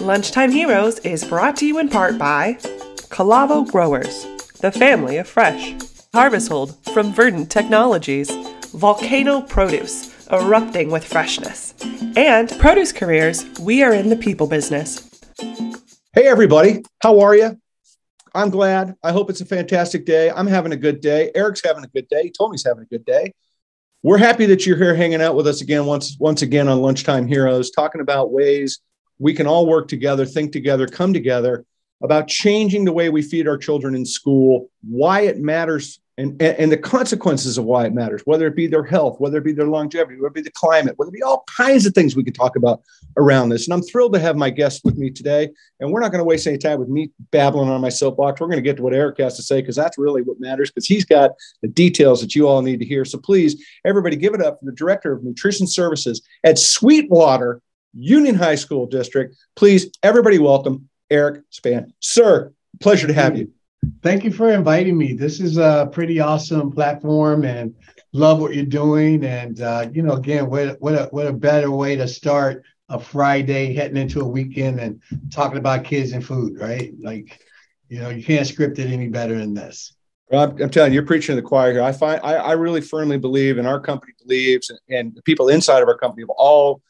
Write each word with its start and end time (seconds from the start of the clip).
Lunchtime 0.00 0.50
Heroes 0.50 0.98
is 1.00 1.24
brought 1.24 1.56
to 1.56 1.66
you 1.66 1.78
in 1.78 1.90
part 1.90 2.16
by 2.16 2.54
Calavo 3.10 3.70
Growers, 3.70 4.24
the 4.60 4.72
family 4.72 5.18
of 5.18 5.28
fresh. 5.28 5.74
Harvest 6.14 6.48
Hold 6.48 6.74
from 6.94 7.12
Verdant 7.12 7.50
Technologies, 7.50 8.30
Volcano 8.72 9.42
Produce, 9.42 10.26
erupting 10.32 10.90
with 10.90 11.04
freshness. 11.04 11.74
And 12.16 12.48
Produce 12.58 12.92
Careers, 12.92 13.44
we 13.60 13.82
are 13.82 13.92
in 13.92 14.08
the 14.08 14.16
people 14.16 14.46
business. 14.46 15.06
Hey, 16.14 16.26
everybody, 16.26 16.82
how 17.02 17.20
are 17.20 17.36
you? 17.36 17.60
I'm 18.34 18.48
glad. 18.48 18.96
I 19.02 19.12
hope 19.12 19.28
it's 19.28 19.42
a 19.42 19.46
fantastic 19.46 20.06
day. 20.06 20.30
I'm 20.30 20.46
having 20.46 20.72
a 20.72 20.76
good 20.76 21.02
day. 21.02 21.30
Eric's 21.34 21.60
having 21.62 21.84
a 21.84 21.88
good 21.88 22.08
day. 22.08 22.32
He's 22.52 22.64
having 22.64 22.84
a 22.84 22.86
good 22.86 23.04
day. 23.04 23.34
We're 24.02 24.16
happy 24.16 24.46
that 24.46 24.64
you're 24.64 24.78
here 24.78 24.94
hanging 24.94 25.20
out 25.20 25.36
with 25.36 25.46
us 25.46 25.60
again 25.60 25.84
once 25.84 26.16
once 26.18 26.40
again 26.40 26.68
on 26.68 26.80
Lunchtime 26.80 27.26
Heroes, 27.26 27.70
talking 27.70 28.00
about 28.00 28.32
ways 28.32 28.80
we 29.20 29.34
can 29.34 29.46
all 29.46 29.66
work 29.66 29.86
together, 29.86 30.26
think 30.26 30.50
together, 30.50 30.88
come 30.88 31.12
together 31.12 31.64
about 32.02 32.26
changing 32.26 32.84
the 32.86 32.92
way 32.92 33.10
we 33.10 33.22
feed 33.22 33.46
our 33.46 33.58
children 33.58 33.94
in 33.94 34.06
school, 34.06 34.70
why 34.82 35.20
it 35.20 35.38
matters, 35.38 36.00
and, 36.16 36.40
and, 36.42 36.72
the 36.72 36.76
consequences 36.76 37.56
of 37.56 37.64
why 37.64 37.86
it 37.86 37.94
matters, 37.94 38.22
whether 38.24 38.46
it 38.46 38.56
be 38.56 38.66
their 38.66 38.84
health, 38.84 39.20
whether 39.20 39.38
it 39.38 39.44
be 39.44 39.52
their 39.52 39.68
longevity, 39.68 40.16
whether 40.16 40.28
it 40.28 40.34
be 40.34 40.40
the 40.42 40.50
climate, 40.52 40.94
whether 40.96 41.08
it 41.10 41.14
be 41.14 41.22
all 41.22 41.44
kinds 41.56 41.86
of 41.86 41.94
things 41.94 42.16
we 42.16 42.24
could 42.24 42.34
talk 42.34 42.56
about 42.56 42.82
around 43.16 43.48
this. 43.48 43.66
And 43.66 43.74
I'm 43.74 43.82
thrilled 43.82 44.12
to 44.14 44.18
have 44.18 44.36
my 44.36 44.50
guest 44.50 44.82
with 44.84 44.98
me 44.98 45.10
today. 45.10 45.50
And 45.78 45.90
we're 45.90 46.00
not 46.00 46.10
going 46.10 46.20
to 46.20 46.24
waste 46.24 46.46
any 46.46 46.58
time 46.58 46.78
with 46.78 46.88
me 46.88 47.10
babbling 47.30 47.70
on 47.70 47.80
my 47.80 47.88
soapbox. 47.88 48.40
We're 48.40 48.48
going 48.48 48.58
to 48.58 48.62
get 48.62 48.76
to 48.76 48.82
what 48.82 48.94
Eric 48.94 49.18
has 49.18 49.36
to 49.36 49.42
say 49.42 49.60
because 49.62 49.76
that's 49.76 49.96
really 49.98 50.20
what 50.20 50.40
matters 50.40 50.70
because 50.70 50.86
he's 50.86 51.06
got 51.06 51.32
the 51.62 51.68
details 51.68 52.20
that 52.20 52.34
you 52.34 52.48
all 52.48 52.60
need 52.60 52.80
to 52.80 52.86
hear. 52.86 53.06
So 53.06 53.18
please, 53.18 53.62
everybody, 53.84 54.16
give 54.16 54.34
it 54.34 54.42
up 54.42 54.58
for 54.58 54.66
the 54.66 54.72
Director 54.72 55.12
of 55.12 55.24
Nutrition 55.24 55.66
Services 55.66 56.20
at 56.44 56.58
Sweetwater 56.58 57.62
Union 57.92 58.34
High 58.34 58.54
School 58.54 58.86
District. 58.86 59.36
Please, 59.56 59.90
everybody, 60.02 60.38
welcome 60.38 60.88
Eric 61.10 61.42
Span. 61.50 61.92
Sir, 62.00 62.52
pleasure 62.80 63.06
to 63.06 63.12
have 63.12 63.36
you. 63.36 63.50
Thank 64.02 64.24
you 64.24 64.30
for 64.30 64.50
inviting 64.50 64.96
me. 64.96 65.14
This 65.14 65.40
is 65.40 65.56
a 65.56 65.88
pretty 65.90 66.20
awesome 66.20 66.70
platform 66.70 67.44
and 67.44 67.74
love 68.12 68.40
what 68.40 68.54
you're 68.54 68.64
doing. 68.64 69.24
And, 69.24 69.60
uh, 69.60 69.88
you 69.92 70.02
know, 70.02 70.14
again, 70.14 70.50
what, 70.50 70.80
what, 70.80 70.94
a, 70.94 71.04
what 71.10 71.26
a 71.26 71.32
better 71.32 71.70
way 71.70 71.96
to 71.96 72.06
start 72.06 72.64
a 72.88 73.00
Friday 73.00 73.72
heading 73.74 73.96
into 73.96 74.20
a 74.20 74.28
weekend 74.28 74.80
and 74.80 75.00
talking 75.30 75.58
about 75.58 75.84
kids 75.84 76.12
and 76.12 76.24
food, 76.24 76.58
right? 76.58 76.92
Like, 77.00 77.40
you 77.88 78.00
know, 78.00 78.10
you 78.10 78.22
can't 78.22 78.46
script 78.46 78.78
it 78.78 78.92
any 78.92 79.08
better 79.08 79.38
than 79.38 79.54
this. 79.54 79.94
Well, 80.28 80.42
I'm, 80.42 80.62
I'm, 80.62 80.70
telling 80.70 80.92
you, 80.92 80.96
you're 80.96 81.06
preaching 81.06 81.34
to 81.34 81.40
the 81.40 81.46
choir 81.46 81.72
here. 81.72 81.82
I 81.82 81.92
find 81.92 82.20
I, 82.22 82.34
I 82.34 82.52
really 82.52 82.80
firmly 82.80 83.18
believe, 83.18 83.58
and 83.58 83.66
our 83.66 83.80
company 83.80 84.12
believes, 84.22 84.70
and, 84.70 84.78
and 84.88 85.14
the 85.14 85.22
people 85.22 85.48
inside 85.48 85.82
of 85.82 85.88
our 85.88 85.96
company 85.96 86.22
have 86.22 86.30
all 86.30 86.82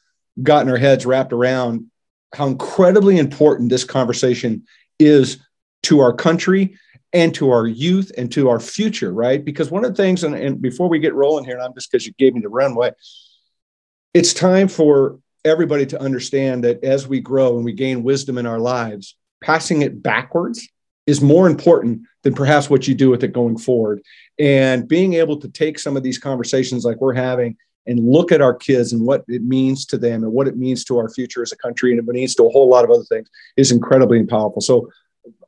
gotten 0.43 0.71
our 0.71 0.79
heads 0.79 1.07
wrapped 1.07 1.33
around 1.33 1.87
how 2.35 2.47
incredibly 2.47 3.19
important 3.19 3.71
this 3.71 3.85
conversation 3.85 4.65
is 4.99 5.39
to 5.83 6.01
our 6.01 6.13
country 6.13 6.77
and 7.13 7.35
to 7.35 7.51
our 7.51 7.67
youth 7.67 8.13
and 8.17 8.31
to 8.33 8.49
our 8.49 8.61
future, 8.61 9.13
right? 9.13 9.45
Because 9.45 9.71
one 9.71 9.85
of 9.85 9.97
the 9.97 10.03
things, 10.03 10.23
and, 10.23 10.35
and 10.35 10.63
before 10.63 10.89
we 10.89 11.01
get 11.01 11.15
rolling 11.15 11.45
here, 11.45 11.55
and 11.55 11.63
I'm 11.63 11.75
just 11.75 11.91
because 11.91 12.07
you 12.07 12.13
gave 12.19 12.35
me 12.35 12.41
the 12.41 12.49
runway, 12.49 12.93
it's 14.15 14.33
time 14.33 14.69
for 14.69 15.19
everybody 15.45 15.87
to 15.87 16.01
understand 16.01 16.65
that 16.65 16.85
as 16.85 17.09
we 17.09 17.21
grow 17.21 17.57
and 17.57 17.65
we 17.65 17.73
gain 17.73 18.03
wisdom 18.03 18.39
in 18.39 18.47
our 18.47 18.59
lives, 18.59 19.17
passing 19.43 19.83
it 19.83 20.03
backwards 20.03 20.69
is 21.07 21.21
more 21.21 21.49
important 21.49 22.03
than 22.23 22.35
perhaps 22.35 22.69
what 22.69 22.87
you 22.87 22.95
do 22.95 23.11
with 23.11 23.25
it 23.25 23.33
going 23.33 23.59
forward. 23.59 24.03
And 24.39 24.87
being 24.87 25.15
able 25.15 25.41
to 25.41 25.49
take 25.49 25.79
some 25.79 25.97
of 25.97 26.03
these 26.03 26.19
conversations 26.19 26.85
like 26.85 27.01
we're 27.01 27.15
having 27.15 27.57
and 27.87 28.01
look 28.11 28.31
at 28.31 28.41
our 28.41 28.55
kids 28.55 28.93
and 28.93 29.07
what 29.07 29.25
it 29.29 29.43
means 29.43 29.87
to 29.87 29.99
them 29.99 30.23
and 30.23 30.33
what 30.33 30.47
it 30.47 30.57
means 30.57 30.85
to 30.85 30.99
our 30.99 31.09
future 31.09 31.43
as 31.43 31.53
a 31.53 31.57
country 31.57 31.91
and 31.91 31.99
it 31.99 32.07
means 32.07 32.35
to 32.35 32.45
a 32.45 32.51
whole 32.51 32.69
lot 32.69 32.85
of 32.85 32.91
other 32.91 33.05
things 33.05 33.29
is 33.57 33.73
incredibly 33.73 34.25
powerful. 34.25 34.61
So 34.61 34.91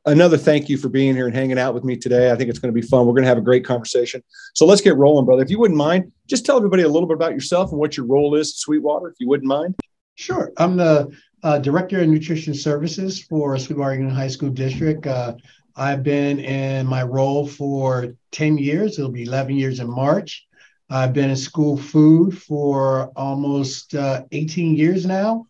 another 0.05 0.37
thank 0.37 0.69
you 0.69 0.77
for 0.77 0.89
being 0.89 1.15
here 1.15 1.27
and 1.27 1.35
hanging 1.35 1.59
out 1.59 1.73
with 1.73 1.83
me 1.83 1.95
today. 1.95 2.31
I 2.31 2.35
think 2.35 2.49
it's 2.49 2.59
going 2.59 2.73
to 2.73 2.79
be 2.79 2.85
fun. 2.85 3.05
We're 3.05 3.13
going 3.13 3.23
to 3.23 3.29
have 3.29 3.37
a 3.37 3.41
great 3.41 3.65
conversation. 3.65 4.23
So 4.53 4.65
let's 4.65 4.81
get 4.81 4.97
rolling, 4.97 5.25
brother. 5.25 5.43
If 5.43 5.49
you 5.49 5.59
wouldn't 5.59 5.77
mind, 5.77 6.11
just 6.27 6.45
tell 6.45 6.57
everybody 6.57 6.83
a 6.83 6.89
little 6.89 7.07
bit 7.07 7.15
about 7.15 7.33
yourself 7.33 7.71
and 7.71 7.79
what 7.79 7.97
your 7.97 8.05
role 8.05 8.35
is 8.35 8.49
at 8.49 8.55
Sweetwater, 8.55 9.09
if 9.09 9.15
you 9.19 9.27
wouldn't 9.27 9.47
mind. 9.47 9.75
Sure. 10.15 10.51
I'm 10.57 10.77
the 10.77 11.11
uh, 11.43 11.59
Director 11.59 12.01
of 12.01 12.07
Nutrition 12.07 12.53
Services 12.53 13.21
for 13.23 13.57
Sweetwater 13.57 13.95
Union 13.95 14.13
High 14.13 14.27
School 14.27 14.49
District. 14.49 15.05
Uh, 15.05 15.35
I've 15.75 16.03
been 16.03 16.39
in 16.39 16.85
my 16.85 17.03
role 17.03 17.47
for 17.47 18.13
10 18.31 18.57
years. 18.57 18.99
It'll 18.99 19.11
be 19.11 19.23
11 19.23 19.55
years 19.55 19.79
in 19.79 19.89
March. 19.89 20.45
I've 20.89 21.13
been 21.13 21.29
in 21.29 21.35
school 21.35 21.77
food 21.77 22.37
for 22.37 23.11
almost 23.15 23.95
uh, 23.95 24.23
18 24.31 24.75
years 24.75 25.05
now. 25.05 25.47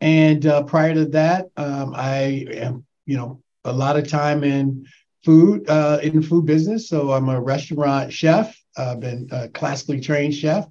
And 0.00 0.44
uh, 0.46 0.64
prior 0.64 0.94
to 0.94 1.06
that, 1.06 1.46
um, 1.56 1.94
I 1.96 2.46
am, 2.50 2.84
you 3.06 3.16
know, 3.16 3.40
a 3.64 3.72
lot 3.72 3.96
of 3.96 4.08
time 4.08 4.42
in 4.42 4.86
food, 5.24 5.68
uh, 5.68 6.00
in 6.02 6.22
food 6.22 6.46
business. 6.46 6.88
So 6.88 7.12
I'm 7.12 7.28
a 7.28 7.40
restaurant 7.40 8.12
chef. 8.12 8.56
I've 8.76 9.00
been 9.00 9.28
a 9.30 9.48
classically 9.48 10.00
trained 10.00 10.34
chef. 10.34 10.66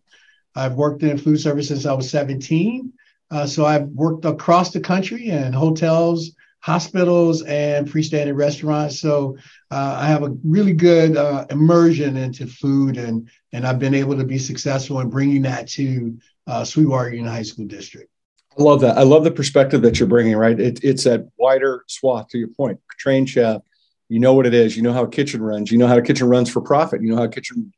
I've 0.55 0.73
worked 0.73 1.03
in 1.03 1.17
food 1.17 1.39
service 1.39 1.69
since 1.69 1.85
I 1.85 1.93
was 1.93 2.09
17. 2.09 2.91
Uh, 3.29 3.45
so 3.47 3.65
I've 3.65 3.87
worked 3.87 4.25
across 4.25 4.71
the 4.71 4.81
country 4.81 5.27
in 5.27 5.53
hotels, 5.53 6.31
hospitals, 6.61 7.41
and 7.43 7.87
freestanding 7.87 8.35
restaurants. 8.35 8.99
So 8.99 9.37
uh, 9.69 9.97
I 9.99 10.05
have 10.05 10.23
a 10.23 10.35
really 10.43 10.73
good 10.73 11.17
uh, 11.17 11.45
immersion 11.49 12.17
into 12.17 12.47
food, 12.47 12.97
and 12.97 13.29
and 13.51 13.67
I've 13.67 13.79
been 13.79 13.95
able 13.95 14.17
to 14.17 14.23
be 14.23 14.37
successful 14.37 14.99
in 15.01 15.09
bringing 15.09 15.41
that 15.41 15.67
to 15.69 16.17
uh, 16.47 16.63
Sweetwater 16.63 17.09
Union 17.09 17.27
High 17.27 17.43
School 17.43 17.65
District. 17.65 18.09
I 18.57 18.63
love 18.63 18.81
that. 18.81 18.97
I 18.97 19.03
love 19.03 19.23
the 19.23 19.31
perspective 19.31 19.81
that 19.81 19.99
you're 19.99 20.09
bringing. 20.09 20.35
Right, 20.35 20.59
it, 20.59 20.83
it's 20.83 21.03
that 21.03 21.27
wider 21.37 21.83
swath. 21.87 22.29
To 22.29 22.37
your 22.37 22.49
point, 22.49 22.79
train 22.97 23.25
chef. 23.25 23.61
You 24.07 24.19
know 24.19 24.33
what 24.33 24.45
it 24.45 24.53
is. 24.53 24.75
You 24.75 24.83
know 24.83 24.93
how 24.93 25.03
a 25.03 25.09
kitchen 25.09 25.41
runs. 25.41 25.71
You 25.71 25.77
know 25.77 25.87
how 25.87 25.97
a 25.97 26.01
kitchen 26.01 26.27
runs 26.27 26.49
for 26.49 26.61
profit. 26.61 27.01
You 27.01 27.11
know 27.11 27.17
how 27.17 27.23
a 27.23 27.29
kitchen 27.29 27.73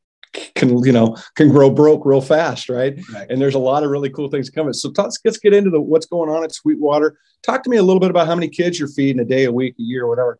can 0.56 0.84
you 0.84 0.92
know 0.92 1.16
can 1.36 1.50
grow 1.50 1.70
broke 1.70 2.06
real 2.06 2.22
fast, 2.22 2.70
right? 2.70 3.00
right. 3.14 3.30
And 3.30 3.42
there's 3.42 3.56
a 3.56 3.60
lot 3.60 3.84
of 3.84 3.90
really 3.90 4.10
cool 4.10 4.30
things 4.30 4.50
coming. 4.50 4.74
So 4.74 4.92
let's 4.98 5.20
let's 5.24 5.38
get 5.38 5.54
into 5.54 5.70
the 5.70 5.82
what's 5.82 6.06
going 6.06 6.30
on 6.30 6.44
at 6.44 6.54
Sweetwater. 6.54 7.18
Talk 7.44 7.64
to 7.64 7.70
me 7.70 7.78
a 7.78 7.84
little 7.84 8.00
bit 8.00 8.10
about 8.10 8.28
how 8.28 8.36
many 8.36 8.48
kids 8.48 8.80
you're 8.80 8.88
feeding 8.88 9.22
a 9.22 9.26
day, 9.26 9.46
a 9.46 9.52
week, 9.52 9.76
a 9.80 9.84
year, 9.84 10.08
whatever. 10.08 10.40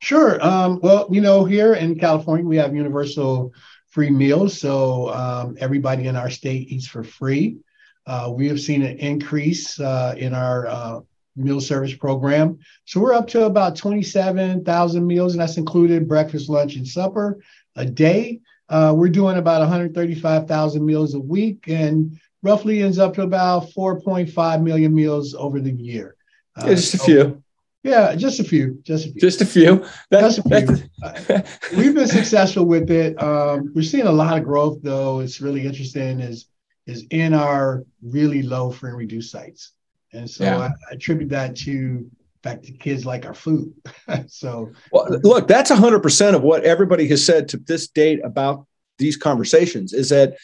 Sure. 0.00 0.44
Um, 0.44 0.80
well, 0.82 1.08
you 1.10 1.20
know, 1.20 1.44
here 1.44 1.74
in 1.74 1.98
California, 1.98 2.44
we 2.44 2.56
have 2.56 2.74
universal 2.74 3.52
free 3.88 4.10
meals. 4.10 4.60
So 4.60 5.08
um, 5.10 5.56
everybody 5.58 6.06
in 6.06 6.16
our 6.16 6.28
state 6.28 6.70
eats 6.70 6.86
for 6.86 7.02
free. 7.02 7.58
Uh, 8.06 8.30
we 8.34 8.46
have 8.48 8.60
seen 8.60 8.82
an 8.82 8.98
increase 8.98 9.80
uh, 9.80 10.14
in 10.18 10.34
our 10.34 10.66
uh, 10.66 11.00
meal 11.34 11.60
service 11.60 11.94
program. 11.94 12.58
So 12.84 13.00
we're 13.00 13.14
up 13.14 13.26
to 13.28 13.44
about 13.44 13.76
27,000 13.76 15.06
meals, 15.06 15.32
and 15.32 15.40
that's 15.40 15.56
included 15.56 16.08
breakfast, 16.08 16.48
lunch, 16.48 16.76
and 16.76 16.86
supper 16.86 17.38
a 17.74 17.84
day. 17.84 18.40
Uh, 18.68 18.92
we're 18.96 19.08
doing 19.08 19.36
about 19.36 19.60
135,000 19.60 20.84
meals 20.84 21.14
a 21.14 21.20
week, 21.20 21.68
and 21.68 22.18
roughly 22.42 22.82
ends 22.82 22.98
up 22.98 23.14
to 23.14 23.22
about 23.22 23.70
4.5 23.70 24.62
million 24.62 24.94
meals 24.94 25.34
over 25.34 25.60
the 25.60 25.72
year. 25.72 26.16
Uh, 26.56 26.68
just 26.68 26.94
a 26.94 26.98
few. 26.98 27.42
Yeah, 27.82 28.16
just 28.16 28.40
a 28.40 28.44
few. 28.44 28.80
Just 28.82 29.06
a 29.06 29.10
few. 29.12 29.20
Just 29.20 29.40
a 29.40 29.46
few. 29.46 29.84
That's, 30.10 30.36
just 30.36 30.46
a 30.46 31.44
few. 31.62 31.78
We've 31.78 31.94
been 31.94 32.08
successful 32.08 32.64
with 32.64 32.90
it. 32.90 33.20
Um, 33.22 33.72
we're 33.74 33.82
seeing 33.82 34.08
a 34.08 34.12
lot 34.12 34.36
of 34.36 34.44
growth, 34.44 34.80
though. 34.82 35.20
It's 35.20 35.40
really 35.40 35.64
interesting. 35.64 36.18
Is 36.18 36.46
is 36.86 37.04
in 37.10 37.32
our 37.34 37.84
really 38.02 38.42
low 38.42 38.72
free 38.72 38.90
and 38.90 38.98
reduced 38.98 39.30
sites, 39.30 39.72
and 40.12 40.28
so 40.28 40.44
yeah. 40.44 40.58
I, 40.58 40.66
I 40.66 40.94
attribute 40.94 41.30
that 41.30 41.56
to 41.58 42.10
fact 42.46 42.64
the 42.64 42.72
kids 42.72 43.04
like 43.04 43.26
our 43.26 43.34
food. 43.34 43.72
so, 44.26 44.72
well, 44.90 45.06
look, 45.22 45.48
that's 45.48 45.70
hundred 45.70 46.00
percent 46.00 46.36
of 46.36 46.42
what 46.42 46.64
everybody 46.64 47.06
has 47.08 47.24
said 47.24 47.48
to 47.50 47.56
this 47.56 47.88
date 47.88 48.20
about 48.24 48.66
these 48.98 49.16
conversations. 49.16 49.92
Is 49.92 50.10
that 50.10 50.36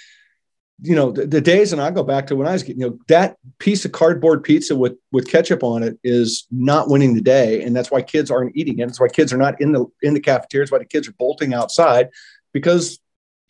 you 0.83 0.97
know 0.97 1.13
the, 1.13 1.27
the, 1.27 1.41
days 1.41 1.73
and 1.73 1.81
i 1.81 1.91
go 1.91 2.03
back 2.03 2.27
to 2.27 2.35
when 2.35 2.49
i 2.49 2.53
was 2.53 2.63
getting 2.63 2.81
you 2.81 2.91
know 2.91 2.99
that 3.07 3.37
piece 3.59 3.85
of 3.85 3.93
cardboard 3.93 4.43
pizza 4.43 4.75
with 4.75 4.95
with 5.13 5.31
ketchup 5.31 5.63
on 5.63 5.83
it 5.83 5.97
is 6.03 6.47
not 6.51 6.89
winning 6.89 7.15
the 7.15 7.21
day 7.21 7.63
and 7.63 7.77
that's 7.77 7.91
why 7.91 8.03
kids 8.03 8.31
aren't 8.31 8.57
eating 8.57 8.79
it 8.79 8.87
that's 8.87 9.01
why 9.01 9.07
kids 9.07 9.33
are 9.33 9.37
not 9.37 9.61
in 9.61 9.71
the 9.71 9.85
in 10.03 10.13
the 10.13 10.21
cafeterias 10.21 10.73
why 10.73 10.79
the 10.79 10.85
kids 10.85 11.07
are 11.07 11.15
bolting 11.19 11.55
outside 11.55 12.09
because 12.53 12.99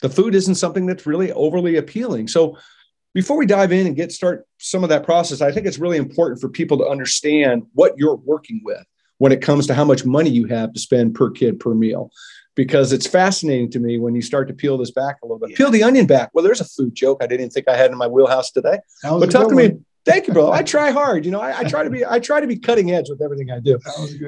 the 0.00 0.10
food 0.10 0.34
isn't 0.34 0.56
something 0.56 0.84
that's 0.84 1.06
really 1.06 1.32
overly 1.32 1.76
appealing 1.76 2.28
so 2.28 2.58
before 3.14 3.36
we 3.36 3.46
dive 3.46 3.72
in 3.72 3.86
and 3.86 3.96
get 3.96 4.12
start 4.12 4.46
some 4.58 4.82
of 4.82 4.88
that 4.88 5.04
process 5.04 5.40
i 5.40 5.50
think 5.52 5.66
it's 5.66 5.78
really 5.78 5.96
important 5.96 6.40
for 6.40 6.48
people 6.48 6.78
to 6.78 6.86
understand 6.86 7.62
what 7.72 7.96
you're 7.96 8.16
working 8.16 8.60
with 8.64 8.84
when 9.18 9.32
it 9.32 9.40
comes 9.40 9.66
to 9.66 9.74
how 9.74 9.84
much 9.84 10.04
money 10.04 10.30
you 10.30 10.46
have 10.46 10.72
to 10.72 10.80
spend 10.80 11.14
per 11.14 11.30
kid 11.30 11.60
per 11.60 11.74
meal 11.74 12.10
because 12.54 12.92
it's 12.92 13.06
fascinating 13.06 13.70
to 13.70 13.78
me 13.78 13.98
when 13.98 14.14
you 14.14 14.22
start 14.22 14.48
to 14.48 14.54
peel 14.54 14.76
this 14.76 14.90
back 14.90 15.16
a 15.22 15.26
little 15.26 15.38
bit. 15.38 15.50
Yeah. 15.50 15.56
Peel 15.56 15.70
the 15.70 15.82
onion 15.82 16.06
back. 16.06 16.30
Well, 16.34 16.44
there's 16.44 16.60
a 16.60 16.64
food 16.64 16.94
joke 16.94 17.18
I 17.22 17.26
didn't 17.26 17.50
think 17.50 17.68
I 17.68 17.76
had 17.76 17.90
in 17.90 17.96
my 17.96 18.06
wheelhouse 18.06 18.50
today. 18.50 18.78
But 19.02 19.30
talk 19.30 19.48
to 19.48 19.54
me. 19.54 19.78
Thank 20.04 20.26
you, 20.26 20.34
bro. 20.34 20.50
I 20.50 20.62
try 20.62 20.90
hard. 20.90 21.24
You 21.24 21.30
know, 21.30 21.40
I, 21.40 21.60
I, 21.60 21.64
try 21.64 21.84
to 21.84 21.90
be 21.90 22.04
I 22.04 22.18
try 22.18 22.40
to 22.40 22.46
be 22.46 22.58
cutting 22.58 22.90
edge 22.90 23.08
with 23.08 23.22
everything 23.22 23.50
I 23.52 23.60
do. 23.60 23.78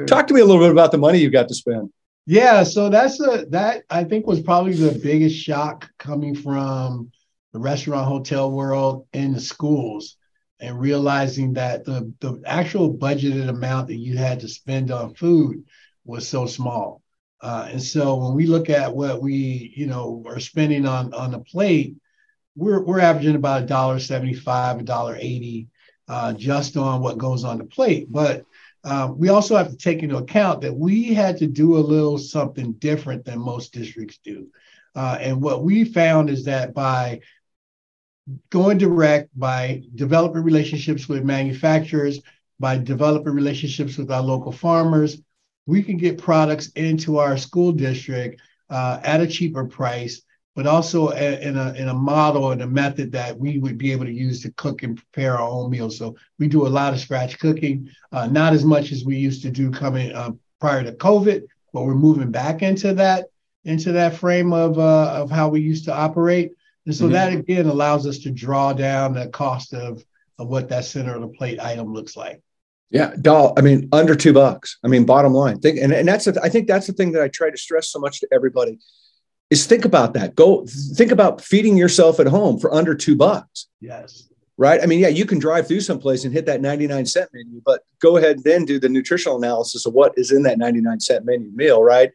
Talk 0.06 0.28
to 0.28 0.34
me 0.34 0.40
a 0.40 0.44
little 0.44 0.62
bit 0.62 0.70
about 0.70 0.92
the 0.92 0.98
money 0.98 1.18
you 1.18 1.30
got 1.30 1.48
to 1.48 1.54
spend. 1.54 1.92
Yeah, 2.26 2.62
so 2.62 2.88
that's 2.88 3.20
a 3.20 3.46
that 3.50 3.82
I 3.90 4.04
think 4.04 4.26
was 4.26 4.40
probably 4.40 4.74
the 4.74 4.98
biggest 4.98 5.36
shock 5.36 5.90
coming 5.98 6.34
from 6.34 7.10
the 7.54 7.60
restaurant 7.60 8.06
hotel 8.06 8.50
world 8.50 9.06
in 9.14 9.32
the 9.32 9.40
schools. 9.40 10.18
and 10.60 10.80
realizing 10.80 11.54
that 11.54 11.84
the, 11.84 12.12
the 12.20 12.40
actual 12.46 12.92
budgeted 12.92 13.48
amount 13.48 13.88
that 13.88 13.96
you 13.96 14.16
had 14.16 14.40
to 14.40 14.48
spend 14.48 14.90
on 14.90 15.14
food 15.14 15.64
was 16.04 16.26
so 16.26 16.46
small. 16.46 17.02
Uh, 17.40 17.68
and 17.70 17.82
so 17.82 18.16
when 18.16 18.34
we 18.34 18.46
look 18.46 18.70
at 18.70 18.94
what 18.94 19.20
we, 19.20 19.74
you 19.76 19.86
know, 19.86 20.22
are 20.26 20.40
spending 20.40 20.86
on 20.86 21.12
on 21.12 21.32
the 21.32 21.38
plate, 21.38 21.94
we're 22.56 22.80
we're 22.82 23.00
averaging 23.00 23.34
about 23.34 23.64
a 23.64 23.66
dollar 23.66 23.98
seventy-five, 23.98 24.78
a 24.78 24.82
dollar 24.82 25.16
eighty, 25.16 25.68
uh, 26.08 26.32
just 26.32 26.76
on 26.76 27.02
what 27.02 27.18
goes 27.18 27.44
on 27.44 27.58
the 27.58 27.64
plate. 27.64 28.10
But 28.10 28.46
uh, 28.84 29.12
we 29.14 29.28
also 29.28 29.56
have 29.56 29.70
to 29.70 29.76
take 29.76 30.02
into 30.02 30.16
account 30.16 30.62
that 30.62 30.74
we 30.74 31.12
had 31.12 31.36
to 31.38 31.46
do 31.46 31.76
a 31.76 31.78
little 31.78 32.16
something 32.16 32.72
different 32.74 33.26
than 33.26 33.38
most 33.38 33.74
districts 33.74 34.18
do. 34.24 34.46
Uh, 34.94 35.18
and 35.20 35.42
what 35.42 35.64
we 35.64 35.84
found 35.84 36.30
is 36.30 36.44
that 36.44 36.72
by 36.72 37.20
going 38.50 38.78
direct, 38.78 39.28
by 39.38 39.82
developing 39.94 40.42
relationships 40.42 41.08
with 41.08 41.24
manufacturers, 41.24 42.20
by 42.58 42.78
developing 42.78 43.34
relationships 43.34 43.98
with 43.98 44.10
our 44.10 44.22
local 44.22 44.52
farmers, 44.52 45.20
we 45.66 45.82
can 45.82 45.96
get 45.96 46.18
products 46.18 46.68
into 46.68 47.18
our 47.18 47.36
school 47.36 47.72
district 47.72 48.40
uh, 48.70 49.00
at 49.02 49.20
a 49.20 49.26
cheaper 49.26 49.64
price, 49.64 50.22
but 50.54 50.66
also 50.66 51.10
a, 51.10 51.40
in 51.40 51.56
a 51.56 51.72
in 51.74 51.88
a 51.88 51.94
model 51.94 52.52
and 52.52 52.62
a 52.62 52.66
method 52.66 53.12
that 53.12 53.36
we 53.36 53.58
would 53.58 53.78
be 53.78 53.92
able 53.92 54.04
to 54.04 54.12
use 54.12 54.42
to 54.42 54.52
cook 54.52 54.82
and 54.82 54.96
prepare 54.96 55.36
our 55.36 55.48
own 55.48 55.70
meals. 55.70 55.98
So 55.98 56.16
we 56.38 56.48
do 56.48 56.66
a 56.66 56.68
lot 56.68 56.92
of 56.92 57.00
scratch 57.00 57.38
cooking, 57.38 57.88
uh, 58.12 58.26
not 58.26 58.52
as 58.52 58.64
much 58.64 58.92
as 58.92 59.04
we 59.04 59.16
used 59.16 59.42
to 59.42 59.50
do 59.50 59.70
coming 59.70 60.12
uh, 60.12 60.32
prior 60.60 60.84
to 60.84 60.92
COVID, 60.92 61.42
but 61.72 61.82
we're 61.82 61.94
moving 61.94 62.30
back 62.30 62.62
into 62.62 62.94
that 62.94 63.26
into 63.64 63.92
that 63.92 64.16
frame 64.16 64.52
of 64.52 64.78
uh, 64.78 65.12
of 65.12 65.30
how 65.30 65.48
we 65.48 65.60
used 65.60 65.86
to 65.86 65.94
operate. 65.94 66.52
And 66.86 66.94
so 66.94 67.04
mm-hmm. 67.04 67.12
that 67.14 67.32
again 67.32 67.66
allows 67.66 68.06
us 68.06 68.18
to 68.20 68.30
draw 68.30 68.72
down 68.72 69.14
the 69.14 69.28
cost 69.28 69.72
of 69.74 70.04
of 70.38 70.48
what 70.48 70.68
that 70.68 70.84
center 70.84 71.14
of 71.14 71.20
the 71.20 71.28
plate 71.28 71.60
item 71.60 71.92
looks 71.92 72.16
like. 72.16 72.42
Yeah, 72.90 73.12
doll. 73.20 73.54
I 73.56 73.60
mean, 73.60 73.88
under 73.92 74.14
two 74.14 74.32
bucks. 74.32 74.78
I 74.84 74.88
mean, 74.88 75.04
bottom 75.04 75.32
line. 75.32 75.58
Think, 75.58 75.80
and, 75.80 75.92
and 75.92 76.06
that's 76.06 76.28
I 76.28 76.48
think 76.48 76.68
that's 76.68 76.86
the 76.86 76.92
thing 76.92 77.12
that 77.12 77.22
I 77.22 77.28
try 77.28 77.50
to 77.50 77.56
stress 77.56 77.88
so 77.88 77.98
much 77.98 78.20
to 78.20 78.28
everybody 78.32 78.78
is 79.50 79.66
think 79.66 79.84
about 79.84 80.14
that. 80.14 80.34
Go 80.34 80.66
think 80.66 81.10
about 81.10 81.40
feeding 81.40 81.76
yourself 81.76 82.20
at 82.20 82.26
home 82.26 82.58
for 82.58 82.72
under 82.72 82.94
two 82.94 83.16
bucks. 83.16 83.68
Yes. 83.80 84.28
Right. 84.56 84.80
I 84.80 84.86
mean, 84.86 85.00
yeah, 85.00 85.08
you 85.08 85.26
can 85.26 85.40
drive 85.40 85.66
through 85.66 85.80
someplace 85.80 86.24
and 86.24 86.32
hit 86.32 86.46
that 86.46 86.60
99 86.60 87.06
cent 87.06 87.28
menu, 87.34 87.60
but 87.66 87.82
go 88.00 88.16
ahead 88.18 88.36
and 88.36 88.44
then 88.44 88.64
do 88.64 88.78
the 88.78 88.88
nutritional 88.88 89.36
analysis 89.36 89.84
of 89.84 89.94
what 89.94 90.12
is 90.16 90.30
in 90.30 90.44
that 90.44 90.58
99 90.58 91.00
cent 91.00 91.24
menu 91.24 91.50
meal, 91.52 91.82
right? 91.82 92.12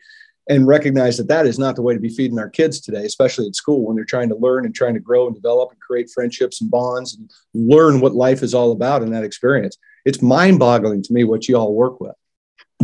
And 0.49 0.65
recognize 0.65 1.15
that 1.17 1.27
that 1.27 1.45
is 1.45 1.59
not 1.59 1.75
the 1.75 1.81
way 1.83 1.93
to 1.93 1.99
be 1.99 2.09
feeding 2.09 2.39
our 2.39 2.49
kids 2.49 2.81
today, 2.81 3.05
especially 3.05 3.47
at 3.47 3.55
school 3.55 3.85
when 3.85 3.95
they're 3.95 4.03
trying 4.03 4.29
to 4.29 4.35
learn 4.35 4.65
and 4.65 4.73
trying 4.73 4.95
to 4.95 4.99
grow 4.99 5.27
and 5.27 5.35
develop 5.35 5.71
and 5.71 5.79
create 5.79 6.09
friendships 6.09 6.59
and 6.59 6.71
bonds 6.71 7.15
and 7.15 7.31
learn 7.53 8.01
what 8.01 8.15
life 8.15 8.41
is 8.41 8.55
all 8.55 8.71
about 8.71 9.03
in 9.03 9.11
that 9.11 9.23
experience. 9.23 9.77
It's 10.05 10.23
mind 10.23 10.57
boggling 10.57 11.03
to 11.03 11.13
me 11.13 11.23
what 11.23 11.47
you 11.47 11.55
all 11.55 11.75
work 11.75 12.01
with. 12.01 12.15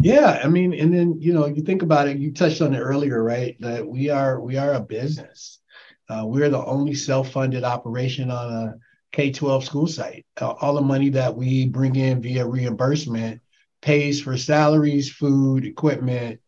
Yeah, 0.01 0.39
I 0.43 0.47
mean, 0.47 0.73
and 0.73 0.93
then 0.93 1.19
you 1.19 1.33
know, 1.33 1.47
you 1.47 1.63
think 1.63 1.81
about 1.81 2.07
it. 2.07 2.17
You 2.17 2.31
touched 2.31 2.61
on 2.61 2.75
it 2.75 2.79
earlier, 2.79 3.23
right? 3.23 3.55
That 3.61 3.87
we 3.87 4.09
are 4.09 4.39
we 4.39 4.57
are 4.57 4.73
a 4.73 4.79
business. 4.79 5.59
Uh, 6.07 6.23
we're 6.25 6.49
the 6.49 6.63
only 6.63 6.93
self-funded 6.93 7.63
operation 7.63 8.29
on 8.29 8.53
a 8.53 8.75
K-12 9.11 9.63
school 9.63 9.87
site. 9.87 10.25
all 10.39 10.75
the 10.75 10.81
money 10.81 11.09
that 11.09 11.35
we 11.35 11.65
bring 11.65 11.95
in 11.95 12.21
via 12.21 12.45
reimbursement 12.45 13.41
pays 13.81 14.21
for 14.21 14.37
salaries, 14.37 15.11
food, 15.11 15.65
equipment, 15.65 16.39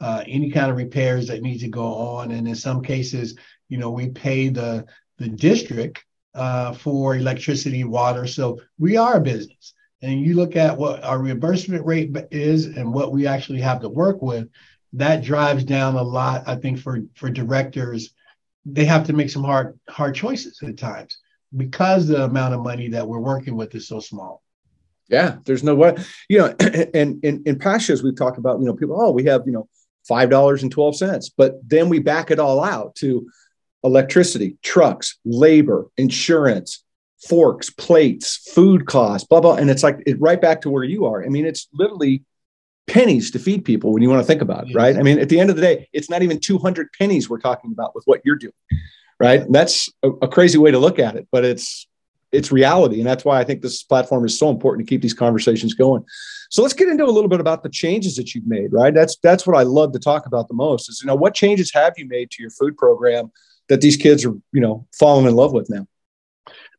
uh, 0.00 0.22
any 0.26 0.50
kind 0.50 0.70
of 0.70 0.76
repairs 0.76 1.28
that 1.28 1.42
need 1.42 1.58
to 1.58 1.68
go 1.68 1.86
on. 1.86 2.32
And 2.32 2.46
in 2.46 2.54
some 2.54 2.82
cases, 2.82 3.36
you 3.68 3.78
know, 3.78 3.90
we 3.90 4.08
pay 4.08 4.48
the 4.48 4.86
the 5.18 5.28
district 5.28 6.04
uh, 6.34 6.72
for 6.74 7.16
electricity, 7.16 7.84
water. 7.84 8.26
So 8.26 8.60
we 8.78 8.96
are 8.96 9.16
a 9.16 9.20
business. 9.20 9.72
And 10.02 10.20
you 10.20 10.34
look 10.34 10.56
at 10.56 10.76
what 10.76 11.02
our 11.02 11.18
reimbursement 11.18 11.84
rate 11.86 12.14
is 12.30 12.66
and 12.66 12.92
what 12.92 13.12
we 13.12 13.26
actually 13.26 13.62
have 13.62 13.80
to 13.80 13.88
work 13.88 14.20
with, 14.20 14.48
that 14.92 15.24
drives 15.24 15.64
down 15.64 15.94
a 15.94 16.02
lot. 16.02 16.44
I 16.46 16.56
think 16.56 16.78
for 16.78 17.00
for 17.14 17.30
directors, 17.30 18.14
they 18.64 18.84
have 18.84 19.06
to 19.06 19.12
make 19.12 19.30
some 19.30 19.44
hard 19.44 19.78
hard 19.88 20.14
choices 20.14 20.60
at 20.62 20.76
times 20.76 21.18
because 21.56 22.06
the 22.06 22.24
amount 22.24 22.54
of 22.54 22.60
money 22.60 22.88
that 22.88 23.06
we're 23.06 23.20
working 23.20 23.56
with 23.56 23.74
is 23.74 23.88
so 23.88 24.00
small. 24.00 24.42
Yeah, 25.08 25.36
there's 25.44 25.62
no 25.62 25.74
way, 25.74 25.96
you 26.28 26.38
know, 26.38 26.54
and 26.94 27.24
in, 27.24 27.42
in 27.46 27.58
past 27.58 27.88
we've 28.02 28.16
talked 28.16 28.38
about, 28.38 28.58
you 28.58 28.66
know, 28.66 28.74
people, 28.74 29.00
oh, 29.00 29.12
we 29.12 29.24
have, 29.24 29.42
you 29.46 29.52
know, 29.52 29.68
$5.12. 30.08 31.30
But 31.36 31.56
then 31.66 31.88
we 31.88 31.98
back 31.98 32.30
it 32.30 32.38
all 32.38 32.62
out 32.62 32.94
to 32.96 33.28
electricity, 33.84 34.56
trucks, 34.62 35.18
labor, 35.24 35.86
insurance, 35.96 36.84
forks, 37.28 37.70
plates, 37.70 38.36
food 38.52 38.86
costs, 38.86 39.26
blah, 39.26 39.40
blah. 39.40 39.56
And 39.56 39.70
it's 39.70 39.82
like 39.82 40.02
it, 40.06 40.20
right 40.20 40.40
back 40.40 40.62
to 40.62 40.70
where 40.70 40.84
you 40.84 41.06
are. 41.06 41.24
I 41.24 41.28
mean, 41.28 41.46
it's 41.46 41.68
literally 41.72 42.24
pennies 42.86 43.30
to 43.32 43.38
feed 43.38 43.64
people 43.64 43.92
when 43.92 44.02
you 44.02 44.08
want 44.08 44.22
to 44.22 44.26
think 44.26 44.42
about 44.42 44.64
it, 44.64 44.68
yes. 44.68 44.76
right? 44.76 44.96
I 44.96 45.02
mean, 45.02 45.18
at 45.18 45.28
the 45.28 45.40
end 45.40 45.50
of 45.50 45.56
the 45.56 45.62
day, 45.62 45.88
it's 45.92 46.10
not 46.10 46.22
even 46.22 46.38
200 46.38 46.88
pennies 46.98 47.28
we're 47.28 47.40
talking 47.40 47.72
about 47.72 47.94
with 47.94 48.04
what 48.04 48.20
you're 48.24 48.36
doing, 48.36 48.52
right? 49.18 49.40
And 49.40 49.54
that's 49.54 49.88
a, 50.02 50.08
a 50.08 50.28
crazy 50.28 50.58
way 50.58 50.70
to 50.70 50.78
look 50.78 50.98
at 50.98 51.16
it, 51.16 51.26
but 51.32 51.44
it's 51.44 51.88
it's 52.36 52.52
reality. 52.52 53.00
And 53.00 53.06
that's 53.06 53.24
why 53.24 53.40
I 53.40 53.44
think 53.44 53.62
this 53.62 53.82
platform 53.82 54.24
is 54.24 54.38
so 54.38 54.50
important 54.50 54.86
to 54.86 54.90
keep 54.90 55.02
these 55.02 55.14
conversations 55.14 55.74
going. 55.74 56.04
So 56.50 56.62
let's 56.62 56.74
get 56.74 56.88
into 56.88 57.04
a 57.04 57.10
little 57.10 57.28
bit 57.28 57.40
about 57.40 57.62
the 57.62 57.68
changes 57.68 58.16
that 58.16 58.34
you've 58.34 58.46
made, 58.46 58.72
right? 58.72 58.94
That's 58.94 59.16
that's 59.22 59.46
what 59.46 59.56
I 59.56 59.62
love 59.62 59.92
to 59.92 59.98
talk 59.98 60.26
about 60.26 60.48
the 60.48 60.54
most 60.54 60.88
is 60.88 61.00
you 61.02 61.06
know 61.06 61.14
what 61.14 61.34
changes 61.34 61.72
have 61.72 61.94
you 61.96 62.06
made 62.06 62.30
to 62.32 62.42
your 62.42 62.50
food 62.50 62.76
program 62.76 63.32
that 63.68 63.80
these 63.80 63.96
kids 63.96 64.24
are 64.24 64.34
you 64.52 64.60
know 64.60 64.86
falling 64.98 65.26
in 65.26 65.34
love 65.34 65.52
with 65.52 65.68
now. 65.70 65.86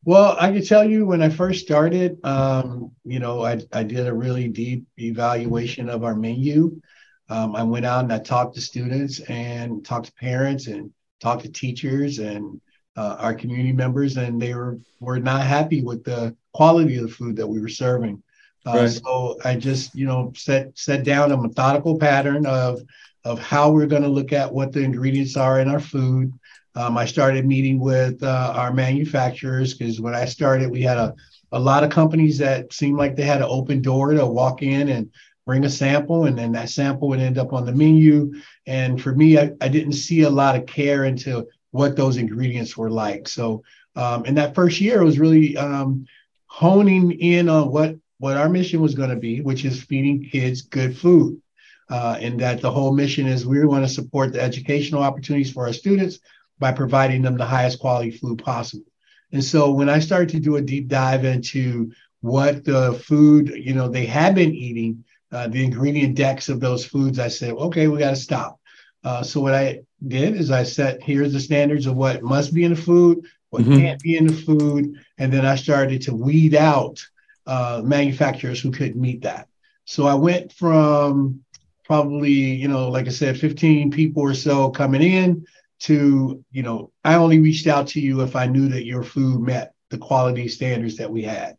Well, 0.05 0.37
I 0.39 0.53
can 0.53 0.63
tell 0.63 0.89
you 0.89 1.05
when 1.05 1.21
I 1.21 1.27
first 1.27 1.65
started, 1.65 2.17
um, 2.23 2.91
you 3.03 3.19
know, 3.19 3.43
I, 3.43 3.59
I 3.73 3.83
did 3.83 4.07
a 4.07 4.13
really 4.13 4.47
deep 4.47 4.85
evaluation 4.97 5.89
of 5.89 6.05
our 6.05 6.15
menu. 6.15 6.79
Um, 7.27 7.57
I 7.57 7.63
went 7.63 7.85
out 7.85 8.05
and 8.05 8.13
I 8.13 8.19
talked 8.19 8.55
to 8.55 8.61
students 8.61 9.19
and 9.19 9.83
talked 9.83 10.05
to 10.05 10.13
parents 10.13 10.67
and 10.67 10.91
talked 11.19 11.43
to 11.43 11.51
teachers 11.51 12.19
and 12.19 12.61
uh, 12.97 13.15
our 13.19 13.33
community 13.33 13.71
members, 13.71 14.17
and 14.17 14.41
they 14.41 14.53
were 14.53 14.77
were 14.99 15.19
not 15.19 15.43
happy 15.43 15.83
with 15.83 16.03
the 16.03 16.35
quality 16.53 16.97
of 16.97 17.03
the 17.03 17.09
food 17.09 17.35
that 17.35 17.47
we 17.47 17.61
were 17.61 17.69
serving. 17.69 18.21
Uh, 18.65 18.79
right. 18.79 18.89
So 18.89 19.37
I 19.45 19.55
just, 19.55 19.95
you 19.95 20.05
know, 20.05 20.33
set 20.35 20.77
set 20.77 21.03
down 21.03 21.31
a 21.31 21.37
methodical 21.37 21.97
pattern 21.97 22.45
of 22.45 22.81
of 23.23 23.39
how 23.39 23.71
we're 23.71 23.87
going 23.87 24.03
to 24.03 24.09
look 24.09 24.33
at 24.33 24.51
what 24.51 24.71
the 24.71 24.81
ingredients 24.81 25.37
are 25.37 25.59
in 25.59 25.69
our 25.69 25.79
food. 25.79 26.33
Um, 26.75 26.97
I 26.97 27.05
started 27.05 27.45
meeting 27.45 27.79
with 27.79 28.21
uh, 28.23 28.53
our 28.55 28.73
manufacturers 28.73 29.73
because 29.73 29.99
when 29.99 30.15
I 30.15 30.25
started, 30.25 30.69
we 30.69 30.81
had 30.81 30.97
a, 30.97 31.13
a 31.51 31.59
lot 31.59 31.83
of 31.83 31.89
companies 31.89 32.37
that 32.37 32.71
seemed 32.71 32.97
like 32.97 33.15
they 33.15 33.23
had 33.23 33.41
an 33.41 33.47
open 33.49 33.81
door 33.81 34.13
to 34.13 34.25
walk 34.25 34.61
in 34.61 34.89
and 34.89 35.11
bring 35.45 35.65
a 35.65 35.69
sample, 35.69 36.25
and 36.25 36.37
then 36.37 36.51
that 36.51 36.69
sample 36.69 37.07
would 37.07 37.19
end 37.19 37.37
up 37.37 37.53
on 37.53 37.65
the 37.65 37.71
menu. 37.71 38.33
And 38.65 39.01
for 39.01 39.15
me, 39.15 39.39
I, 39.39 39.51
I 39.61 39.69
didn't 39.69 39.93
see 39.93 40.21
a 40.21 40.29
lot 40.29 40.55
of 40.55 40.65
care 40.65 41.05
into 41.05 41.47
what 41.71 41.95
those 41.95 42.17
ingredients 42.17 42.77
were 42.77 42.89
like. 42.89 43.27
So 43.27 43.63
um, 43.95 44.25
in 44.25 44.35
that 44.35 44.55
first 44.55 44.79
year, 44.79 45.01
it 45.01 45.05
was 45.05 45.19
really 45.19 45.57
um, 45.57 46.05
honing 46.45 47.11
in 47.11 47.49
on 47.49 47.71
what 47.71 47.95
what 48.19 48.37
our 48.37 48.49
mission 48.49 48.81
was 48.81 48.95
going 48.95 49.11
to 49.11 49.15
be, 49.15 49.41
which 49.41 49.63
is 49.63 49.83
feeding 49.83 50.23
kids 50.23 50.63
good 50.63 50.97
food. 50.97 51.41
Uh, 51.89 52.17
and 52.19 52.39
that 52.39 52.59
the 52.61 52.71
whole 52.71 52.91
mission 52.91 53.27
is 53.27 53.45
we 53.45 53.63
want 53.65 53.85
to 53.85 53.93
support 53.93 54.33
the 54.33 54.41
educational 54.41 55.03
opportunities 55.03 55.51
for 55.51 55.67
our 55.67 55.73
students 55.73 56.19
by 56.59 56.71
providing 56.71 57.21
them 57.21 57.37
the 57.37 57.45
highest 57.45 57.79
quality 57.79 58.11
food 58.11 58.43
possible. 58.43 58.83
And 59.31 59.43
so 59.43 59.71
when 59.71 59.87
I 59.87 59.99
started 59.99 60.29
to 60.29 60.39
do 60.39 60.55
a 60.55 60.61
deep 60.61 60.87
dive 60.87 61.23
into 61.25 61.91
what 62.21 62.65
the 62.65 62.93
food, 63.05 63.49
you 63.55 63.73
know, 63.73 63.87
they 63.87 64.05
had 64.05 64.35
been 64.35 64.53
eating, 64.53 65.03
uh, 65.31 65.47
the 65.47 65.63
ingredient 65.63 66.15
decks 66.15 66.49
of 66.49 66.59
those 66.59 66.85
foods, 66.85 67.19
I 67.19 67.27
said, 67.27 67.53
okay, 67.53 67.87
we 67.87 67.99
got 67.99 68.11
to 68.11 68.15
stop. 68.15 68.59
Uh, 69.03 69.23
so 69.23 69.39
what 69.39 69.53
I 69.53 69.81
did 70.05 70.35
is 70.35 70.51
I 70.51 70.63
set 70.63 71.01
here's 71.01 71.33
the 71.33 71.39
standards 71.39 71.85
of 71.85 71.95
what 71.95 72.23
must 72.23 72.53
be 72.53 72.63
in 72.63 72.73
the 72.73 72.81
food, 72.81 73.25
what 73.49 73.63
mm-hmm. 73.63 73.77
can't 73.77 74.01
be 74.01 74.17
in 74.17 74.27
the 74.27 74.33
food, 74.33 74.95
and 75.17 75.31
then 75.31 75.45
I 75.45 75.55
started 75.55 76.01
to 76.03 76.13
weed 76.13 76.55
out 76.55 77.05
uh, 77.45 77.81
manufacturers 77.83 78.59
who 78.59 78.71
couldn't 78.71 78.99
meet 78.99 79.21
that. 79.23 79.47
So 79.85 80.05
I 80.05 80.15
went 80.15 80.51
from 80.51 81.43
probably, 81.85 82.31
you 82.31 82.67
know, 82.67 82.89
like 82.89 83.07
I 83.07 83.11
said, 83.11 83.39
15 83.39 83.91
people 83.91 84.21
or 84.21 84.33
so 84.33 84.69
coming 84.69 85.01
in 85.01 85.45
to, 85.79 86.43
you 86.51 86.63
know, 86.63 86.91
I 87.05 87.15
only 87.15 87.39
reached 87.39 87.67
out 87.67 87.87
to 87.89 88.01
you 88.01 88.21
if 88.21 88.35
I 88.35 88.45
knew 88.45 88.67
that 88.69 88.85
your 88.85 89.03
food 89.03 89.41
met 89.41 89.73
the 89.89 89.97
quality 89.97 90.49
standards 90.49 90.97
that 90.97 91.09
we 91.09 91.23
had. 91.23 91.57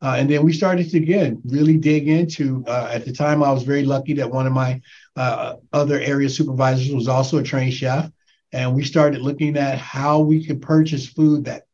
Uh, 0.00 0.14
and 0.18 0.30
then 0.30 0.44
we 0.44 0.52
started 0.52 0.88
to 0.90 0.96
again 0.96 1.40
really 1.44 1.76
dig 1.76 2.08
into. 2.08 2.64
Uh, 2.66 2.88
at 2.92 3.04
the 3.04 3.12
time, 3.12 3.42
I 3.42 3.52
was 3.52 3.64
very 3.64 3.84
lucky 3.84 4.14
that 4.14 4.30
one 4.30 4.46
of 4.46 4.52
my 4.52 4.80
uh, 5.18 5.56
other 5.72 5.98
area 5.98 6.28
supervisors 6.28 6.94
was 6.94 7.08
also 7.08 7.38
a 7.38 7.42
trained 7.42 7.74
chef, 7.74 8.08
and 8.52 8.72
we 8.72 8.84
started 8.84 9.20
looking 9.20 9.56
at 9.56 9.76
how 9.76 10.20
we 10.20 10.46
could 10.46 10.62
purchase 10.62 11.08
food 11.08 11.44
that 11.44 11.64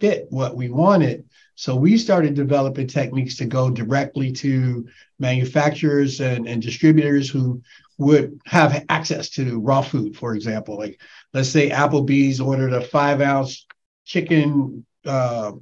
fit 0.00 0.26
what 0.30 0.56
we 0.56 0.68
wanted. 0.68 1.24
So 1.54 1.76
we 1.76 1.96
started 1.96 2.34
developing 2.34 2.88
techniques 2.88 3.36
to 3.36 3.44
go 3.44 3.70
directly 3.70 4.32
to 4.32 4.88
manufacturers 5.20 6.20
and, 6.20 6.48
and 6.48 6.60
distributors 6.60 7.30
who 7.30 7.62
would 7.98 8.40
have 8.46 8.84
access 8.88 9.30
to 9.30 9.60
raw 9.60 9.82
food, 9.82 10.16
for 10.16 10.34
example. 10.34 10.76
Like 10.76 11.00
let's 11.32 11.50
say 11.50 11.70
Applebee's 11.70 12.40
ordered 12.40 12.72
a 12.72 12.80
five 12.80 13.20
ounce 13.20 13.64
chicken 14.06 14.84
uh, 15.06 15.52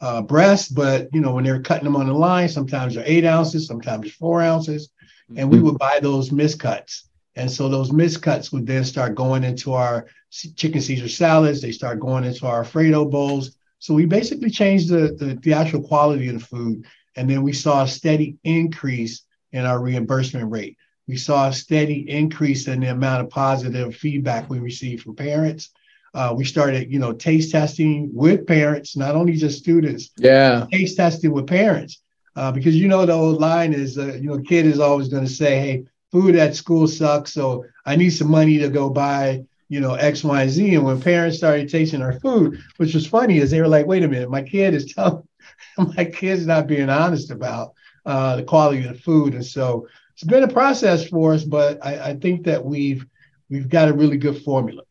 uh, 0.00 0.22
breasts, 0.22 0.68
but 0.68 1.08
you 1.12 1.20
know, 1.20 1.34
when 1.34 1.42
they're 1.42 1.62
cutting 1.62 1.84
them 1.84 1.96
on 1.96 2.06
the 2.06 2.12
line, 2.12 2.48
sometimes 2.48 2.94
they're 2.94 3.02
eight 3.06 3.24
ounces, 3.24 3.66
sometimes 3.66 4.12
four 4.12 4.40
ounces, 4.40 4.90
and 5.34 5.50
we 5.50 5.56
mm-hmm. 5.56 5.66
would 5.66 5.78
buy 5.78 5.98
those 6.00 6.30
miscuts. 6.30 7.02
And 7.34 7.50
so 7.50 7.68
those 7.68 7.90
miscuts 7.90 8.52
would 8.52 8.66
then 8.66 8.84
start 8.84 9.14
going 9.14 9.44
into 9.44 9.74
our 9.74 10.06
chicken 10.30 10.80
Caesar 10.80 11.08
salads. 11.08 11.60
They 11.60 11.72
start 11.72 12.00
going 12.00 12.24
into 12.24 12.46
our 12.46 12.58
Alfredo 12.58 13.04
bowls. 13.04 13.56
So 13.78 13.92
we 13.94 14.06
basically 14.06 14.50
changed 14.50 14.88
the, 14.88 15.14
the, 15.18 15.38
the 15.42 15.52
actual 15.52 15.82
quality 15.82 16.28
of 16.28 16.34
the 16.34 16.46
food. 16.46 16.86
And 17.14 17.28
then 17.28 17.42
we 17.42 17.52
saw 17.52 17.82
a 17.82 17.88
steady 17.88 18.38
increase 18.44 19.22
in 19.52 19.64
our 19.64 19.80
reimbursement 19.80 20.50
rate. 20.50 20.76
We 21.06 21.16
saw 21.16 21.48
a 21.48 21.52
steady 21.52 22.08
increase 22.10 22.68
in 22.68 22.80
the 22.80 22.90
amount 22.90 23.24
of 23.24 23.30
positive 23.30 23.94
feedback 23.94 24.48
we 24.48 24.58
received 24.58 25.02
from 25.02 25.14
parents. 25.14 25.70
Uh, 26.14 26.34
we 26.36 26.44
started, 26.44 26.90
you 26.90 26.98
know, 26.98 27.12
taste 27.12 27.52
testing 27.52 28.10
with 28.14 28.46
parents, 28.46 28.96
not 28.96 29.14
only 29.14 29.34
just 29.34 29.58
students. 29.58 30.10
Yeah. 30.16 30.66
Taste 30.72 30.96
testing 30.96 31.32
with 31.32 31.46
parents. 31.46 32.02
Uh, 32.36 32.52
because 32.52 32.76
you 32.76 32.86
know 32.86 33.06
the 33.06 33.12
old 33.12 33.40
line 33.40 33.72
is, 33.72 33.98
uh, 33.98 34.14
you 34.14 34.28
know, 34.28 34.38
kid 34.38 34.66
is 34.66 34.78
always 34.78 35.08
going 35.08 35.24
to 35.24 35.30
say, 35.30 35.58
"Hey, 35.58 35.84
food 36.12 36.36
at 36.36 36.54
school 36.54 36.86
sucks, 36.86 37.32
so 37.32 37.64
I 37.86 37.96
need 37.96 38.10
some 38.10 38.30
money 38.30 38.58
to 38.58 38.68
go 38.68 38.90
buy, 38.90 39.44
you 39.68 39.80
know, 39.80 39.94
X, 39.94 40.22
Y, 40.22 40.42
and 40.42 40.50
Z." 40.50 40.74
And 40.74 40.84
when 40.84 41.00
parents 41.00 41.38
started 41.38 41.70
tasting 41.70 42.02
our 42.02 42.20
food, 42.20 42.60
which 42.76 42.94
was 42.94 43.06
funny, 43.06 43.38
is 43.38 43.50
they 43.50 43.60
were 43.60 43.68
like, 43.68 43.86
"Wait 43.86 44.04
a 44.04 44.08
minute, 44.08 44.30
my 44.30 44.42
kid 44.42 44.74
is 44.74 44.92
telling, 44.92 45.26
my 45.96 46.04
kid's 46.04 46.46
not 46.46 46.66
being 46.66 46.90
honest 46.90 47.30
about 47.30 47.72
uh, 48.04 48.36
the 48.36 48.42
quality 48.42 48.84
of 48.84 48.92
the 48.94 49.00
food," 49.00 49.34
and 49.34 49.46
so 49.46 49.88
it's 50.12 50.24
been 50.24 50.44
a 50.44 50.48
process 50.48 51.08
for 51.08 51.32
us, 51.32 51.44
but 51.44 51.84
I, 51.84 52.10
I 52.10 52.14
think 52.16 52.44
that 52.44 52.62
we've 52.62 53.06
we've 53.48 53.68
got 53.68 53.88
a 53.88 53.94
really 53.94 54.18
good 54.18 54.42
formula. 54.42 54.82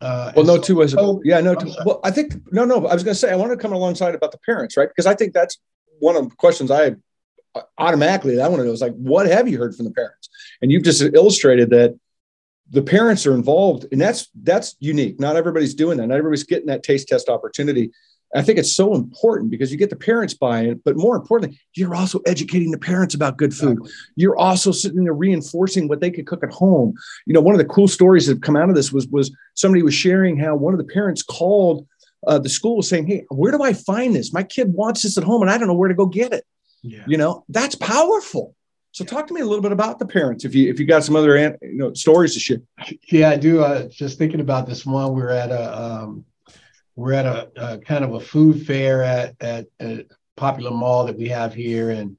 Uh, 0.00 0.32
well, 0.36 0.44
no, 0.44 0.56
so, 0.56 0.62
two 0.62 0.76
ways. 0.76 0.94
Oh, 0.96 1.20
yeah, 1.24 1.40
no. 1.40 1.54
Two, 1.54 1.72
well, 1.84 2.00
I 2.04 2.10
think 2.10 2.34
no, 2.52 2.64
no. 2.64 2.86
I 2.86 2.94
was 2.94 3.02
going 3.02 3.14
to 3.14 3.18
say 3.18 3.32
I 3.32 3.36
want 3.36 3.50
to 3.50 3.56
come 3.56 3.72
alongside 3.72 4.14
about 4.14 4.30
the 4.30 4.38
parents, 4.38 4.76
right? 4.76 4.88
Because 4.88 5.06
I 5.06 5.14
think 5.14 5.32
that's 5.32 5.58
one 5.98 6.16
of 6.16 6.30
the 6.30 6.36
questions 6.36 6.70
I 6.70 6.96
uh, 7.54 7.62
automatically 7.78 8.40
I 8.40 8.48
want 8.48 8.60
to 8.60 8.66
know 8.66 8.72
is 8.72 8.80
like, 8.80 8.94
what 8.94 9.26
have 9.26 9.48
you 9.48 9.58
heard 9.58 9.74
from 9.74 9.84
the 9.84 9.92
parents? 9.92 10.28
And 10.60 10.70
you've 10.70 10.84
just 10.84 11.02
illustrated 11.02 11.70
that 11.70 11.98
the 12.70 12.82
parents 12.82 13.26
are 13.26 13.34
involved, 13.34 13.86
and 13.92 14.00
that's 14.00 14.28
that's 14.42 14.76
unique. 14.80 15.20
Not 15.20 15.36
everybody's 15.36 15.74
doing 15.74 15.98
that. 15.98 16.08
Not 16.08 16.18
everybody's 16.18 16.44
getting 16.44 16.66
that 16.66 16.82
taste 16.82 17.08
test 17.08 17.28
opportunity. 17.28 17.92
I 18.34 18.42
think 18.42 18.58
it's 18.58 18.72
so 18.72 18.94
important 18.94 19.50
because 19.50 19.70
you 19.70 19.78
get 19.78 19.88
the 19.88 19.96
parents 19.96 20.34
buying, 20.34 20.70
it, 20.70 20.84
but 20.84 20.96
more 20.96 21.16
importantly, 21.16 21.60
you're 21.74 21.94
also 21.94 22.20
educating 22.26 22.72
the 22.72 22.78
parents 22.78 23.14
about 23.14 23.36
good 23.36 23.54
food. 23.54 23.78
Exactly. 23.78 23.92
You're 24.16 24.36
also 24.36 24.72
sitting 24.72 25.04
there 25.04 25.14
reinforcing 25.14 25.86
what 25.86 26.00
they 26.00 26.10
could 26.10 26.26
cook 26.26 26.42
at 26.42 26.50
home. 26.50 26.94
You 27.26 27.34
know, 27.34 27.40
one 27.40 27.54
of 27.54 27.58
the 27.58 27.66
cool 27.66 27.86
stories 27.86 28.26
that 28.26 28.34
have 28.34 28.40
come 28.40 28.56
out 28.56 28.68
of 28.68 28.74
this 28.74 28.92
was 28.92 29.06
was 29.08 29.34
somebody 29.54 29.82
was 29.82 29.94
sharing 29.94 30.36
how 30.36 30.56
one 30.56 30.74
of 30.74 30.78
the 30.78 30.92
parents 30.92 31.22
called 31.22 31.86
uh, 32.26 32.38
the 32.38 32.48
school 32.48 32.76
was 32.76 32.88
saying, 32.88 33.06
"Hey, 33.06 33.24
where 33.30 33.52
do 33.52 33.62
I 33.62 33.72
find 33.72 34.14
this? 34.14 34.32
My 34.32 34.42
kid 34.42 34.72
wants 34.72 35.02
this 35.02 35.18
at 35.18 35.24
home, 35.24 35.42
and 35.42 35.50
I 35.50 35.58
don't 35.58 35.68
know 35.68 35.74
where 35.74 35.88
to 35.88 35.94
go 35.94 36.06
get 36.06 36.32
it." 36.32 36.44
Yeah. 36.82 37.04
You 37.06 37.16
know, 37.16 37.44
that's 37.48 37.74
powerful. 37.74 38.54
So 38.92 39.04
talk 39.04 39.26
to 39.26 39.34
me 39.34 39.42
a 39.42 39.44
little 39.44 39.62
bit 39.62 39.72
about 39.72 39.98
the 39.98 40.06
parents, 40.06 40.44
if 40.44 40.54
you 40.54 40.70
if 40.70 40.80
you 40.80 40.86
got 40.86 41.04
some 41.04 41.16
other 41.16 41.36
you 41.36 41.76
know 41.76 41.92
stories 41.92 42.34
to 42.34 42.40
share. 42.40 42.62
Yeah, 43.10 43.30
I 43.30 43.36
do. 43.36 43.62
Uh, 43.62 43.88
just 43.88 44.18
thinking 44.18 44.40
about 44.40 44.66
this 44.66 44.86
one, 44.86 45.14
we're 45.14 45.30
at 45.30 45.50
a 45.50 45.82
um, 45.82 46.24
we're 46.96 47.12
at 47.12 47.26
a, 47.26 47.50
a, 47.56 47.78
kind 47.78 48.04
of 48.04 48.14
a 48.14 48.20
food 48.20 48.66
fair 48.66 49.02
at, 49.02 49.36
at, 49.40 49.66
a 49.80 50.06
popular 50.36 50.70
mall 50.70 51.06
that 51.06 51.16
we 51.16 51.28
have 51.28 51.54
here 51.54 51.90
and 51.90 52.16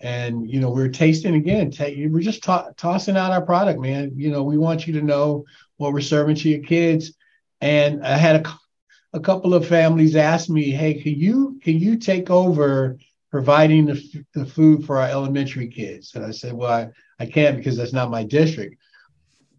and 0.00 0.50
you 0.50 0.58
know 0.58 0.70
we're 0.70 0.88
tasting 0.88 1.36
again 1.36 1.70
t- 1.70 2.08
we're 2.08 2.20
just 2.20 2.42
to- 2.42 2.72
tossing 2.76 3.16
out 3.16 3.30
our 3.30 3.42
product 3.42 3.78
man 3.78 4.10
you 4.16 4.28
know 4.28 4.42
we 4.42 4.58
want 4.58 4.88
you 4.88 4.92
to 4.92 5.02
know 5.02 5.44
what 5.76 5.92
we're 5.92 6.00
serving 6.00 6.34
to 6.34 6.48
your 6.48 6.62
kids 6.64 7.12
and 7.60 8.04
i 8.04 8.16
had 8.16 8.34
a, 8.44 8.58
a 9.12 9.20
couple 9.20 9.54
of 9.54 9.66
families 9.66 10.16
asked 10.16 10.50
me 10.50 10.70
hey 10.70 10.94
can 10.94 11.14
you 11.14 11.58
can 11.62 11.78
you 11.78 11.96
take 11.96 12.30
over 12.30 12.96
providing 13.30 13.86
the, 13.86 13.92
f- 13.92 14.24
the 14.34 14.46
food 14.46 14.84
for 14.84 14.98
our 14.98 15.08
elementary 15.08 15.68
kids 15.68 16.14
and 16.14 16.24
i 16.24 16.30
said 16.30 16.52
well 16.52 16.70
I, 16.70 16.88
I 17.22 17.26
can't 17.26 17.56
because 17.56 17.76
that's 17.76 17.92
not 17.92 18.10
my 18.10 18.24
district 18.24 18.76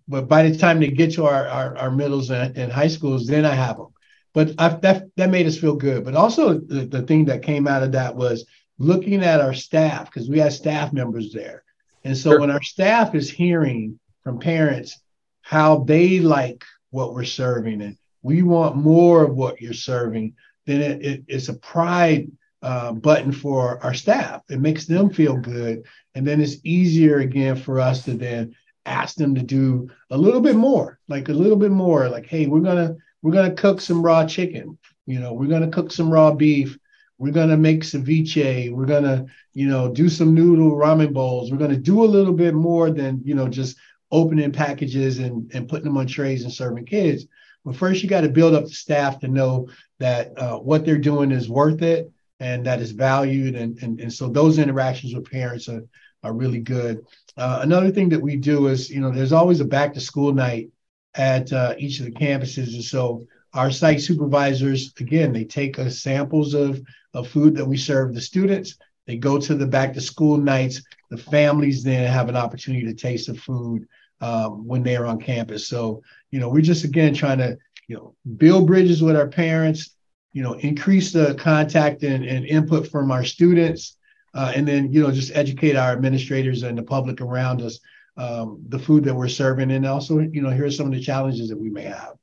but 0.08 0.28
by 0.28 0.50
the 0.50 0.58
time 0.58 0.80
they 0.80 0.90
get 0.90 1.14
to 1.14 1.26
our, 1.26 1.48
our, 1.48 1.78
our 1.78 1.92
middles 1.92 2.32
and, 2.32 2.58
and 2.58 2.72
high 2.72 2.88
schools 2.88 3.28
then 3.28 3.46
i 3.46 3.54
have 3.54 3.78
them 3.78 3.92
but 4.34 4.54
I, 4.58 4.70
that 4.70 5.08
that 5.18 5.30
made 5.30 5.48
us 5.48 5.58
feel 5.58 5.76
good. 5.76 6.06
But 6.06 6.16
also 6.16 6.54
the, 6.54 6.86
the 6.86 7.02
thing 7.02 7.26
that 7.26 7.44
came 7.44 7.68
out 7.68 7.84
of 7.84 7.92
that 7.94 8.16
was 8.16 8.46
looking 8.78 9.24
at 9.24 9.42
our 9.42 9.54
staff 9.54 10.06
because 10.06 10.30
we 10.30 10.40
had 10.40 10.54
staff 10.54 10.94
members 10.94 11.34
there, 11.34 11.64
and 12.04 12.18
so 12.18 12.32
sure. 12.32 12.40
when 12.40 12.52
our 12.52 12.62
staff 12.62 13.14
is 13.16 13.30
hearing 13.30 14.00
from 14.24 14.40
parents 14.40 15.00
how 15.42 15.80
they 15.80 16.20
like 16.20 16.64
what 16.92 17.14
we're 17.14 17.24
serving 17.26 17.82
and 17.82 17.98
we 18.22 18.44
want 18.44 18.76
more 18.76 19.24
of 19.24 19.36
what 19.36 19.62
you're 19.62 19.74
serving, 19.74 20.36
then 20.66 20.82
it, 20.82 21.06
it, 21.06 21.24
it's 21.28 21.50
a 21.50 21.56
pride 21.56 22.32
uh, 22.62 22.92
button 22.92 23.32
for 23.32 23.84
our 23.84 23.94
staff. 23.94 24.42
It 24.50 24.60
makes 24.60 24.86
them 24.86 25.10
feel 25.10 25.38
good, 25.38 25.84
and 26.16 26.28
then 26.28 26.42
it's 26.42 26.58
easier 26.64 27.20
again 27.20 27.56
for 27.56 27.80
us 27.80 28.06
to 28.06 28.14
then 28.14 28.56
ask 28.86 29.16
them 29.16 29.36
to 29.36 29.42
do 29.42 29.90
a 30.10 30.18
little 30.18 30.42
bit 30.42 30.56
more, 30.56 31.00
like 31.08 31.30
a 31.30 31.34
little 31.34 31.58
bit 31.58 31.72
more, 31.72 32.10
like, 32.10 32.26
hey, 32.26 32.48
we're 32.48 32.62
gonna 32.62 32.96
we're 33.22 33.32
to 33.32 33.56
cook 33.56 33.82
some 33.82 34.02
raw 34.02 34.26
chicken. 34.26 34.78
You 35.06 35.20
know, 35.20 35.34
we're 35.34 35.60
to 35.60 35.68
cook 35.68 35.92
some 35.92 36.10
raw 36.10 36.32
beef. 36.32 36.78
We're 37.18 37.34
to 37.34 37.58
make 37.58 37.84
ceviche. 37.84 38.72
We're 38.72 38.88
to, 38.88 39.26
you 39.54 39.68
know, 39.68 39.92
do 39.92 40.10
some 40.10 40.34
noodle 40.34 40.72
ramen 40.72 41.14
bowls. 41.14 41.52
We're 41.52 41.60
to 41.70 41.78
do 41.78 42.04
a 42.04 42.06
little 42.06 42.34
bit 42.34 42.56
more 42.56 42.90
than, 42.90 43.22
you 43.24 43.36
know, 43.36 43.48
just 43.48 43.78
opening 44.12 44.52
packages 44.52 45.20
and, 45.20 45.52
and 45.54 45.70
putting 45.70 45.86
them 45.86 45.98
on 45.98 46.08
trays 46.08 46.44
and 46.44 46.52
serving 46.52 46.86
kids. 46.86 47.26
But 47.64 47.76
first, 47.76 48.02
you 48.02 48.10
got 48.10 48.22
to 48.22 48.30
build 48.30 48.54
up 48.54 48.64
the 48.64 48.70
staff 48.70 49.20
to 49.20 49.28
know 49.28 49.70
that 50.00 50.38
uh, 50.38 50.58
what 50.58 50.86
they're 50.86 50.98
doing 50.98 51.32
is 51.32 51.50
worth 51.50 51.82
it 51.82 52.12
and 52.40 52.66
that 52.66 52.82
is 52.82 52.92
valued. 52.92 53.56
And, 53.56 53.78
and, 53.84 54.00
and 54.00 54.12
so 54.12 54.28
those 54.28 54.58
interactions 54.58 55.14
with 55.14 55.30
parents 55.30 55.70
are, 55.70 55.84
are 56.24 56.34
really 56.34 56.60
good. 56.60 57.06
Uh, 57.38 57.60
another 57.62 57.92
thing 57.92 58.10
that 58.10 58.22
we 58.22 58.36
do 58.36 58.68
is, 58.68 58.90
you 58.90 59.00
know, 59.00 59.12
there's 59.12 59.32
always 59.32 59.60
a 59.60 59.66
back 59.66 59.94
to 59.94 60.02
school 60.02 60.34
night 60.34 60.70
at 61.14 61.54
uh, 61.54 61.76
each 61.78 62.00
of 62.00 62.06
the 62.06 62.12
campuses. 62.12 62.74
And 62.74 62.84
so 62.84 63.26
our 63.54 63.70
site 63.70 64.02
supervisors, 64.02 64.92
again, 65.00 65.34
they 65.34 65.44
take 65.44 65.78
us 65.78 66.02
samples 66.02 66.54
of, 66.54 66.82
of 67.14 67.28
food 67.28 67.56
that 67.56 67.66
we 67.66 67.78
serve 67.78 68.16
the 68.16 68.22
students. 68.22 68.78
They 69.06 69.18
go 69.18 69.40
to 69.40 69.56
the 69.56 69.68
back 69.68 69.94
to 69.94 70.02
school 70.02 70.38
nights. 70.38 70.82
The 71.10 71.18
families 71.18 71.84
then 71.84 72.10
have 72.12 72.30
an 72.30 72.36
opportunity 72.36 72.86
to 72.86 72.94
taste 72.94 73.28
the 73.28 73.36
food 73.36 73.88
um, 74.22 74.66
when 74.66 74.84
they're 74.84 75.06
on 75.06 75.20
campus. 75.20 75.68
So, 75.68 76.02
you 76.32 76.40
know, 76.40 76.50
we're 76.50 76.62
just 76.62 76.84
again 76.84 77.14
trying 77.14 77.38
to, 77.38 77.58
you 77.88 77.96
know, 77.96 78.16
build 78.38 78.68
bridges 78.68 79.02
with 79.02 79.16
our 79.16 79.28
parents, 79.28 79.96
you 80.34 80.42
know, 80.42 80.54
increase 80.54 81.12
the 81.12 81.36
contact 81.36 82.04
and, 82.04 82.26
and 82.26 82.46
input 82.46 82.88
from 82.88 83.12
our 83.12 83.24
students, 83.24 83.98
uh, 84.34 84.52
and 84.56 84.68
then, 84.68 84.92
you 84.92 85.02
know, 85.04 85.12
just 85.12 85.36
educate 85.36 85.76
our 85.76 85.92
administrators 85.92 86.64
and 86.64 86.78
the 86.78 86.84
public 86.84 87.22
around 87.22 87.62
us 87.62 87.80
um, 88.18 88.62
the 88.68 88.80
food 88.80 89.04
that 89.06 89.16
we're 89.16 89.30
serving, 89.30 89.72
and 89.72 89.86
also, 89.86 90.20
you 90.20 90.42
know, 90.42 90.50
here's 90.50 90.78
some 90.78 90.88
of 90.88 90.92
the 90.92 91.02
challenges 91.02 91.50
that 91.50 91.58
we 91.58 91.70
may 91.70 91.84
have. 91.84 92.14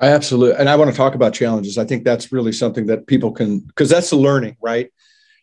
I 0.00 0.08
absolutely, 0.08 0.56
and 0.58 0.68
I 0.68 0.76
want 0.76 0.90
to 0.90 0.96
talk 0.96 1.14
about 1.14 1.34
challenges. 1.34 1.78
I 1.78 1.84
think 1.84 2.04
that's 2.04 2.32
really 2.32 2.52
something 2.52 2.86
that 2.86 3.06
people 3.06 3.32
can, 3.32 3.60
because 3.60 3.88
that's 3.88 4.10
the 4.10 4.16
learning, 4.16 4.56
right? 4.60 4.92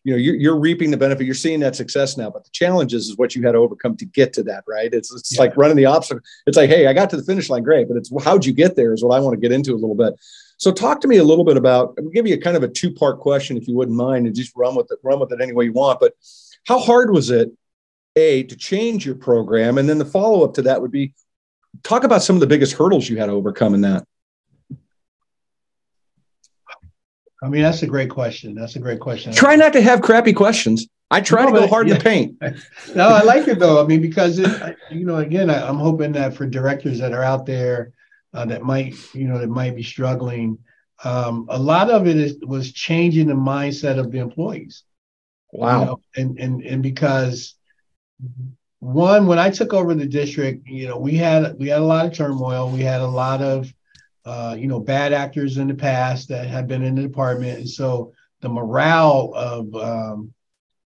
You 0.03 0.13
know, 0.13 0.17
you're, 0.17 0.35
you're, 0.35 0.59
reaping 0.59 0.91
the 0.91 0.97
benefit. 0.97 1.25
You're 1.25 1.33
seeing 1.33 1.61
that 1.61 1.75
success 1.77 2.17
now, 2.17 2.29
but 2.29 2.43
the 2.43 2.49
challenges 2.51 3.07
is 3.07 3.17
what 3.17 3.35
you 3.35 3.43
had 3.43 3.53
to 3.53 3.59
overcome 3.59 3.95
to 3.97 4.05
get 4.05 4.33
to 4.33 4.43
that, 4.43 4.65
right? 4.67 4.93
It's 4.93 5.13
it's 5.13 5.35
yeah. 5.35 5.41
like 5.41 5.55
running 5.55 5.77
the 5.77 5.85
obstacle. 5.85 6.21
It's 6.45 6.57
like, 6.57 6.69
hey, 6.69 6.87
I 6.87 6.93
got 6.93 7.09
to 7.11 7.17
the 7.17 7.23
finish 7.23 7.49
line, 7.49 7.63
great, 7.63 7.87
but 7.87 7.95
it's 7.95 8.11
how'd 8.23 8.45
you 8.45 8.51
get 8.51 8.75
there 8.75 8.93
is 8.93 9.03
what 9.03 9.15
I 9.15 9.19
want 9.21 9.33
to 9.33 9.39
get 9.39 9.53
into 9.53 9.71
a 9.71 9.79
little 9.79 9.95
bit. 9.95 10.13
So, 10.57 10.71
talk 10.71 10.99
to 11.01 11.07
me 11.07 11.17
a 11.17 11.23
little 11.23 11.45
bit 11.45 11.57
about. 11.57 11.95
I'll 11.97 12.09
give 12.09 12.27
you 12.27 12.35
a 12.35 12.39
kind 12.39 12.57
of 12.57 12.63
a 12.63 12.67
two 12.67 12.91
part 12.91 13.19
question, 13.19 13.55
if 13.55 13.67
you 13.67 13.75
wouldn't 13.75 13.95
mind, 13.97 14.25
and 14.25 14.35
just 14.35 14.53
run 14.55 14.75
with 14.75 14.91
it, 14.91 14.99
run 15.03 15.19
with 15.19 15.31
it 15.31 15.41
any 15.41 15.53
way 15.53 15.65
you 15.65 15.73
want. 15.73 15.99
But 15.99 16.13
how 16.67 16.79
hard 16.79 17.11
was 17.11 17.29
it 17.29 17.51
a 18.15 18.43
to 18.43 18.55
change 18.55 19.05
your 19.05 19.15
program 19.15 19.77
and 19.77 19.89
then 19.89 19.97
the 19.97 20.05
follow 20.05 20.43
up 20.43 20.53
to 20.53 20.61
that 20.63 20.81
would 20.81 20.91
be 20.91 21.13
talk 21.81 22.03
about 22.03 22.21
some 22.21 22.35
of 22.35 22.39
the 22.39 22.47
biggest 22.47 22.73
hurdles 22.73 23.09
you 23.09 23.17
had 23.17 23.25
to 23.25 23.31
overcome 23.31 23.73
in 23.73 23.81
that 23.81 24.05
i 27.43 27.49
mean 27.49 27.61
that's 27.61 27.83
a 27.83 27.87
great 27.87 28.09
question. 28.09 28.55
That's 28.55 28.75
a 28.75 28.79
great 28.79 28.99
question. 28.99 29.33
Try 29.33 29.55
not 29.55 29.73
to 29.73 29.81
have 29.81 30.01
crappy 30.01 30.33
questions. 30.33 30.87
I 31.11 31.21
try 31.21 31.45
no, 31.45 31.51
to 31.51 31.59
go 31.59 31.67
hard 31.67 31.87
yeah. 31.87 31.95
in 31.95 31.99
the 31.99 32.03
paint. 32.03 32.41
No 32.95 33.07
i 33.09 33.21
like 33.21 33.47
it 33.47 33.59
though. 33.59 33.83
I 33.83 33.87
mean 33.87 34.01
because 34.01 34.39
it, 34.39 34.77
you 34.89 35.05
know 35.05 35.17
again 35.17 35.49
I, 35.49 35.67
am 35.67 35.77
hoping 35.77 36.13
that 36.13 36.35
for 36.35 36.45
directors 36.45 36.99
that 36.99 37.13
are 37.13 37.23
out 37.23 37.45
there 37.45 37.93
uh, 38.33 38.45
that 38.45 38.63
might 38.63 38.95
you 39.13 39.27
know 39.27 39.37
that 39.37 39.49
might 39.49 39.75
be 39.75 39.83
struggling 39.83 40.57
um, 41.03 41.47
a 41.49 41.59
lot 41.59 41.89
of 41.89 42.07
it 42.07 42.15
is, 42.15 42.37
was 42.41 42.71
changing 42.71 43.27
the 43.27 43.33
mindset 43.33 43.99
of 43.99 44.11
the 44.11 44.19
employees. 44.19 44.83
Wow. 45.51 45.79
you 45.79 45.85
know? 45.85 45.99
and 46.15 46.39
and 46.39 46.63
and 46.63 46.83
because 46.83 47.55
one 48.79 49.27
when 49.27 49.39
i 49.39 49.49
took 49.49 49.73
over 49.73 49.93
the 49.93 50.05
district 50.05 50.67
you 50.67 50.87
know 50.87 50.97
we 50.97 51.15
had 51.15 51.57
we 51.59 51.67
had 51.69 51.79
a 51.79 51.85
lot 51.85 52.05
of 52.05 52.13
turmoil. 52.13 52.69
We 52.69 52.81
had 52.81 53.01
a 53.01 53.07
lot 53.07 53.41
of 53.41 53.71
uh, 54.25 54.55
you 54.57 54.67
know 54.67 54.79
bad 54.79 55.13
actors 55.13 55.57
in 55.57 55.67
the 55.67 55.73
past 55.73 56.29
that 56.29 56.47
had 56.47 56.67
been 56.67 56.83
in 56.83 56.95
the 56.95 57.01
department. 57.01 57.59
And 57.59 57.69
so 57.69 58.13
the 58.41 58.49
morale 58.49 59.33
of 59.35 59.75
um, 59.75 60.33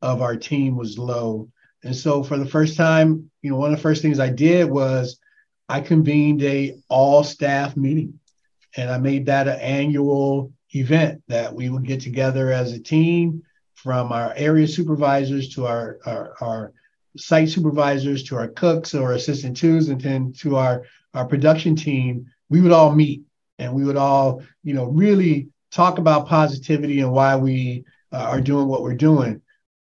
of 0.01 0.21
our 0.21 0.35
team 0.35 0.75
was 0.75 0.97
low. 0.97 1.49
And 1.83 1.95
so 1.95 2.23
for 2.23 2.37
the 2.37 2.45
first 2.45 2.77
time 2.77 3.29
you 3.41 3.51
know 3.51 3.57
one 3.57 3.71
of 3.71 3.77
the 3.77 3.81
first 3.81 4.01
things 4.01 4.19
i 4.19 4.29
did 4.29 4.69
was 4.69 5.19
i 5.67 5.81
convened 5.81 6.43
a 6.43 6.75
all 6.89 7.23
staff 7.23 7.75
meeting. 7.75 8.19
And 8.75 8.89
i 8.89 8.97
made 8.97 9.27
that 9.27 9.47
an 9.47 9.59
annual 9.59 10.51
event 10.75 11.21
that 11.27 11.53
we 11.53 11.69
would 11.69 11.85
get 11.85 12.01
together 12.01 12.51
as 12.51 12.71
a 12.71 12.79
team 12.79 13.43
from 13.75 14.11
our 14.11 14.33
area 14.35 14.67
supervisors 14.67 15.49
to 15.49 15.67
our, 15.67 15.99
our, 16.05 16.33
our 16.41 16.73
site 17.17 17.49
supervisors 17.49 18.23
to 18.23 18.35
our 18.35 18.47
cooks 18.47 18.95
or 18.95 19.11
assistant 19.13 19.57
twos 19.57 19.89
and 19.89 20.01
then 20.01 20.33
to 20.33 20.55
our, 20.55 20.85
our 21.13 21.25
production 21.25 21.75
team, 21.75 22.25
we 22.49 22.61
would 22.61 22.71
all 22.71 22.93
meet 22.93 23.23
and 23.59 23.73
we 23.73 23.83
would 23.83 23.97
all, 23.97 24.43
you 24.63 24.73
know, 24.73 24.85
really 24.85 25.49
talk 25.71 25.97
about 25.97 26.27
positivity 26.27 26.99
and 26.99 27.11
why 27.11 27.35
we 27.35 27.85
uh, 28.11 28.17
are 28.17 28.41
doing 28.41 28.67
what 28.67 28.81
we're 28.81 28.93
doing. 28.95 29.41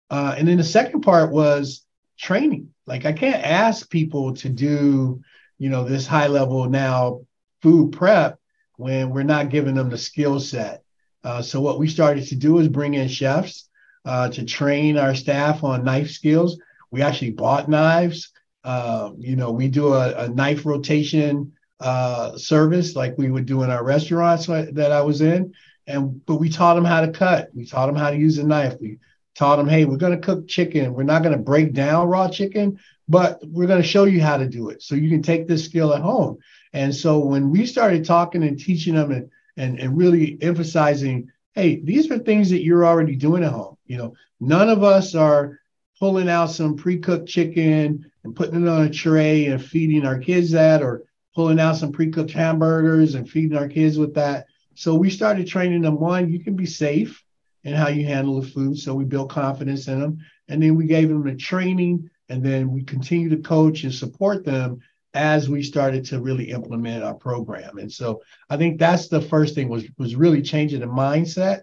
Uh, 0.10 0.36
and 0.38 0.48
then 0.48 0.58
the 0.58 0.64
second 0.64 1.02
part 1.02 1.32
was 1.32 1.86
training. 2.18 2.70
Like 2.86 3.06
I 3.06 3.14
can't 3.14 3.44
ask 3.44 3.90
people 3.90 4.34
to 4.36 4.50
do, 4.50 5.22
you 5.58 5.70
know, 5.70 5.84
this 5.84 6.08
high 6.08 6.28
level 6.28 6.70
now 6.70 7.22
food 7.62 7.92
prep 7.92 8.40
when 8.78 9.10
we're 9.10 9.24
not 9.24 9.50
giving 9.50 9.76
them 9.76 9.90
the 9.90 9.98
skill 9.98 10.40
set. 10.40 10.84
Uh, 11.24 11.42
so 11.42 11.60
what 11.60 11.80
we 11.80 11.88
started 11.88 12.26
to 12.28 12.36
do 12.36 12.60
is 12.60 12.68
bring 12.68 12.94
in 12.94 13.08
chefs 13.08 13.68
uh, 14.06 14.30
to 14.30 14.46
train 14.46 14.98
our 14.98 15.14
staff 15.14 15.64
on 15.64 15.84
knife 15.84 16.10
skills. 16.10 16.60
We 16.92 17.02
actually 17.02 17.32
bought 17.32 17.70
knives. 17.70 18.32
Uh, 18.64 19.12
you 19.18 19.36
know, 19.36 19.52
we 19.52 19.68
do 19.68 19.94
a, 19.94 20.26
a 20.26 20.30
knife 20.30 20.66
rotation 20.66 21.54
uh, 21.80 22.38
service 22.38 22.96
like 22.96 23.18
we 23.18 23.32
would 23.32 23.46
do 23.46 23.64
in 23.64 23.70
our 23.70 23.84
restaurants 23.84 24.48
that 24.48 24.92
I 24.92 25.02
was 25.02 25.22
in. 25.22 25.54
And 25.88 26.24
but 26.26 26.36
we 26.36 26.50
taught 26.50 26.76
them 26.76 26.86
how 26.86 27.02
to 27.02 27.12
cut. 27.12 27.50
We 27.54 27.66
taught 27.66 27.88
them 27.88 27.96
how 27.96 28.12
to 28.12 28.18
use 28.18 28.38
a 28.38 28.44
knife. 28.44 28.76
We 28.80 29.00
taught 29.36 29.56
them, 29.56 29.68
hey, 29.68 29.86
we're 29.86 29.98
going 29.98 30.20
to 30.20 30.26
cook 30.26 30.48
chicken. 30.48 30.94
We're 30.94 31.04
not 31.04 31.24
going 31.24 31.36
to 31.36 31.42
break 31.42 31.74
down 31.74 32.08
raw 32.08 32.30
chicken, 32.30 32.80
but 33.08 33.40
we're 33.48 33.68
going 33.68 33.82
to 33.82 33.88
show 33.88 34.04
you 34.04 34.22
how 34.22 34.38
to 34.38 34.48
do 34.48 34.70
it 34.70 34.84
so 34.84 34.96
you 34.96 35.10
can 35.10 35.24
take 35.24 35.48
this 35.48 35.66
skill 35.66 35.94
at 35.94 36.02
home. 36.02 36.38
And 36.74 36.94
so 36.94 37.20
when 37.20 37.50
we 37.50 37.66
started 37.66 38.06
talking 38.06 38.44
and 38.44 38.60
teaching 38.60 38.96
them 38.96 39.12
and 39.12 39.30
and, 39.58 39.78
and 39.80 39.98
really 39.98 40.38
emphasizing, 40.42 41.30
hey, 41.54 41.82
these 41.82 42.10
are 42.10 42.18
things 42.18 42.50
that 42.50 42.64
you're 42.64 42.86
already 42.86 43.16
doing 43.16 43.44
at 43.44 43.52
home. 43.52 43.78
You 43.88 43.98
know, 43.98 44.14
none 44.40 44.70
of 44.70 44.84
us 44.84 45.16
are 45.16 45.60
pulling 46.00 46.30
out 46.30 46.52
some 46.52 46.78
pre-cooked 46.78 47.28
chicken 47.28 48.10
and 48.24 48.36
putting 48.36 48.62
it 48.62 48.70
on 48.70 48.84
a 48.84 48.90
tray 48.90 49.48
and 49.48 49.64
feeding 49.64 50.06
our 50.06 50.18
kids 50.18 50.52
that 50.52 50.82
or 50.82 51.04
pulling 51.36 51.60
out 51.60 51.78
some 51.78 51.92
pre-cooked 51.92 52.32
hamburgers 52.32 53.16
and 53.16 53.30
feeding 53.30 53.58
our 53.58 53.68
kids 53.68 53.98
with 53.98 54.16
that. 54.16 54.48
So 54.76 54.96
we 54.96 55.10
started 55.10 55.48
training 55.48 55.82
them 55.82 56.00
one, 56.00 56.32
you 56.32 56.44
can 56.44 56.56
be 56.56 56.66
safe 56.66 57.24
in 57.64 57.74
how 57.74 57.90
you 57.90 58.06
handle 58.06 58.42
the 58.42 58.48
food. 58.48 58.78
So 58.78 58.94
we 58.94 59.06
built 59.06 59.30
confidence 59.30 59.88
in 59.88 60.00
them. 60.00 60.20
And 60.48 60.64
then 60.64 60.76
we 60.76 60.86
gave 60.86 61.10
them 61.10 61.24
the 61.24 61.36
training 61.36 62.10
and 62.30 62.44
then 62.44 62.72
we 62.72 62.84
continue 62.84 63.30
to 63.30 63.38
coach 63.38 63.84
and 63.84 63.94
support 63.94 64.46
them 64.46 64.80
as 65.14 65.50
we 65.50 65.64
started 65.64 66.06
to 66.06 66.22
really 66.22 66.52
implement 66.52 67.04
our 67.04 67.16
program. 67.16 67.78
And 67.78 67.92
so 67.92 68.22
I 68.50 68.58
think 68.58 68.80
that's 68.80 69.08
the 69.08 69.22
first 69.22 69.56
thing 69.56 69.68
was 69.68 69.86
was 69.98 70.16
really 70.16 70.42
changing 70.42 70.82
the 70.82 70.86
mindset. 70.86 71.62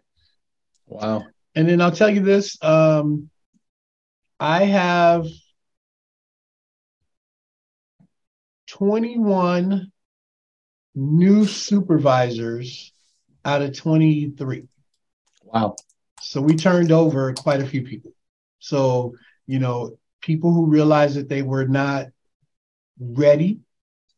Wow. 0.87 1.25
And 1.55 1.69
then 1.69 1.81
I'll 1.81 1.93
tell 1.93 2.11
you 2.11 2.21
this. 2.21 2.63
Um, 2.63 3.31
I 4.39 4.65
have 4.65 5.27
21 8.77 9.91
new 10.95 11.47
supervisors 11.47 12.93
out 13.43 13.63
of 13.63 13.75
23. 13.75 14.65
Wow. 15.45 15.77
So 16.21 16.43
we 16.43 16.57
turned 16.57 16.93
over 16.93 17.33
quite 17.33 17.63
a 17.63 17.67
few 17.67 17.83
people. 17.85 18.13
So, 18.59 19.15
you 19.47 19.61
know, 19.61 19.99
people 20.21 20.53
who 20.53 20.67
realized 20.67 21.17
that 21.17 21.31
they 21.31 21.41
were 21.41 21.67
not 21.67 22.09
ready 23.01 23.61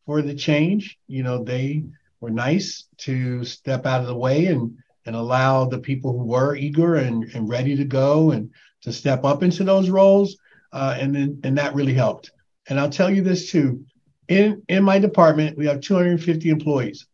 for 0.07 0.23
the 0.23 0.35
change, 0.35 0.99
you 1.07 1.23
know, 1.23 1.45
they 1.45 1.85
were 2.21 2.31
nice 2.31 2.89
to 2.99 3.45
step 3.45 3.87
out 3.87 4.01
of 4.01 4.09
the 4.09 4.17
way 4.17 4.47
and 4.47 4.77
and 5.07 5.15
allow 5.15 5.67
the 5.67 5.79
people 5.79 6.13
who 6.13 6.25
were 6.25 6.57
eager 6.57 6.97
and, 6.97 7.25
and 7.33 7.49
ready 7.49 7.77
to 7.77 7.85
go 7.85 8.33
and 8.33 8.51
to 8.83 8.93
step 8.93 9.25
up 9.25 9.45
into 9.45 9.63
those 9.63 9.89
roles. 9.89 10.37
Uh, 10.73 10.97
and 10.99 11.15
then 11.15 11.41
and 11.45 11.59
that 11.59 11.77
really 11.77 11.95
helped. 11.95 12.33
And 12.69 12.81
I'll 12.81 12.91
tell 12.91 13.09
you 13.09 13.23
this 13.23 13.53
too. 13.53 13.85
In 14.29 14.63
in 14.69 14.85
my 14.85 14.99
department, 14.99 15.57
we 15.57 15.67
have 15.67 15.81
250 15.81 16.51
employees. 16.51 17.07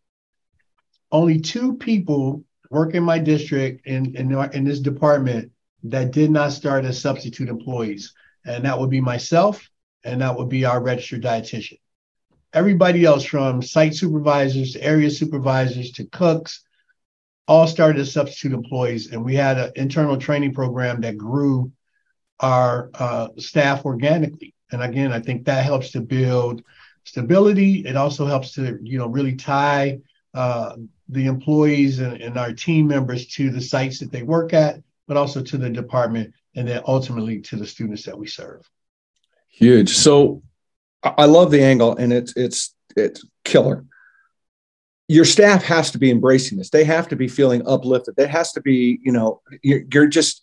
Only 1.13 1.41
two 1.41 1.77
people 1.77 2.45
work 2.71 2.95
in 2.95 3.05
my 3.05 3.21
district 3.21 3.87
in, 3.87 4.17
in, 4.17 4.33
in 4.53 4.65
this 4.65 4.81
department 4.81 5.53
that 5.85 6.11
did 6.11 6.31
not 6.31 6.53
start 6.53 6.85
as 6.85 7.01
substitute 7.01 7.49
employees. 7.49 8.13
And 8.45 8.65
that 8.65 8.79
would 8.79 8.91
be 8.91 9.01
myself, 9.01 9.69
and 10.03 10.21
that 10.21 10.37
would 10.37 10.49
be 10.49 10.65
our 10.65 10.83
registered 10.83 11.23
dietitian. 11.23 11.79
Everybody 12.53 13.05
else, 13.05 13.25
from 13.25 13.63
site 13.63 13.95
supervisors 13.95 14.73
to 14.73 14.83
area 14.83 15.11
supervisors 15.11 15.93
to 15.93 16.05
cooks, 16.07 16.65
all 17.47 17.67
started 17.67 18.01
as 18.01 18.13
substitute 18.13 18.53
employees. 18.53 19.13
And 19.13 19.25
we 19.25 19.35
had 19.35 19.59
an 19.59 19.73
internal 19.77 20.17
training 20.17 20.55
program 20.55 21.01
that 21.03 21.17
grew 21.17 21.71
our 22.41 22.91
uh, 22.95 23.29
staff 23.39 23.85
organically. 23.85 24.55
And 24.73 24.83
again, 24.83 25.13
I 25.13 25.21
think 25.21 25.45
that 25.45 25.65
helps 25.65 25.93
to 25.93 26.01
build 26.01 26.63
stability. 27.05 27.87
It 27.87 27.97
also 27.97 28.27
helps 28.27 28.53
to, 28.55 28.79
you 28.83 28.99
know, 28.99 29.07
really 29.07 29.37
tie 29.37 30.01
uh, 30.35 30.77
the 31.09 31.27
employees 31.27 32.01
and, 32.01 32.21
and 32.21 32.37
our 32.37 32.53
team 32.53 32.89
members 32.89 33.27
to 33.29 33.51
the 33.51 33.61
sites 33.61 34.01
that 34.01 34.11
they 34.11 34.23
work 34.23 34.53
at, 34.53 34.83
but 35.07 35.17
also 35.17 35.43
to 35.43 35.57
the 35.59 35.71
department 35.71 36.35
and 36.57 36.67
then 36.67 36.83
ultimately 36.87 37.41
to 37.41 37.57
the 37.57 37.67
students 37.67 38.05
that 38.05 38.19
we 38.19 38.27
serve. 38.27 38.69
Huge. 39.49 39.91
So 39.91 40.43
I 41.03 41.27
love 41.27 41.51
the 41.51 41.63
angle 41.63 41.97
and 41.97 42.13
it's 42.13 42.33
it's 42.37 42.75
it's 42.97 43.25
killer. 43.45 43.85
Your 45.07 45.27
staff 45.27 45.63
has 45.65 45.91
to 45.91 45.99
be 45.99 46.11
embracing 46.11 46.57
this. 46.57 46.71
They 46.71 46.85
have 46.85 47.09
to 47.09 47.17
be 47.17 47.29
feeling 47.29 47.63
uplifted. 47.67 48.17
There 48.17 48.27
has 48.27 48.53
to 48.53 48.63
be, 48.63 48.99
you 49.03 49.13
know, 49.13 49.43
you're, 49.63 49.83
you're 49.93 50.07
just, 50.07 50.43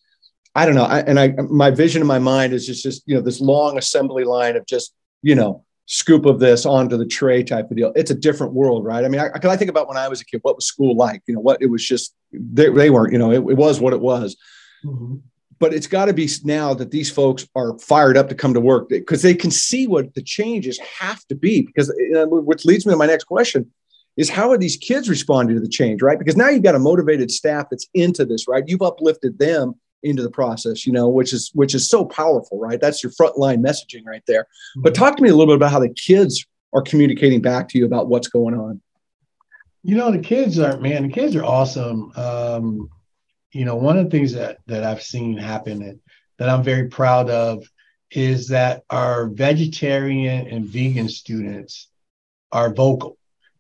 I 0.54 0.68
don't 0.68 0.76
know. 0.76 0.84
I, 0.84 1.00
and 1.00 1.20
I, 1.20 1.30
my 1.50 1.72
vision 1.72 2.00
in 2.00 2.08
my 2.08 2.20
mind 2.20 2.54
is 2.54 2.68
just, 2.68 2.84
just, 2.84 3.02
you 3.08 3.16
know, 3.16 3.22
this 3.22 3.42
long 3.42 3.80
assembly 3.80 4.24
line 4.24 4.56
of 4.56 4.68
just, 4.68 4.94
you 5.24 5.34
know, 5.34 5.66
scoop 5.92 6.26
of 6.26 6.40
this 6.40 6.66
onto 6.66 6.96
the 6.96 7.06
tray 7.06 7.44
type 7.44 7.70
of 7.70 7.76
deal. 7.76 7.92
It's 7.96 8.12
a 8.12 8.16
different 8.16 8.54
world, 8.54 8.86
right? 8.86 9.04
I 9.04 9.10
mean, 9.10 9.20
I, 9.20 9.30
I 9.44 9.58
think 9.58 9.70
about 9.70 9.90
when 9.90 9.98
I 9.98 10.08
was 10.08 10.22
a 10.22 10.26
kid, 10.26 10.40
what 10.42 10.56
was 10.56 10.66
school 10.66 10.96
like? 10.96 11.22
You 11.28 11.36
know, 11.36 11.42
what 11.42 11.62
it 11.62 11.66
was 11.66 11.86
just, 11.86 12.16
they, 12.32 12.70
they 12.70 12.90
weren't, 12.90 13.12
you 13.12 13.20
know, 13.20 13.30
it, 13.30 13.40
it 13.40 13.58
was 13.58 13.82
what 13.82 13.92
it 13.92 14.00
was. 14.00 14.38
Mm-hmm. 14.86 15.16
But 15.60 15.74
it's 15.74 15.88
got 15.88 16.06
to 16.06 16.14
be 16.14 16.30
now 16.46 16.74
that 16.74 16.92
these 16.92 17.12
folks 17.12 17.46
are 17.58 17.78
fired 17.78 18.16
up 18.16 18.30
to 18.30 18.36
come 18.36 18.54
to 18.54 18.62
work 18.62 18.88
because 18.88 19.22
they 19.22 19.36
can 19.36 19.52
see 19.52 19.86
what 19.86 20.16
the 20.16 20.24
changes 20.24 20.80
have 20.80 21.24
to 21.28 21.36
be. 21.36 21.62
Because 21.62 21.94
you 21.98 22.14
know, 22.14 22.26
which 22.26 22.64
leads 22.64 22.86
me 22.86 22.94
to 22.94 22.98
my 22.98 23.06
next 23.06 23.26
question 23.26 23.70
is 24.16 24.30
how 24.30 24.50
are 24.50 24.58
these 24.58 24.78
kids 24.78 25.10
responding 25.10 25.56
to 25.56 25.62
the 25.62 25.70
change, 25.70 26.02
right? 26.02 26.18
Because 26.18 26.38
now 26.38 26.48
you've 26.48 26.64
got 26.64 26.74
a 26.74 26.80
motivated 26.80 27.32
staff 27.32 27.68
that's 27.70 27.88
into 27.94 28.26
this, 28.26 28.48
right? 28.48 28.64
You've 28.66 28.82
uplifted 28.82 29.38
them 29.40 29.76
into 30.04 30.24
the 30.24 30.32
process 30.32 30.86
you 30.86 30.94
know 30.94 31.08
which 31.08 31.34
is 31.34 31.52
which 31.54 31.76
is 31.76 31.90
so 31.90 32.06
powerful 32.06 32.60
right? 32.62 32.80
That's 32.80 33.04
your 33.04 33.12
frontline 33.12 33.64
messaging 33.66 34.06
right 34.06 34.24
there. 34.28 34.48
But 34.76 34.96
talk 34.96 35.18
to 35.18 35.24
me 35.24 35.30
a 35.30 35.36
little 35.36 35.48
bit 35.48 35.58
about 35.58 35.72
how 35.72 35.80
the 35.80 35.90
kids 35.90 36.46
are 36.74 36.82
communicating 36.82 37.42
back 37.42 37.68
to 37.70 37.78
you 37.78 37.86
about 37.86 38.08
what's 38.08 38.30
going 38.30 38.56
on. 38.56 38.82
You 39.84 39.98
know 39.98 40.12
the 40.12 40.20
kids 40.20 40.60
are 40.60 40.80
man 40.80 41.08
the 41.08 41.14
kids 41.14 41.36
are 41.36 41.44
awesome. 41.44 42.12
Um 42.16 42.90
you 43.52 43.66
know 43.66 43.76
one 43.76 43.98
of 43.98 44.06
the 44.06 44.12
things 44.12 44.34
that 44.34 44.60
that 44.68 44.86
i've 44.86 45.02
seen 45.02 45.36
happen 45.38 45.82
and 45.82 46.00
that 46.38 46.48
i'm 46.48 46.64
very 46.64 46.88
proud 46.88 47.30
of 47.30 47.68
is 48.10 48.48
that 48.48 48.84
our 48.90 49.28
vegetarian 49.28 50.48
and 50.48 50.66
vegan 50.66 51.10
students 51.10 51.90
are 52.52 52.74
vocal. 52.74 53.18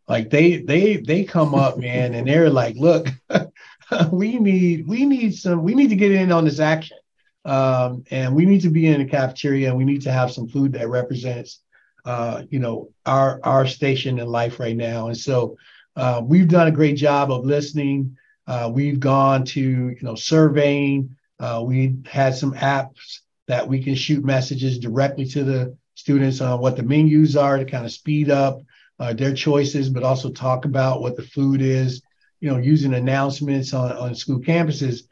Like 0.08 0.30
they 0.30 0.58
they 0.58 0.98
they 0.98 1.24
come 1.24 1.56
up 1.56 1.78
man 1.78 2.14
and 2.14 2.28
they're 2.28 2.50
like 2.50 2.76
look 2.76 3.08
we 4.12 4.40
need 4.40 4.88
we 4.88 5.06
need 5.06 5.36
some 5.36 5.64
we 5.64 5.76
need 5.76 5.90
to 5.90 5.96
get 5.96 6.12
in 6.12 6.32
on 6.32 6.46
this 6.46 6.60
action. 6.60 6.98
Um, 7.44 8.04
and 8.12 8.36
we 8.36 8.46
need 8.46 8.62
to 8.62 8.70
be 8.70 8.86
in 8.88 9.00
the 9.00 9.10
cafeteria 9.10 9.70
and 9.70 9.78
we 9.78 9.84
need 9.84 10.04
to 10.04 10.12
have 10.12 10.32
some 10.32 10.48
food 10.48 10.74
that 10.74 10.90
represents 10.90 11.60
uh, 12.06 12.44
you 12.50 12.60
know 12.60 12.92
our 13.06 13.40
our 13.44 13.68
station 13.68 14.20
in 14.20 14.28
life 14.28 14.60
right 14.60 14.76
now. 14.76 15.08
And 15.08 15.18
so 15.18 15.58
uh, 15.96 16.22
we've 16.24 16.48
done 16.48 16.68
a 16.68 16.72
great 16.72 16.98
job 16.98 17.32
of 17.32 17.46
listening. 17.46 18.18
Uh, 18.48 18.70
we've 18.74 19.00
gone 19.00 19.46
to 19.46 19.62
you 19.62 20.02
know 20.02 20.16
surveying. 20.16 21.16
Uh, 21.40 21.64
we 21.66 21.96
had 22.06 22.36
some 22.36 22.54
apps 22.54 23.22
that 23.48 23.68
we 23.68 23.84
can 23.84 23.96
shoot 23.96 24.24
messages 24.24 24.78
directly 24.78 25.26
to 25.26 25.44
the 25.44 25.76
students 25.96 26.40
on 26.40 26.60
what 26.60 26.78
the 26.78 26.84
menus 26.84 27.36
are 27.36 27.58
to 27.58 27.66
kind 27.66 27.86
of 27.86 27.92
speed 27.92 28.30
up 28.30 28.60
uh, 29.00 29.12
their 29.14 29.34
choices 29.34 29.90
but 29.90 30.04
also 30.04 30.32
talk 30.32 30.66
about 30.66 31.02
what 31.02 31.18
the 31.18 31.24
food 31.24 31.62
is 31.62 32.02
you 32.42 32.50
know, 32.50 32.58
using 32.58 32.94
announcements 32.94 33.74
on, 33.74 33.92
on 33.94 34.16
school 34.16 34.40
campuses, 34.40 35.04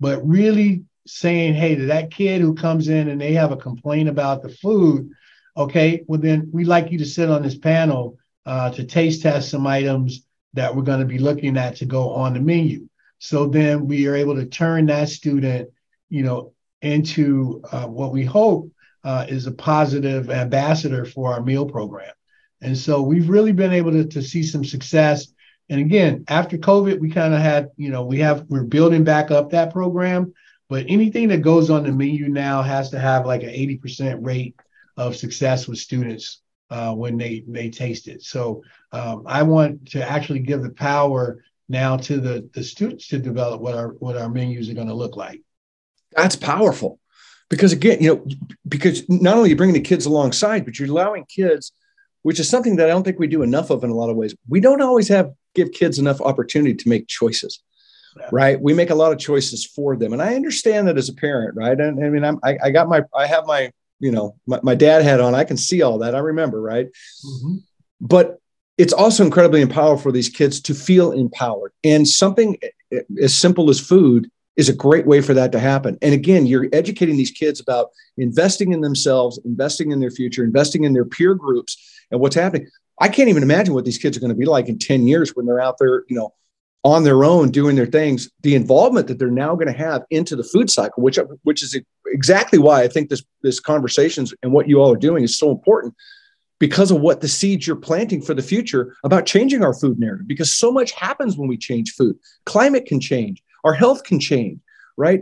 but 0.00 0.26
really 0.26 0.84
saying, 1.06 1.54
hey, 1.54 1.74
to 1.74 1.86
that 1.86 2.10
kid 2.10 2.40
who 2.40 2.54
comes 2.54 2.88
in 2.88 3.08
and 3.08 3.20
they 3.20 3.34
have 3.34 3.52
a 3.52 3.56
complaint 3.56 4.08
about 4.08 4.42
the 4.42 4.48
food, 4.48 5.10
okay, 5.56 6.04
well, 6.06 6.20
then 6.20 6.48
we'd 6.52 6.66
like 6.66 6.90
you 6.90 6.98
to 6.98 7.04
sit 7.04 7.28
on 7.28 7.42
this 7.42 7.58
panel 7.58 8.18
uh, 8.46 8.70
to 8.70 8.84
taste 8.84 9.22
test 9.22 9.50
some 9.50 9.66
items 9.66 10.24
that 10.54 10.74
we're 10.74 10.82
going 10.82 11.00
to 11.00 11.06
be 11.06 11.18
looking 11.18 11.56
at 11.56 11.76
to 11.76 11.84
go 11.84 12.10
on 12.10 12.34
the 12.34 12.40
menu. 12.40 12.88
So 13.18 13.46
then 13.46 13.86
we 13.86 14.06
are 14.06 14.14
able 14.14 14.36
to 14.36 14.46
turn 14.46 14.86
that 14.86 15.08
student, 15.08 15.70
you 16.08 16.22
know, 16.22 16.52
into 16.82 17.62
uh, 17.72 17.86
what 17.86 18.12
we 18.12 18.24
hope 18.24 18.70
uh, 19.02 19.26
is 19.28 19.46
a 19.46 19.52
positive 19.52 20.30
ambassador 20.30 21.04
for 21.04 21.32
our 21.32 21.42
meal 21.42 21.66
program. 21.66 22.12
And 22.60 22.76
so 22.76 23.02
we've 23.02 23.28
really 23.28 23.52
been 23.52 23.72
able 23.72 23.92
to, 23.92 24.04
to 24.06 24.22
see 24.22 24.42
some 24.42 24.64
success 24.64 25.28
And 25.68 25.80
again, 25.80 26.24
after 26.28 26.56
COVID, 26.58 27.00
we 27.00 27.10
kind 27.10 27.34
of 27.34 27.40
had, 27.40 27.70
you 27.76 27.90
know, 27.90 28.04
we 28.04 28.20
have 28.20 28.44
we're 28.48 28.64
building 28.64 29.04
back 29.04 29.30
up 29.30 29.50
that 29.50 29.72
program, 29.72 30.32
but 30.68 30.86
anything 30.88 31.28
that 31.28 31.38
goes 31.38 31.70
on 31.70 31.84
the 31.84 31.92
menu 31.92 32.28
now 32.28 32.62
has 32.62 32.90
to 32.90 32.98
have 32.98 33.26
like 33.26 33.42
an 33.42 33.50
80% 33.50 34.24
rate 34.24 34.54
of 34.96 35.16
success 35.16 35.66
with 35.66 35.78
students 35.78 36.40
uh, 36.70 36.92
when 36.92 37.16
they 37.16 37.44
they 37.46 37.70
taste 37.70 38.08
it. 38.08 38.22
So 38.22 38.62
um, 38.92 39.24
I 39.26 39.42
want 39.42 39.90
to 39.90 40.08
actually 40.08 40.40
give 40.40 40.62
the 40.62 40.70
power 40.70 41.44
now 41.68 41.96
to 41.96 42.20
the 42.20 42.48
the 42.54 42.62
students 42.62 43.08
to 43.08 43.18
develop 43.18 43.60
what 43.60 43.74
our 43.74 43.88
what 43.98 44.16
our 44.16 44.28
menus 44.28 44.68
are 44.70 44.74
going 44.74 44.88
to 44.88 44.94
look 44.94 45.16
like. 45.16 45.42
That's 46.12 46.36
powerful, 46.36 46.98
because 47.50 47.72
again, 47.72 48.00
you 48.00 48.14
know, 48.14 48.26
because 48.66 49.08
not 49.08 49.36
only 49.36 49.50
you 49.50 49.56
bringing 49.56 49.74
the 49.74 49.80
kids 49.80 50.06
alongside, 50.06 50.64
but 50.64 50.78
you're 50.78 50.88
allowing 50.88 51.24
kids, 51.24 51.72
which 52.22 52.40
is 52.40 52.48
something 52.48 52.76
that 52.76 52.86
I 52.86 52.92
don't 52.92 53.04
think 53.04 53.18
we 53.18 53.26
do 53.26 53.42
enough 53.42 53.70
of 53.70 53.84
in 53.84 53.90
a 53.90 53.94
lot 53.94 54.10
of 54.10 54.16
ways. 54.16 54.34
We 54.48 54.60
don't 54.60 54.82
always 54.82 55.08
have 55.08 55.32
give 55.56 55.72
kids 55.72 55.98
enough 55.98 56.20
opportunity 56.20 56.74
to 56.74 56.88
make 56.88 57.08
choices. 57.08 57.60
Yeah. 58.16 58.28
Right, 58.32 58.58
we 58.58 58.72
make 58.72 58.88
a 58.88 58.94
lot 58.94 59.12
of 59.12 59.18
choices 59.18 59.66
for 59.66 59.94
them, 59.94 60.14
and 60.14 60.22
I 60.22 60.36
understand 60.36 60.88
that 60.88 60.96
as 60.96 61.10
a 61.10 61.14
parent, 61.14 61.54
right? 61.54 61.78
And 61.78 62.02
I 62.02 62.08
mean, 62.08 62.24
I'm, 62.24 62.38
I, 62.42 62.56
I 62.64 62.70
got 62.70 62.88
my, 62.88 63.02
I 63.14 63.26
have 63.26 63.44
my 63.44 63.70
you 64.00 64.10
know 64.10 64.36
my, 64.46 64.60
my 64.62 64.74
dad 64.74 65.02
had 65.02 65.20
on 65.20 65.34
i 65.34 65.44
can 65.44 65.56
see 65.56 65.82
all 65.82 65.98
that 65.98 66.14
i 66.14 66.18
remember 66.18 66.60
right 66.60 66.88
mm-hmm. 67.26 67.56
but 68.00 68.40
it's 68.78 68.92
also 68.92 69.24
incredibly 69.24 69.62
empowering 69.62 69.98
for 69.98 70.12
these 70.12 70.28
kids 70.28 70.60
to 70.60 70.74
feel 70.74 71.12
empowered 71.12 71.72
and 71.84 72.06
something 72.06 72.56
as 73.22 73.34
simple 73.34 73.70
as 73.70 73.80
food 73.80 74.30
is 74.56 74.68
a 74.68 74.74
great 74.74 75.06
way 75.06 75.20
for 75.20 75.34
that 75.34 75.52
to 75.52 75.58
happen 75.58 75.96
and 76.02 76.14
again 76.14 76.46
you're 76.46 76.68
educating 76.72 77.16
these 77.16 77.30
kids 77.30 77.60
about 77.60 77.90
investing 78.18 78.72
in 78.72 78.80
themselves 78.80 79.38
investing 79.44 79.90
in 79.92 80.00
their 80.00 80.10
future 80.10 80.44
investing 80.44 80.84
in 80.84 80.92
their 80.92 81.04
peer 81.04 81.34
groups 81.34 81.76
and 82.10 82.20
what's 82.20 82.36
happening 82.36 82.68
i 83.00 83.08
can't 83.08 83.28
even 83.28 83.42
imagine 83.42 83.74
what 83.74 83.84
these 83.84 83.98
kids 83.98 84.16
are 84.16 84.20
going 84.20 84.32
to 84.32 84.38
be 84.38 84.46
like 84.46 84.68
in 84.68 84.78
10 84.78 85.06
years 85.06 85.34
when 85.34 85.46
they're 85.46 85.60
out 85.60 85.76
there 85.78 86.04
you 86.08 86.16
know 86.16 86.32
on 86.84 87.02
their 87.02 87.24
own 87.24 87.50
doing 87.50 87.74
their 87.74 87.86
things. 87.86 88.30
The 88.42 88.54
involvement 88.54 89.08
that 89.08 89.18
they're 89.18 89.28
now 89.28 89.56
going 89.56 89.66
to 89.66 89.76
have 89.76 90.04
into 90.10 90.36
the 90.36 90.44
food 90.44 90.70
cycle 90.70 91.02
which 91.02 91.18
which 91.42 91.62
is 91.62 91.76
exactly 92.06 92.60
why 92.60 92.82
i 92.82 92.88
think 92.88 93.08
this 93.08 93.24
this 93.42 93.58
conversations 93.58 94.32
and 94.42 94.52
what 94.52 94.68
you 94.68 94.80
all 94.80 94.92
are 94.92 94.96
doing 94.96 95.24
is 95.24 95.36
so 95.36 95.50
important 95.50 95.94
because 96.58 96.90
of 96.90 97.00
what 97.00 97.20
the 97.20 97.28
seeds 97.28 97.66
you're 97.66 97.76
planting 97.76 98.22
for 98.22 98.34
the 98.34 98.42
future 98.42 98.96
about 99.04 99.26
changing 99.26 99.62
our 99.62 99.74
food 99.74 99.98
narrative. 99.98 100.26
Because 100.26 100.54
so 100.54 100.72
much 100.72 100.92
happens 100.92 101.36
when 101.36 101.48
we 101.48 101.56
change 101.56 101.92
food. 101.92 102.16
Climate 102.46 102.86
can 102.86 103.00
change. 103.00 103.42
Our 103.64 103.74
health 103.74 104.04
can 104.04 104.20
change 104.20 104.60
right 104.96 105.20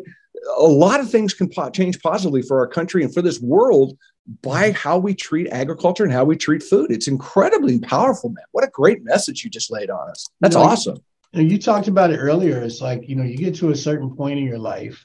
a 0.59 0.63
lot 0.63 1.01
of 1.01 1.11
things 1.11 1.35
can 1.35 1.49
po- 1.49 1.71
change 1.71 2.01
positively 2.01 2.43
for 2.43 2.59
our 2.59 2.67
country 2.67 3.03
and 3.03 3.13
for 3.13 3.23
this 3.23 3.41
world 3.41 3.97
by 4.43 4.73
how 4.73 4.99
we 4.99 5.15
treat 5.15 5.49
agriculture 5.49 6.05
and 6.05 6.13
how 6.13 6.25
we 6.25 6.37
treat 6.37 6.63
food 6.63 6.91
it's 6.91 7.09
incredibly 7.09 7.79
powerful 7.79 8.31
man 8.31 8.45
what 8.53 8.65
a 8.65 8.71
great 8.71 9.05
message 9.05 9.45
you 9.45 9.51
just 9.51 9.71
laid 9.71 9.91
on 9.91 10.11
us 10.11 10.27
that's 10.41 10.55
you 10.55 10.63
know, 10.63 10.67
awesome 10.67 10.99
and 11.35 11.51
you 11.51 11.59
talked 11.59 11.89
about 11.89 12.13
it 12.13 12.19
earlier. 12.19 12.61
It's 12.61 12.81
like, 12.81 13.09
you 13.09 13.17
know, 13.17 13.25
you 13.25 13.37
get 13.37 13.57
to 13.57 13.71
a 13.71 13.77
certain 13.77 14.17
point 14.17 14.39
in 14.39 14.45
your 14.47 14.59
life 14.59 15.05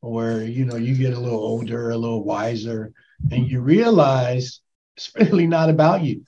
where, 0.00 0.44
you 0.44 0.64
know, 0.64 0.76
you 0.76 0.94
get 0.94 1.12
a 1.12 1.18
little 1.18 1.40
older, 1.40 1.90
a 1.90 1.96
little 1.96 2.22
wiser, 2.22 2.92
and 3.32 3.50
you 3.50 3.60
realize 3.60 4.60
it's 4.96 5.10
really 5.16 5.48
not 5.48 5.68
about 5.68 6.02
you. 6.02 6.24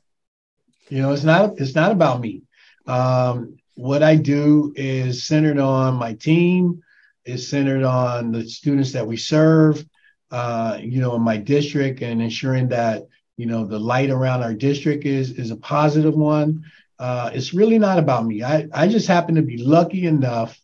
You 0.89 1.03
know, 1.03 1.13
it's 1.13 1.23
not, 1.23 1.59
it's 1.59 1.77
not 1.77 1.93
about 1.93 2.21
me. 2.21 2.43
Um, 2.87 3.59
what 3.75 4.03
I 4.03 4.17
do 4.17 4.73
is 4.75 5.23
centered 5.23 5.59
on 5.59 5.95
my 5.95 6.15
team, 6.15 6.83
is 7.29 7.49
centered 7.49 7.85
on 7.85 8.33
the 8.33 8.49
students 8.49 8.93
that 8.93 9.07
we 9.07 9.17
serve, 9.17 9.85
uh, 10.31 10.79
you 10.81 11.01
know, 11.01 11.14
in 11.14 11.23
my 11.23 11.37
district 11.37 12.03
and 12.03 12.23
ensuring 12.23 12.69
that, 12.69 13.07
you 13.37 13.47
know, 13.47 13.64
the 13.64 13.79
light 13.79 14.11
around 14.11 14.43
our 14.43 14.55
district 14.55 15.05
is 15.05 15.33
is 15.33 15.51
a 15.51 15.57
positive 15.57 16.14
one. 16.14 16.64
Uh, 16.99 17.31
it's 17.33 17.55
really 17.55 17.79
not 17.79 17.99
about 17.99 18.27
me. 18.27 18.43
I, 18.43 18.67
I 18.73 18.88
just 18.88 19.07
happen 19.07 19.37
to 19.37 19.43
be 19.43 19.59
lucky 19.59 20.07
enough 20.07 20.59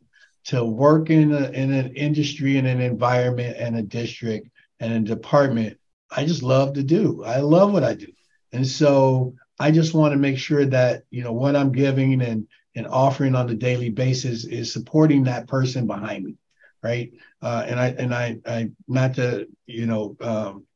to 0.47 0.65
work 0.65 1.09
in, 1.09 1.33
a, 1.33 1.51
in 1.51 1.73
an 1.73 1.95
industry 1.95 2.59
and 2.59 2.67
an 2.67 2.81
environment 2.81 3.57
and 3.59 3.77
a 3.77 3.83
district 3.83 4.49
and 4.81 4.93
a 4.93 5.01
department 5.01 5.79
I 6.17 6.25
just 6.25 6.43
love 6.43 6.75
to 6.75 6.83
do. 6.83 7.25
I 7.25 7.39
love 7.39 7.73
what 7.73 7.85
I 7.85 7.95
do. 7.95 8.13
And 8.53 8.67
so 8.67 9.35
I 9.59 9.71
just 9.71 9.95
want 9.95 10.13
to 10.13 10.19
make 10.19 10.39
sure 10.39 10.65
that, 10.67 11.05
you 11.11 11.25
know, 11.25 11.33
what 11.33 11.57
I'm 11.57 11.73
giving 11.73 12.23
and, 12.23 12.47
and 12.77 12.87
offering 12.87 13.35
on 13.35 13.51
a 13.51 13.55
daily 13.55 13.91
basis 13.91 14.45
is 14.45 14.73
supporting 14.73 15.25
that 15.25 15.49
person 15.49 15.87
behind 15.87 16.25
me. 16.25 16.37
Right. 16.85 17.13
Uh, 17.41 17.65
and 17.67 17.81
I, 17.81 17.87
and 17.89 18.15
I, 18.15 18.37
I, 18.47 18.71
not 18.87 19.15
to, 19.15 19.49
you 19.67 19.87
know, 19.87 20.17
um, 20.21 20.67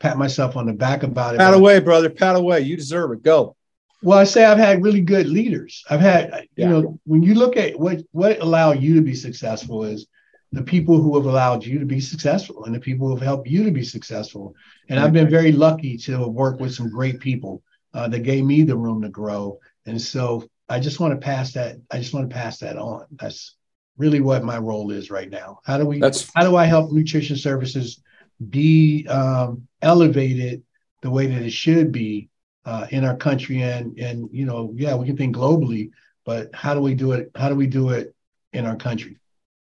pat 0.00 0.16
myself 0.16 0.56
on 0.56 0.66
the 0.66 0.72
back 0.72 1.02
about 1.02 1.34
it. 1.34 1.38
Pat 1.38 1.54
away, 1.54 1.78
brother. 1.80 2.08
Pat 2.08 2.34
away. 2.34 2.60
You 2.62 2.76
deserve 2.76 3.12
it. 3.12 3.22
Go. 3.22 3.56
Well, 4.02 4.18
I 4.18 4.24
say 4.24 4.44
I've 4.46 4.56
had 4.56 4.82
really 4.82 5.02
good 5.02 5.28
leaders. 5.28 5.84
I've 5.90 6.00
had, 6.00 6.46
you 6.56 6.64
yeah. 6.64 6.68
know, 6.68 6.98
when 7.04 7.22
you 7.22 7.34
look 7.34 7.58
at 7.58 7.78
what 7.78 8.00
what 8.12 8.40
allowed 8.40 8.80
you 8.80 8.94
to 8.94 9.02
be 9.02 9.14
successful 9.14 9.84
is 9.84 10.06
the 10.52 10.62
people 10.62 11.00
who 11.00 11.14
have 11.16 11.26
allowed 11.26 11.64
you 11.64 11.78
to 11.78 11.84
be 11.84 12.00
successful 12.00 12.64
and 12.64 12.74
the 12.74 12.80
people 12.80 13.06
who 13.06 13.14
have 13.14 13.22
helped 13.22 13.46
you 13.46 13.62
to 13.64 13.70
be 13.70 13.84
successful. 13.84 14.54
And 14.88 14.98
I've 14.98 15.12
been 15.12 15.28
very 15.28 15.52
lucky 15.52 15.96
to 15.98 16.26
work 16.26 16.58
with 16.58 16.74
some 16.74 16.88
great 16.88 17.20
people 17.20 17.62
uh, 17.94 18.08
that 18.08 18.20
gave 18.20 18.44
me 18.44 18.62
the 18.62 18.76
room 18.76 19.02
to 19.02 19.08
grow. 19.10 19.58
And 19.86 20.00
so 20.00 20.48
I 20.68 20.80
just 20.80 20.98
want 20.98 21.12
to 21.12 21.24
pass 21.24 21.52
that. 21.52 21.76
I 21.90 21.98
just 21.98 22.14
want 22.14 22.28
to 22.28 22.34
pass 22.34 22.58
that 22.60 22.76
on. 22.78 23.04
That's 23.12 23.54
really 23.96 24.20
what 24.20 24.44
my 24.44 24.58
role 24.58 24.90
is 24.90 25.10
right 25.10 25.30
now. 25.30 25.60
How 25.64 25.78
do 25.78 25.86
we? 25.86 26.00
That's, 26.00 26.30
how 26.34 26.42
do 26.42 26.56
I 26.56 26.64
help 26.64 26.92
nutrition 26.92 27.36
services 27.36 28.02
be 28.48 29.06
um, 29.08 29.66
elevated 29.82 30.62
the 31.02 31.10
way 31.10 31.26
that 31.26 31.42
it 31.42 31.52
should 31.52 31.92
be 31.92 32.30
uh, 32.64 32.86
in 32.90 33.04
our 33.04 33.16
country? 33.16 33.62
And 33.62 33.98
and 33.98 34.28
you 34.32 34.46
know 34.46 34.72
yeah 34.76 34.94
we 34.94 35.06
can 35.06 35.16
think 35.16 35.36
globally 35.36 35.90
but 36.24 36.54
how 36.54 36.74
do 36.74 36.80
we 36.80 36.94
do 36.94 37.12
it 37.12 37.30
how 37.34 37.48
do 37.48 37.54
we 37.54 37.66
do 37.66 37.90
it 37.90 38.14
in 38.52 38.66
our 38.66 38.76
country? 38.76 39.18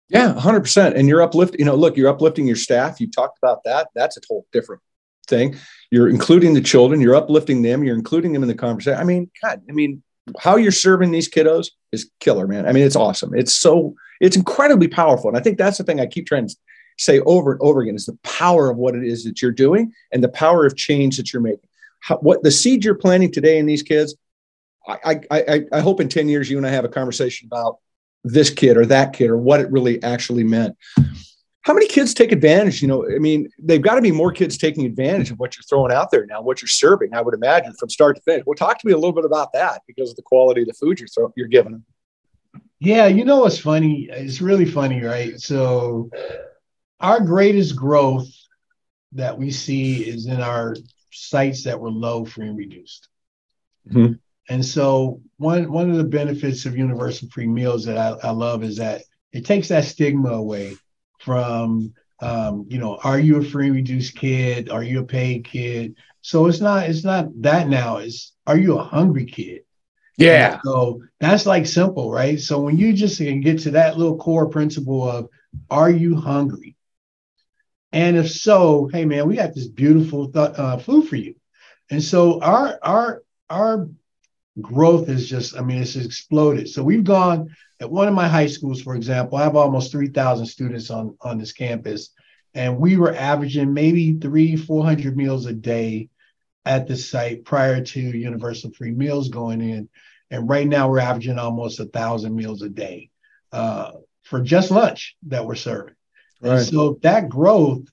Yeah 0.10 0.34
100% 0.34 0.96
and 0.96 1.08
you're 1.08 1.22
uplifting 1.22 1.60
you 1.60 1.66
know 1.66 1.76
look 1.76 1.98
you're 1.98 2.10
uplifting 2.10 2.48
your 2.48 2.56
staff. 2.56 3.00
You 3.00 3.10
talked 3.10 3.38
about 3.42 3.64
that. 3.66 3.90
That's 3.96 4.18
a 4.18 4.22
whole 4.28 4.46
different 4.52 4.82
thing. 5.28 5.56
You're 5.92 6.10
including 6.10 6.54
the 6.54 6.62
children. 6.62 7.02
You're 7.02 7.16
uplifting 7.16 7.62
them. 7.62 7.84
You're 7.84 7.96
including 7.96 8.34
them 8.34 8.44
in 8.44 8.50
the 8.50 8.56
conversation. 8.56 9.00
I 9.00 9.04
mean 9.04 9.30
god 9.42 9.62
i 9.70 9.72
mean 9.72 10.04
how 10.40 10.56
you're 10.56 10.72
serving 10.72 11.12
these 11.12 11.30
kiddos 11.30 11.68
is 11.92 12.10
killer 12.20 12.48
man. 12.48 12.68
I 12.68 12.72
mean 12.72 12.86
it's 12.86 12.96
awesome. 12.96 13.34
It's 13.34 13.56
so 13.56 13.96
it's 14.22 14.36
incredibly 14.36 14.88
powerful 14.88 15.30
and 15.30 15.38
i 15.38 15.42
think 15.42 15.58
that's 15.58 15.78
the 15.78 15.84
thing 15.84 16.00
i 16.00 16.06
keep 16.06 16.26
trying 16.26 16.48
to 16.48 16.56
say 16.98 17.20
over 17.22 17.52
and 17.52 17.62
over 17.62 17.82
again 17.82 17.96
is 17.96 18.06
the 18.06 18.18
power 18.24 18.70
of 18.70 18.78
what 18.78 18.96
it 18.96 19.04
is 19.04 19.26
that 19.26 19.42
you're 19.42 19.52
doing 19.52 19.92
and 20.14 20.24
the 20.24 20.30
power 20.30 20.66
of 20.66 20.76
change 20.78 21.18
that 21.18 21.34
you're 21.34 21.42
making 21.42 21.68
how, 22.06 22.18
what 22.18 22.44
the 22.44 22.52
seeds 22.52 22.86
you're 22.86 22.94
planting 22.94 23.32
today 23.32 23.58
in 23.58 23.66
these 23.66 23.82
kids, 23.82 24.16
I, 24.88 25.22
I, 25.32 25.64
I 25.72 25.80
hope 25.80 26.00
in 26.00 26.08
10 26.08 26.30
years 26.30 26.48
you 26.48 26.58
and 26.58 26.68
I 26.68 26.70
have 26.70 26.86
a 26.86 26.90
conversation 26.90 27.48
about 27.52 27.80
this 28.24 28.52
kid 28.52 28.78
or 28.78 28.86
that 28.86 29.14
kid 29.14 29.32
or 29.32 29.38
what 29.38 29.60
it 29.60 29.72
really 29.72 30.02
actually 30.04 30.44
meant. 30.44 30.78
How 31.62 31.74
many 31.74 31.88
kids 31.88 32.14
take 32.14 32.32
advantage? 32.32 32.80
You 32.84 32.88
know, 32.90 33.08
I 33.08 33.18
mean, 33.18 33.50
they've 33.58 33.82
got 33.82 33.96
to 33.96 34.04
be 34.04 34.12
more 34.12 34.32
kids 34.32 34.56
taking 34.56 34.86
advantage 34.86 35.32
of 35.32 35.40
what 35.40 35.58
you're 35.58 35.64
throwing 35.64 35.92
out 35.92 36.12
there 36.12 36.28
now, 36.28 36.44
what 36.44 36.62
you're 36.62 36.70
serving. 36.70 37.16
I 37.16 37.22
would 37.22 37.34
imagine 37.34 37.74
from 37.74 37.90
start 37.90 38.18
to 38.18 38.22
finish. 38.22 38.44
Well, 38.46 38.54
talk 38.54 38.78
to 38.80 38.86
me 38.86 38.94
a 38.94 38.98
little 38.98 39.12
bit 39.12 39.26
about 39.26 39.52
that 39.54 39.82
because 39.88 40.12
of 40.12 40.16
the 40.16 40.22
quality 40.22 40.62
of 40.62 40.68
the 40.68 40.74
food 40.74 41.00
you're 41.00 41.08
throwing, 41.08 41.34
you're 41.36 41.48
giving 41.48 41.72
them. 41.72 41.86
Yeah, 42.80 43.08
you 43.08 43.26
know 43.26 43.40
what's 43.40 43.58
funny? 43.58 44.08
It's 44.10 44.42
really 44.42 44.66
funny, 44.66 45.02
right? 45.02 45.40
So, 45.40 46.10
our 47.00 47.22
greatest 47.22 47.76
growth 47.76 48.30
that 49.14 49.38
we 49.38 49.52
see 49.52 50.04
is 50.04 50.28
in 50.28 50.42
our 50.42 50.76
sites 51.12 51.64
that 51.64 51.80
were 51.80 51.90
low 51.90 52.26
free 52.26 52.48
and 52.48 52.58
reduced. 52.58 53.08
Mm-hmm. 53.90 54.14
And 54.50 54.64
so 54.64 55.22
one 55.38 55.72
one 55.72 55.90
of 55.90 55.98
the 55.98 56.04
benefits 56.04 56.66
of 56.66 56.78
universal 56.78 57.30
free 57.30 57.48
meals 57.48 57.86
that 57.86 57.98
I, 57.98 58.28
I 58.28 58.32
love 58.32 58.64
is 58.64 58.78
that 58.78 59.02
it 59.32 59.46
takes 59.46 59.70
that 59.70 59.86
stigma 59.86 60.30
away 60.30 60.78
from 61.20 61.94
um, 62.22 62.66
you 62.70 62.78
know, 62.78 62.98
are 63.04 63.20
you 63.20 63.38
a 63.38 63.44
free 63.44 63.68
and 63.68 63.76
reduced 63.76 64.16
kid? 64.16 64.70
Are 64.70 64.84
you 64.84 65.00
a 65.02 65.06
paid 65.06 65.46
kid? 65.46 65.96
So 66.22 66.48
it's 66.48 66.62
not 66.62 66.90
it's 66.90 67.04
not 67.04 67.28
that 67.42 67.68
now. 67.68 67.98
It's 67.98 68.34
are 68.48 68.58
you 68.58 68.78
a 68.78 68.84
hungry 68.84 69.26
kid? 69.26 69.62
Yeah. 70.18 70.54
And 70.54 70.62
so 70.64 71.02
that's 71.20 71.46
like 71.46 71.66
simple, 71.66 72.12
right? 72.12 72.40
So 72.40 72.60
when 72.62 72.78
you 72.78 72.94
just 72.94 73.18
can 73.18 73.42
get 73.42 73.60
to 73.60 73.72
that 73.72 73.98
little 73.98 74.18
core 74.18 74.48
principle 74.50 75.08
of 75.10 75.30
are 75.70 75.90
you 75.90 76.16
hungry? 76.16 76.76
And 77.92 78.18
if 78.18 78.30
so, 78.30 78.90
hey 78.92 79.06
man, 79.06 79.28
we 79.28 79.36
got 79.36 79.54
this 79.54 79.68
beautiful 79.68 80.30
th- 80.30 80.58
uh, 80.58 80.78
food 80.78 81.08
for 81.08 81.16
you. 81.16 81.36
And 81.90 82.04
so 82.04 82.42
our 82.42 82.78
our 82.82 83.24
our 83.50 83.90
growth 84.62 85.10
is 85.10 85.30
just, 85.30 85.58
I 85.58 85.62
mean, 85.62 85.82
it's 85.82 85.96
exploded. 85.96 86.70
So 86.70 86.84
we've 86.84 87.04
gone 87.04 87.56
at 87.82 87.92
one 87.92 88.08
of 88.08 88.14
my 88.14 88.28
high 88.28 88.48
schools, 88.48 88.82
for 88.82 88.96
example. 88.96 89.38
I 89.38 89.44
have 89.44 89.56
almost 89.56 89.92
three 89.92 90.10
thousand 90.10 90.46
students 90.48 90.90
on 90.90 91.18
on 91.22 91.38
this 91.38 91.54
campus, 91.54 92.10
and 92.54 92.80
we 92.80 92.98
were 92.98 93.14
averaging 93.14 93.74
maybe 93.74 94.14
three, 94.14 94.56
four 94.56 94.84
hundred 94.84 95.16
meals 95.18 95.46
a 95.46 95.54
day 95.54 96.10
at 96.66 96.88
the 96.88 96.98
site 96.98 97.46
prior 97.46 97.84
to 97.84 98.00
universal 98.00 98.72
free 98.72 98.92
meals 98.92 99.30
going 99.30 99.62
in. 99.62 99.90
And 100.32 100.50
right 100.50 100.68
now 100.68 100.90
we're 100.90 101.00
averaging 101.00 101.38
almost 101.38 101.80
a 101.80 101.86
thousand 101.86 102.36
meals 102.36 102.62
a 102.64 102.70
day 102.70 103.12
uh, 103.52 103.92
for 104.24 104.42
just 104.42 104.72
lunch 104.72 105.16
that 105.28 105.46
we're 105.46 105.56
serving. 105.56 105.94
Right. 106.42 106.58
And 106.58 106.66
so 106.66 107.00
that 107.04 107.30
growth, 107.30 107.84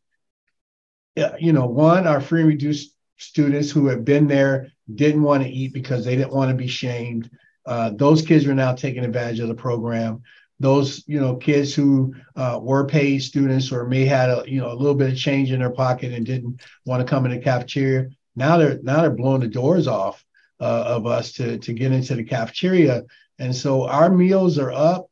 you 1.15 1.53
know, 1.53 1.67
one, 1.67 2.07
our 2.07 2.21
free 2.21 2.41
and 2.41 2.49
reduced 2.49 2.95
students 3.19 3.71
who 3.71 3.87
have 3.89 4.05
been 4.05 4.27
there 4.27 4.73
didn't 4.93 5.23
want 5.23 5.43
to 5.43 5.49
eat 5.49 5.73
because 5.73 6.05
they 6.05 6.17
didn't 6.17 6.33
want 6.33 6.51
to 6.51 6.57
be 6.57 6.67
shamed. 6.67 7.31
uh, 7.67 7.91
those 7.91 8.23
kids 8.23 8.47
are 8.47 8.55
now 8.55 8.75
taking 8.75 9.05
advantage 9.05 9.41
of 9.41 9.49
the 9.49 9.55
program. 9.55 10.23
Those 10.59 11.05
you 11.07 11.21
know 11.21 11.37
kids 11.37 11.75
who 11.75 12.15
uh, 12.37 12.59
were 12.63 12.87
paid 12.87 13.23
students 13.23 13.73
or 13.73 13.87
may 13.87 14.05
had 14.05 14.31
a 14.31 14.45
you 14.47 14.61
know 14.61 14.73
a 14.73 14.75
little 14.75 14.95
bit 14.95 15.11
of 15.11 15.19
change 15.19 15.53
in 15.53 15.61
their 15.61 15.71
pocket 15.71 16.13
and 16.13 16.25
didn't 16.25 16.63
want 16.87 17.05
to 17.05 17.11
come 17.11 17.25
in 17.27 17.33
the 17.33 17.39
cafeteria. 17.39 18.09
Now 18.37 18.57
they're 18.57 18.79
now 18.83 19.03
they're 19.03 19.11
blowing 19.11 19.41
the 19.41 19.49
doors 19.49 19.87
off 19.87 20.25
uh, 20.61 20.85
of 20.87 21.07
us 21.07 21.33
to 21.35 21.59
to 21.59 21.73
get 21.73 21.93
into 21.93 22.15
the 22.15 22.25
cafeteria, 22.25 23.03
and 23.39 23.55
so 23.55 23.87
our 23.87 24.11
meals 24.11 24.59
are 24.59 24.73
up. 24.73 25.11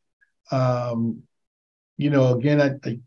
Um, 0.51 1.23
you 1.97 2.11
know, 2.11 2.35
again, 2.35 2.61
I, 2.61 2.89
I 2.89 2.99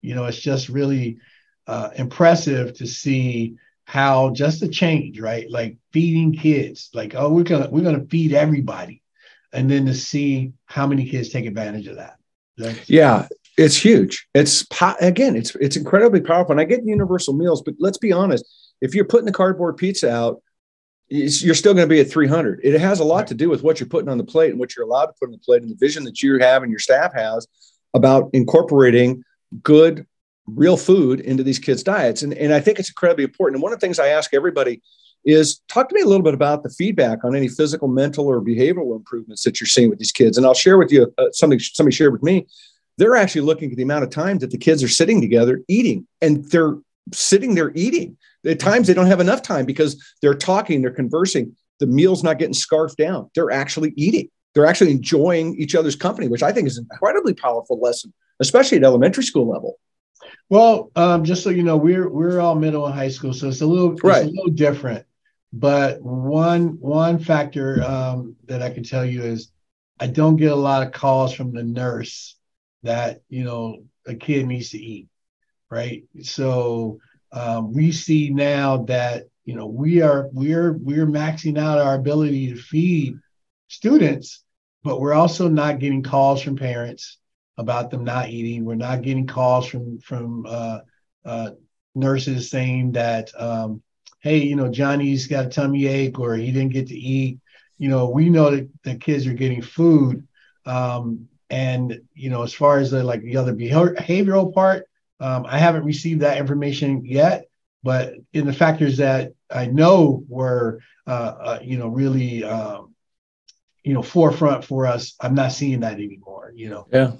you 0.00 0.14
know, 0.14 0.26
it's 0.26 0.38
just 0.38 0.68
really 0.68 1.18
uh, 1.66 1.90
impressive 1.96 2.74
to 2.74 2.86
see 2.86 3.56
how 3.86 4.30
just 4.30 4.62
a 4.62 4.68
change, 4.68 5.18
right? 5.20 5.50
Like 5.50 5.78
feeding 5.92 6.34
kids, 6.34 6.90
like 6.94 7.14
oh, 7.14 7.30
we're 7.30 7.42
gonna 7.44 7.68
we're 7.70 7.82
gonna 7.82 8.06
feed 8.06 8.32
everybody, 8.32 9.02
and 9.52 9.70
then 9.70 9.86
to 9.86 9.94
see 9.94 10.52
how 10.66 10.86
many 10.86 11.08
kids 11.08 11.30
take 11.30 11.46
advantage 11.46 11.86
of 11.86 11.96
that. 11.96 12.16
That's- 12.56 12.88
yeah, 12.88 13.28
it's 13.56 13.76
huge. 13.76 14.28
It's 14.34 14.66
again, 15.00 15.36
it's 15.36 15.54
it's 15.56 15.76
incredibly 15.76 16.20
powerful. 16.20 16.52
And 16.52 16.60
I 16.60 16.64
get 16.64 16.84
universal 16.84 17.34
meals, 17.34 17.62
but 17.62 17.74
let's 17.78 17.98
be 17.98 18.12
honest. 18.12 18.44
If 18.84 18.94
you're 18.94 19.06
putting 19.06 19.24
the 19.24 19.32
cardboard 19.32 19.78
pizza 19.78 20.12
out, 20.12 20.42
you're 21.08 21.54
still 21.54 21.74
going 21.74 21.88
to 21.88 21.92
be 21.92 22.00
at 22.00 22.10
300. 22.10 22.60
It 22.62 22.78
has 22.80 23.00
a 23.00 23.04
lot 23.04 23.26
to 23.28 23.34
do 23.34 23.48
with 23.48 23.62
what 23.62 23.80
you're 23.80 23.88
putting 23.88 24.10
on 24.10 24.18
the 24.18 24.24
plate 24.24 24.50
and 24.50 24.58
what 24.58 24.76
you're 24.76 24.84
allowed 24.84 25.06
to 25.06 25.12
put 25.18 25.26
on 25.26 25.32
the 25.32 25.38
plate 25.38 25.62
and 25.62 25.70
the 25.70 25.76
vision 25.76 26.04
that 26.04 26.22
you 26.22 26.38
have 26.38 26.62
and 26.62 26.70
your 26.70 26.78
staff 26.78 27.14
has 27.14 27.46
about 27.94 28.30
incorporating 28.32 29.22
good 29.62 30.06
real 30.46 30.76
food 30.76 31.20
into 31.20 31.42
these 31.42 31.58
kids' 31.58 31.82
diets. 31.82 32.22
And, 32.22 32.34
and 32.34 32.52
I 32.52 32.60
think 32.60 32.78
it's 32.78 32.90
incredibly 32.90 33.24
important. 33.24 33.56
And 33.56 33.62
one 33.62 33.72
of 33.72 33.80
the 33.80 33.86
things 33.86 33.98
I 33.98 34.08
ask 34.08 34.34
everybody 34.34 34.82
is 35.24 35.60
talk 35.68 35.88
to 35.88 35.94
me 35.94 36.02
a 36.02 36.06
little 36.06 36.22
bit 36.22 36.34
about 36.34 36.62
the 36.62 36.68
feedback 36.68 37.24
on 37.24 37.34
any 37.34 37.48
physical, 37.48 37.88
mental, 37.88 38.26
or 38.26 38.42
behavioral 38.42 38.94
improvements 38.94 39.42
that 39.44 39.60
you're 39.60 39.68
seeing 39.68 39.88
with 39.88 39.98
these 39.98 40.12
kids. 40.12 40.36
And 40.36 40.46
I'll 40.46 40.52
share 40.52 40.76
with 40.76 40.92
you 40.92 41.12
uh, 41.16 41.26
something 41.32 41.58
somebody 41.58 41.94
shared 41.94 42.12
with 42.12 42.22
me. 42.22 42.46
They're 42.98 43.16
actually 43.16 43.40
looking 43.42 43.70
at 43.70 43.76
the 43.76 43.82
amount 43.82 44.04
of 44.04 44.10
time 44.10 44.38
that 44.38 44.50
the 44.50 44.58
kids 44.58 44.82
are 44.82 44.88
sitting 44.88 45.20
together 45.20 45.62
eating, 45.66 46.06
and 46.20 46.44
they're 46.50 46.76
sitting 47.12 47.54
there 47.54 47.72
eating. 47.74 48.16
At 48.46 48.58
times 48.58 48.86
they 48.86 48.94
don't 48.94 49.06
have 49.06 49.20
enough 49.20 49.42
time 49.42 49.64
because 49.64 50.02
they're 50.20 50.34
talking, 50.34 50.82
they're 50.82 50.90
conversing. 50.90 51.56
The 51.80 51.86
meal's 51.86 52.22
not 52.22 52.38
getting 52.38 52.54
scarfed 52.54 52.98
down. 52.98 53.30
They're 53.34 53.50
actually 53.50 53.92
eating. 53.96 54.28
They're 54.54 54.66
actually 54.66 54.92
enjoying 54.92 55.56
each 55.56 55.74
other's 55.74 55.96
company, 55.96 56.28
which 56.28 56.42
I 56.42 56.52
think 56.52 56.68
is 56.68 56.78
an 56.78 56.86
incredibly 56.90 57.34
powerful 57.34 57.80
lesson, 57.80 58.12
especially 58.40 58.78
at 58.78 58.84
elementary 58.84 59.24
school 59.24 59.48
level. 59.48 59.78
Well, 60.48 60.90
um, 60.94 61.24
just 61.24 61.42
so 61.42 61.50
you 61.50 61.62
know, 61.62 61.76
we're 61.76 62.08
we're 62.08 62.40
all 62.40 62.54
middle 62.54 62.86
and 62.86 62.94
high 62.94 63.08
school, 63.08 63.32
so 63.32 63.48
it's 63.48 63.60
a 63.60 63.66
little 63.66 63.94
right. 64.04 64.24
it's 64.24 64.32
a 64.32 64.34
little 64.34 64.52
different. 64.52 65.06
But 65.52 66.02
one 66.02 66.80
one 66.80 67.18
factor 67.18 67.82
um, 67.82 68.36
that 68.46 68.62
I 68.62 68.70
can 68.70 68.82
tell 68.82 69.04
you 69.04 69.22
is 69.22 69.50
I 69.98 70.06
don't 70.06 70.36
get 70.36 70.52
a 70.52 70.56
lot 70.56 70.86
of 70.86 70.92
calls 70.92 71.32
from 71.32 71.52
the 71.52 71.62
nurse 71.62 72.36
that 72.82 73.22
you 73.28 73.44
know 73.44 73.84
a 74.06 74.14
kid 74.14 74.46
needs 74.46 74.70
to 74.70 74.78
eat, 74.78 75.08
right? 75.70 76.04
So 76.22 76.98
um, 77.34 77.72
we 77.74 77.90
see 77.92 78.30
now 78.30 78.84
that 78.84 79.24
you 79.44 79.54
know 79.54 79.66
we 79.66 80.00
are 80.00 80.28
we're 80.32 80.72
we're 80.72 81.06
maxing 81.06 81.58
out 81.58 81.78
our 81.78 81.96
ability 81.96 82.48
to 82.50 82.56
feed 82.56 83.18
students, 83.68 84.44
but 84.84 85.00
we're 85.00 85.12
also 85.12 85.48
not 85.48 85.80
getting 85.80 86.02
calls 86.02 86.40
from 86.40 86.56
parents 86.56 87.18
about 87.58 87.90
them 87.90 88.04
not 88.04 88.30
eating. 88.30 88.64
We're 88.64 88.76
not 88.76 89.02
getting 89.02 89.26
calls 89.26 89.66
from 89.66 89.98
from 89.98 90.46
uh, 90.46 90.78
uh, 91.24 91.50
nurses 91.96 92.50
saying 92.50 92.92
that, 92.92 93.30
um, 93.36 93.82
hey, 94.20 94.38
you 94.38 94.54
know, 94.54 94.70
Johnny's 94.70 95.26
got 95.26 95.46
a 95.46 95.50
tummy 95.50 95.86
ache 95.86 96.18
or 96.20 96.36
he 96.36 96.52
didn't 96.52 96.72
get 96.72 96.88
to 96.88 96.96
eat. 96.96 97.40
You 97.78 97.88
know, 97.88 98.08
we 98.08 98.30
know 98.30 98.50
that 98.52 98.68
the 98.84 98.94
kids 98.94 99.26
are 99.26 99.34
getting 99.34 99.60
food. 99.60 100.26
Um, 100.66 101.28
and 101.50 102.00
you 102.14 102.30
know, 102.30 102.42
as 102.42 102.54
far 102.54 102.78
as 102.78 102.92
the 102.92 103.02
like 103.02 103.22
the 103.22 103.36
other 103.36 103.54
behavioral 103.54 104.54
part, 104.54 104.86
um, 105.24 105.46
I 105.48 105.58
haven't 105.58 105.84
received 105.84 106.20
that 106.20 106.38
information 106.38 107.04
yet. 107.04 107.46
But 107.82 108.14
in 108.32 108.46
the 108.46 108.52
factors 108.52 108.96
that 108.96 109.32
I 109.50 109.66
know 109.66 110.24
were, 110.28 110.80
uh, 111.06 111.10
uh, 111.10 111.58
you 111.62 111.76
know, 111.76 111.88
really 111.88 112.42
um, 112.42 112.94
you 113.84 113.92
know 113.92 114.02
forefront 114.02 114.64
for 114.64 114.86
us 114.86 115.14
i'm 115.20 115.34
not 115.34 115.52
seeing 115.52 115.80
that 115.80 115.94
anymore 115.94 116.52
you 116.56 116.70
know. 116.70 116.86
Yeah. 116.92 117.12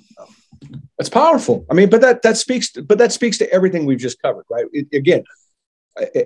That's 0.97 1.11
powerful. 1.11 1.67
I 1.71 1.75
mean 1.75 1.91
but 1.91 2.01
that 2.01 2.23
that 2.23 2.37
speaks 2.37 2.73
to, 2.73 2.83
but 2.83 2.99
that 2.99 3.13
speaks 3.13 3.37
to 3.39 3.53
everything 3.53 3.85
we've 3.85 3.99
just 3.99 4.21
covered 4.23 4.47
right? 4.51 4.65
It, 4.73 4.87
again 4.93 5.25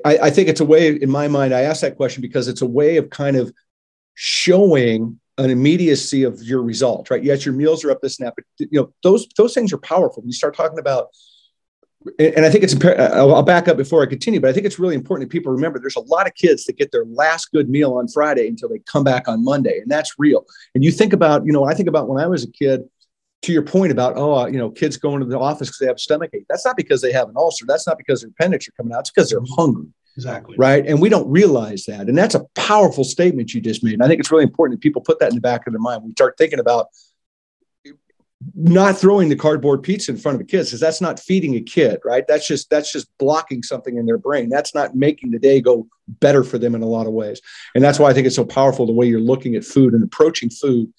I, 0.05 0.19
I 0.23 0.31
think 0.31 0.49
it's 0.49 0.61
a 0.61 0.65
way 0.65 0.95
in 0.95 1.11
my 1.11 1.29
mind 1.29 1.53
i 1.53 1.63
ask 1.63 1.81
that 1.83 1.97
question 1.97 2.23
because 2.23 2.49
it's 2.49 2.63
a 2.63 2.67
way 2.67 2.97
of 2.97 3.11
kind 3.11 3.37
of 3.37 3.53
showing 4.15 5.19
an 5.39 5.51
immediacy 5.51 6.23
of 6.23 6.43
your 6.43 6.63
result 6.63 7.11
right? 7.11 7.23
Yes 7.23 7.45
your 7.45 7.55
meals 7.55 7.85
are 7.85 7.91
up 7.91 8.01
this 8.01 8.17
snap 8.17 8.35
but 8.37 8.45
you 8.59 8.81
know 8.81 8.93
those 9.03 9.27
those 9.37 9.55
things 9.55 9.73
are 9.73 9.79
powerful. 9.79 10.23
When 10.23 10.29
you 10.29 10.35
start 10.35 10.55
talking 10.57 10.79
about 10.79 11.09
and 12.19 12.45
I 12.45 12.51
think 12.51 12.65
it's 12.65 12.75
uh, 12.75 13.11
I'll 13.13 13.43
back 13.43 13.69
up 13.69 13.77
before 13.77 14.03
I 14.03 14.07
continue, 14.07 14.41
but 14.41 14.51
I 14.51 14.53
think 14.53 14.67
it's 14.67 14.79
really 14.79 14.95
important 14.95 15.29
that 15.29 15.33
people 15.33 15.53
remember 15.53 15.79
there's 15.79 15.97
a 15.97 16.01
lot 16.01 16.27
of 16.27 16.35
kids 16.35 16.65
that 16.65 16.77
get 16.77 16.93
their 16.93 17.05
last 17.05 17.51
good 17.53 17.69
meal 17.69 17.95
on 17.95 18.09
Friday 18.09 18.49
until 18.49 18.69
they 18.69 18.79
come 18.81 19.05
back 19.05 19.29
on 19.29 19.45
Monday, 19.45 19.81
and 19.81 19.91
that's 19.91 20.15
real. 20.19 20.47
And 20.75 20.85
you 20.85 20.93
think 20.93 21.13
about, 21.13 21.45
you 21.45 21.53
know, 21.53 21.65
I 21.65 21.75
think 21.75 21.89
about 21.89 22.09
when 22.09 22.23
I 22.23 22.27
was 22.27 22.45
a 22.45 22.51
kid. 22.51 22.83
To 23.43 23.53
your 23.53 23.63
point 23.63 23.93
about, 23.93 24.15
oh, 24.17 24.37
uh, 24.37 24.47
you 24.47 24.59
know, 24.59 24.69
kids 24.69 24.97
going 24.97 25.21
to 25.21 25.25
the 25.25 25.39
office 25.39 25.69
because 25.69 25.79
they 25.79 25.87
have 25.87 26.01
stomach 26.01 26.31
ache. 26.35 26.47
That's 26.51 26.67
not 26.67 26.77
because 26.77 27.01
they 27.01 27.13
have 27.13 27.29
an 27.29 27.37
ulcer. 27.37 27.67
That's 27.69 27.87
not 27.87 27.97
because 27.97 28.21
their 28.21 28.31
appendix 28.31 28.67
are 28.67 28.73
coming 28.73 28.93
out. 28.93 29.03
It's 29.03 29.13
because 29.13 29.31
they're 29.31 29.39
hungry. 29.57 29.87
Exactly. 30.17 30.57
Right. 30.59 30.85
And 30.85 31.01
we 31.01 31.09
don't 31.09 31.31
realize 31.31 31.85
that. 31.85 32.09
And 32.09 32.19
that's 32.19 32.35
a 32.35 32.45
powerful 32.57 33.05
statement 33.05 33.55
you 33.55 33.61
just 33.61 33.85
made. 33.85 33.93
And 33.93 34.03
I 34.03 34.09
think 34.09 34.19
it's 34.19 34.33
really 34.33 34.43
important 34.43 34.77
that 34.77 34.83
people 34.83 35.03
put 35.03 35.21
that 35.21 35.29
in 35.29 35.37
the 35.37 35.41
back 35.41 35.69
of 35.69 35.73
their 35.73 35.79
mind. 35.79 36.03
We 36.03 36.11
start 36.11 36.37
thinking 36.37 36.59
about 36.59 36.89
not 38.55 38.97
throwing 38.97 39.29
the 39.29 39.37
cardboard 39.37 39.83
pizza 39.83 40.13
in 40.13 40.17
front 40.17 40.35
of 40.35 40.39
the 40.39 40.51
kids 40.51 40.69
because 40.69 40.81
that's 40.81 41.01
not 41.01 41.19
feeding 41.19 41.57
a 41.57 41.61
kid 41.61 41.99
right? 42.05 42.25
That's 42.29 42.47
just 42.47 42.71
that's 42.71 42.93
just 42.93 43.09
blocking 43.19 43.63
something 43.63 43.97
in 43.97 44.07
their 44.07 44.19
brain. 44.19 44.49
That's 44.49 44.75
not 44.75 44.95
making 44.95 45.33
the 45.33 45.39
day 45.39 45.61
go 45.61 45.89
better 46.07 46.45
for 46.45 46.59
them 46.59 46.75
in 46.75 46.83
a 46.83 46.87
lot 46.87 47.07
of 47.07 47.13
ways. 47.13 47.41
And 47.75 47.83
that's 47.83 47.99
why 47.99 48.11
i 48.11 48.15
think 48.15 48.27
it's 48.27 48.37
so 48.37 48.45
powerful 48.45 48.87
the 48.87 48.93
way 48.93 49.07
you're 49.07 49.21
looking 49.21 49.57
at 49.57 49.65
food 49.65 49.93
and 49.93 50.03
approaching 50.03 50.51
food 50.51 50.93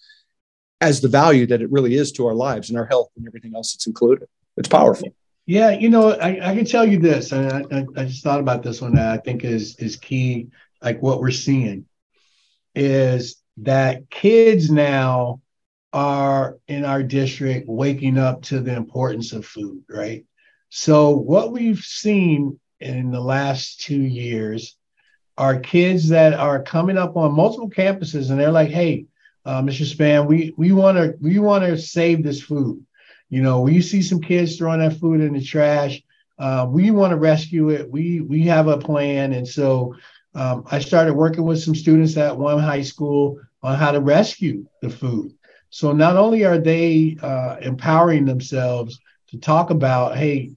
as 0.82 1.02
the 1.02 1.08
value 1.08 1.46
that 1.48 1.62
it 1.62 1.72
really 1.72 1.96
is 1.96 2.12
to 2.14 2.28
our 2.28 2.34
lives 2.34 2.70
and 2.70 2.78
our 2.78 2.86
health 2.86 3.10
and 3.18 3.28
everything 3.28 3.56
else 3.56 3.74
that's 3.74 3.88
included. 3.88 4.28
It's 4.58 4.70
powerful. 4.70 5.10
Yeah 5.46 5.72
you 5.72 5.90
know 5.90 6.12
i, 6.12 6.52
I 6.52 6.56
can 6.56 6.66
tell 6.66 6.88
you 6.88 7.00
this 7.00 7.32
and 7.32 7.66
I, 7.74 7.86
I 8.00 8.06
just 8.06 8.24
thought 8.24 8.40
about 8.40 8.62
this 8.62 8.82
one 8.82 8.94
that 8.96 9.08
i 9.08 9.18
think 9.18 9.44
is 9.44 9.76
is 9.78 9.96
key 9.96 10.50
like 10.80 11.02
what 11.02 11.20
we're 11.20 11.32
seeing 11.32 11.86
is 12.76 13.42
that 13.58 14.10
kids 14.12 14.70
now 14.70 15.42
are 15.94 16.58
in 16.68 16.86
our 16.86 17.04
district 17.04 17.68
waking 17.68 18.18
up 18.18 18.44
to 18.44 18.60
the 18.60 18.76
importance 18.76 19.34
of 19.34 19.46
food, 19.46 19.84
right? 19.90 20.26
So, 20.70 21.12
what 21.12 21.52
we've 21.52 21.80
seen 21.80 22.60
in 22.80 23.12
the 23.12 23.20
last 23.20 23.82
two 23.82 24.02
years 24.02 24.76
are 25.38 25.60
kids 25.60 26.10
that 26.10 26.34
are 26.34 26.62
coming 26.62 26.98
up 26.98 27.16
on 27.16 27.34
multiple 27.34 27.70
campuses 27.70 28.30
and 28.30 28.40
they're 28.40 28.52
like, 28.52 28.70
hey, 28.70 29.06
uh, 29.46 29.62
Mr. 29.62 29.86
Span, 29.86 30.28
we 30.28 30.54
we 30.58 30.72
want 30.72 30.98
to 30.98 31.16
we 31.22 31.40
want 31.40 31.64
to 31.64 31.78
save 31.78 32.24
this 32.24 32.42
food. 32.42 32.86
You 33.30 33.42
know, 33.42 33.62
when 33.62 33.74
you 33.74 33.82
see 33.82 34.02
some 34.02 34.22
kids 34.22 34.58
throwing 34.58 34.80
that 34.80 34.98
food 35.00 35.22
in 35.22 35.34
the 35.34 35.44
trash. 35.44 36.02
Uh, 36.38 36.66
we 36.70 36.90
want 36.90 37.12
to 37.12 37.18
rescue 37.18 37.70
it. 37.70 37.90
We 37.92 38.22
we 38.22 38.44
have 38.44 38.68
a 38.68 38.78
plan, 38.78 39.34
and 39.34 39.46
so 39.46 39.96
um, 40.36 40.64
I 40.72 40.80
started 40.80 41.14
working 41.14 41.44
with 41.44 41.62
some 41.62 41.76
students 41.76 42.16
at 42.16 42.38
one 42.38 42.60
high 42.60 42.82
school 42.82 43.42
on 43.62 43.76
how 43.78 43.92
to 43.92 44.00
rescue 44.00 44.66
the 44.82 44.90
food. 44.90 45.34
So 45.70 45.92
not 45.92 46.18
only 46.18 46.46
are 46.46 46.58
they 46.58 47.18
uh, 47.22 47.58
empowering 47.62 48.26
themselves 48.26 49.00
to 49.30 49.38
talk 49.38 49.70
about, 49.70 50.18
hey, 50.18 50.52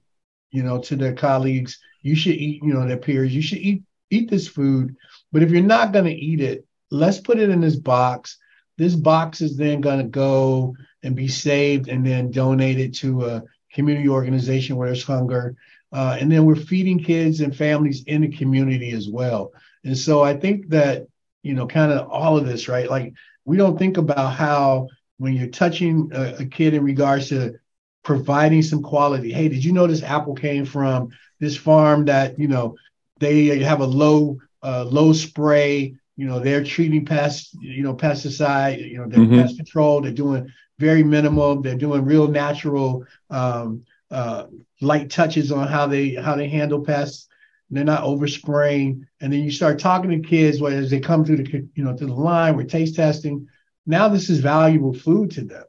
you 0.51 0.63
know, 0.63 0.79
to 0.81 0.95
their 0.95 1.13
colleagues, 1.13 1.79
you 2.01 2.15
should 2.15 2.35
eat, 2.35 2.63
you 2.63 2.73
know, 2.73 2.87
their 2.87 2.97
peers, 2.97 3.33
you 3.33 3.41
should 3.41 3.59
eat 3.59 3.83
eat 4.09 4.29
this 4.29 4.47
food. 4.47 4.95
But 5.31 5.43
if 5.43 5.49
you're 5.49 5.61
not 5.61 5.91
going 5.91 6.05
to 6.05 6.13
eat 6.13 6.39
it, 6.39 6.65
let's 6.91 7.19
put 7.19 7.39
it 7.39 7.49
in 7.49 7.61
this 7.61 7.75
box. 7.75 8.37
This 8.77 8.95
box 8.95 9.41
is 9.41 9.57
then 9.57 9.81
going 9.81 9.99
to 9.99 10.07
go 10.07 10.75
and 11.03 11.15
be 11.15 11.27
saved 11.27 11.87
and 11.87 12.05
then 12.05 12.31
donated 12.31 12.93
to 12.95 13.25
a 13.25 13.43
community 13.73 14.09
organization 14.09 14.75
where 14.75 14.87
there's 14.87 15.03
hunger. 15.03 15.55
Uh, 15.91 16.17
and 16.19 16.31
then 16.31 16.45
we're 16.45 16.55
feeding 16.55 17.03
kids 17.03 17.41
and 17.41 17.55
families 17.55 18.03
in 18.05 18.21
the 18.21 18.27
community 18.27 18.91
as 18.91 19.09
well. 19.09 19.51
And 19.83 19.97
so 19.97 20.23
I 20.23 20.35
think 20.35 20.69
that, 20.69 21.07
you 21.43 21.53
know, 21.53 21.67
kind 21.67 21.91
of 21.91 22.09
all 22.09 22.37
of 22.37 22.45
this, 22.45 22.67
right? 22.67 22.89
Like 22.89 23.13
we 23.45 23.57
don't 23.57 23.77
think 23.77 23.97
about 23.97 24.33
how 24.33 24.87
when 25.17 25.33
you're 25.33 25.47
touching 25.47 26.09
a, 26.13 26.35
a 26.39 26.45
kid 26.45 26.73
in 26.73 26.83
regards 26.83 27.29
to 27.29 27.55
providing 28.03 28.61
some 28.61 28.83
quality. 28.83 29.31
Hey, 29.31 29.47
did 29.47 29.63
you 29.63 29.71
know 29.71 29.87
this 29.87 30.03
apple 30.03 30.35
came 30.35 30.65
from 30.65 31.09
this 31.39 31.55
farm 31.57 32.05
that 32.05 32.37
you 32.37 32.47
know 32.47 32.75
they 33.19 33.59
have 33.59 33.81
a 33.81 33.85
low 33.85 34.39
uh, 34.61 34.83
low 34.83 35.13
spray. 35.13 35.95
You 36.15 36.27
know 36.27 36.39
they're 36.39 36.63
treating 36.63 37.05
pest 37.05 37.55
you 37.61 37.83
know 37.83 37.95
pesticide. 37.95 38.89
You 38.89 38.97
know 38.99 39.07
they're 39.07 39.19
mm-hmm. 39.19 39.41
pest 39.41 39.57
control. 39.57 40.01
They're 40.01 40.11
doing 40.11 40.51
very 40.79 41.03
minimal. 41.03 41.61
They're 41.61 41.75
doing 41.75 42.05
real 42.05 42.27
natural 42.27 43.05
um, 43.29 43.85
uh, 44.11 44.45
light 44.81 45.09
touches 45.09 45.51
on 45.51 45.67
how 45.67 45.87
they 45.87 46.15
how 46.15 46.35
they 46.35 46.49
handle 46.49 46.83
pests. 46.83 47.27
they're 47.71 47.83
not 47.83 48.03
overspraying. 48.03 49.03
And 49.21 49.33
then 49.33 49.41
you 49.43 49.51
start 49.51 49.79
talking 49.79 50.11
to 50.11 50.27
kids 50.27 50.61
as 50.61 50.91
they 50.91 50.99
come 50.99 51.25
through 51.25 51.37
the 51.37 51.67
you 51.75 51.83
know 51.83 51.95
to 51.95 52.05
the 52.05 52.13
line, 52.13 52.55
we're 52.55 52.63
taste 52.63 52.95
testing. 52.95 53.47
Now 53.85 54.09
this 54.09 54.29
is 54.29 54.39
valuable 54.39 54.93
food 54.93 55.31
to 55.31 55.41
them. 55.41 55.63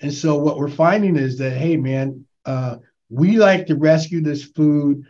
And 0.00 0.12
so 0.12 0.36
what 0.36 0.58
we're 0.58 0.68
finding 0.68 1.16
is 1.16 1.38
that, 1.38 1.52
hey 1.52 1.76
man, 1.76 2.26
uh, 2.44 2.76
we 3.08 3.38
like 3.38 3.66
to 3.66 3.76
rescue 3.76 4.20
this 4.20 4.44
food. 4.44 5.04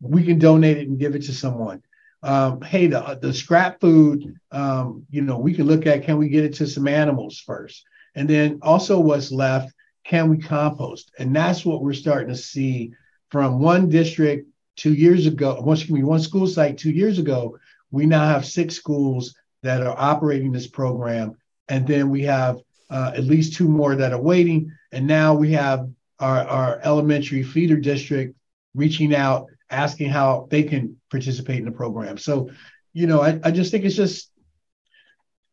We 0.00 0.24
can 0.24 0.38
donate 0.38 0.78
it 0.78 0.88
and 0.88 0.98
give 0.98 1.14
it 1.14 1.22
to 1.24 1.34
someone. 1.34 1.82
Um, 2.22 2.60
hey, 2.60 2.86
the 2.86 3.18
the 3.20 3.32
scrap 3.32 3.80
food, 3.80 4.38
um, 4.50 5.06
you 5.10 5.22
know, 5.22 5.38
we 5.38 5.54
can 5.54 5.66
look 5.66 5.86
at 5.86 6.04
can 6.04 6.18
we 6.18 6.28
get 6.28 6.44
it 6.44 6.54
to 6.54 6.66
some 6.66 6.86
animals 6.86 7.38
first, 7.38 7.84
and 8.14 8.28
then 8.28 8.58
also 8.60 9.00
what's 9.00 9.32
left, 9.32 9.72
can 10.04 10.28
we 10.28 10.36
compost? 10.36 11.12
And 11.18 11.34
that's 11.34 11.64
what 11.64 11.82
we're 11.82 11.94
starting 11.94 12.28
to 12.28 12.36
see 12.36 12.92
from 13.30 13.58
one 13.58 13.88
district 13.88 14.48
two 14.76 14.92
years 14.92 15.26
ago. 15.26 15.60
Once 15.60 15.80
excuse 15.80 15.98
me, 15.98 16.04
one 16.04 16.20
school 16.20 16.46
site 16.46 16.76
two 16.76 16.90
years 16.90 17.18
ago. 17.18 17.58
We 17.90 18.06
now 18.06 18.26
have 18.26 18.44
six 18.46 18.76
schools 18.76 19.34
that 19.62 19.82
are 19.82 19.98
operating 19.98 20.52
this 20.52 20.68
program, 20.68 21.36
and 21.70 21.86
then 21.86 22.10
we 22.10 22.22
have 22.24 22.58
uh, 22.90 23.12
at 23.14 23.24
least 23.24 23.54
two 23.54 23.68
more 23.68 23.94
that 23.94 24.12
are 24.12 24.20
waiting. 24.20 24.72
And 24.92 25.06
now 25.06 25.34
we 25.34 25.52
have 25.52 25.88
our, 26.18 26.40
our 26.46 26.80
elementary 26.82 27.42
feeder 27.42 27.76
district 27.76 28.34
reaching 28.74 29.14
out, 29.14 29.46
asking 29.70 30.10
how 30.10 30.48
they 30.50 30.64
can 30.64 31.00
participate 31.10 31.60
in 31.60 31.64
the 31.64 31.70
program. 31.70 32.18
So, 32.18 32.50
you 32.92 33.06
know, 33.06 33.22
I, 33.22 33.40
I 33.44 33.50
just 33.52 33.70
think 33.70 33.84
it's 33.84 33.96
just, 33.96 34.30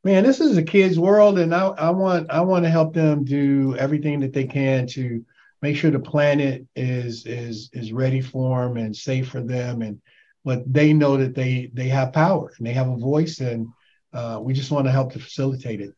man, 0.03 0.23
this 0.23 0.39
is 0.39 0.57
a 0.57 0.63
kid's 0.63 0.99
world, 0.99 1.37
and 1.37 1.53
I, 1.53 1.67
I 1.67 1.89
want 1.91 2.31
I 2.31 2.41
want 2.41 2.65
to 2.65 2.69
help 2.69 2.93
them 2.93 3.23
do 3.23 3.75
everything 3.77 4.19
that 4.21 4.33
they 4.33 4.45
can 4.45 4.87
to 4.87 5.23
make 5.61 5.75
sure 5.75 5.91
the 5.91 5.99
planet 5.99 6.65
is 6.75 7.25
is 7.25 7.69
is 7.73 7.91
ready 7.91 8.21
for 8.21 8.63
them 8.63 8.77
and 8.77 8.95
safe 8.95 9.29
for 9.29 9.41
them, 9.41 9.81
and 9.81 10.01
but 10.43 10.71
they 10.71 10.93
know 10.93 11.17
that 11.17 11.35
they 11.35 11.69
they 11.73 11.89
have 11.89 12.13
power 12.13 12.53
and 12.57 12.65
they 12.65 12.73
have 12.73 12.89
a 12.89 12.97
voice, 12.97 13.39
and 13.39 13.67
uh, 14.13 14.39
we 14.41 14.53
just 14.53 14.71
want 14.71 14.85
to 14.85 14.91
help 14.91 15.13
to 15.13 15.19
facilitate 15.19 15.81
it. 15.81 15.93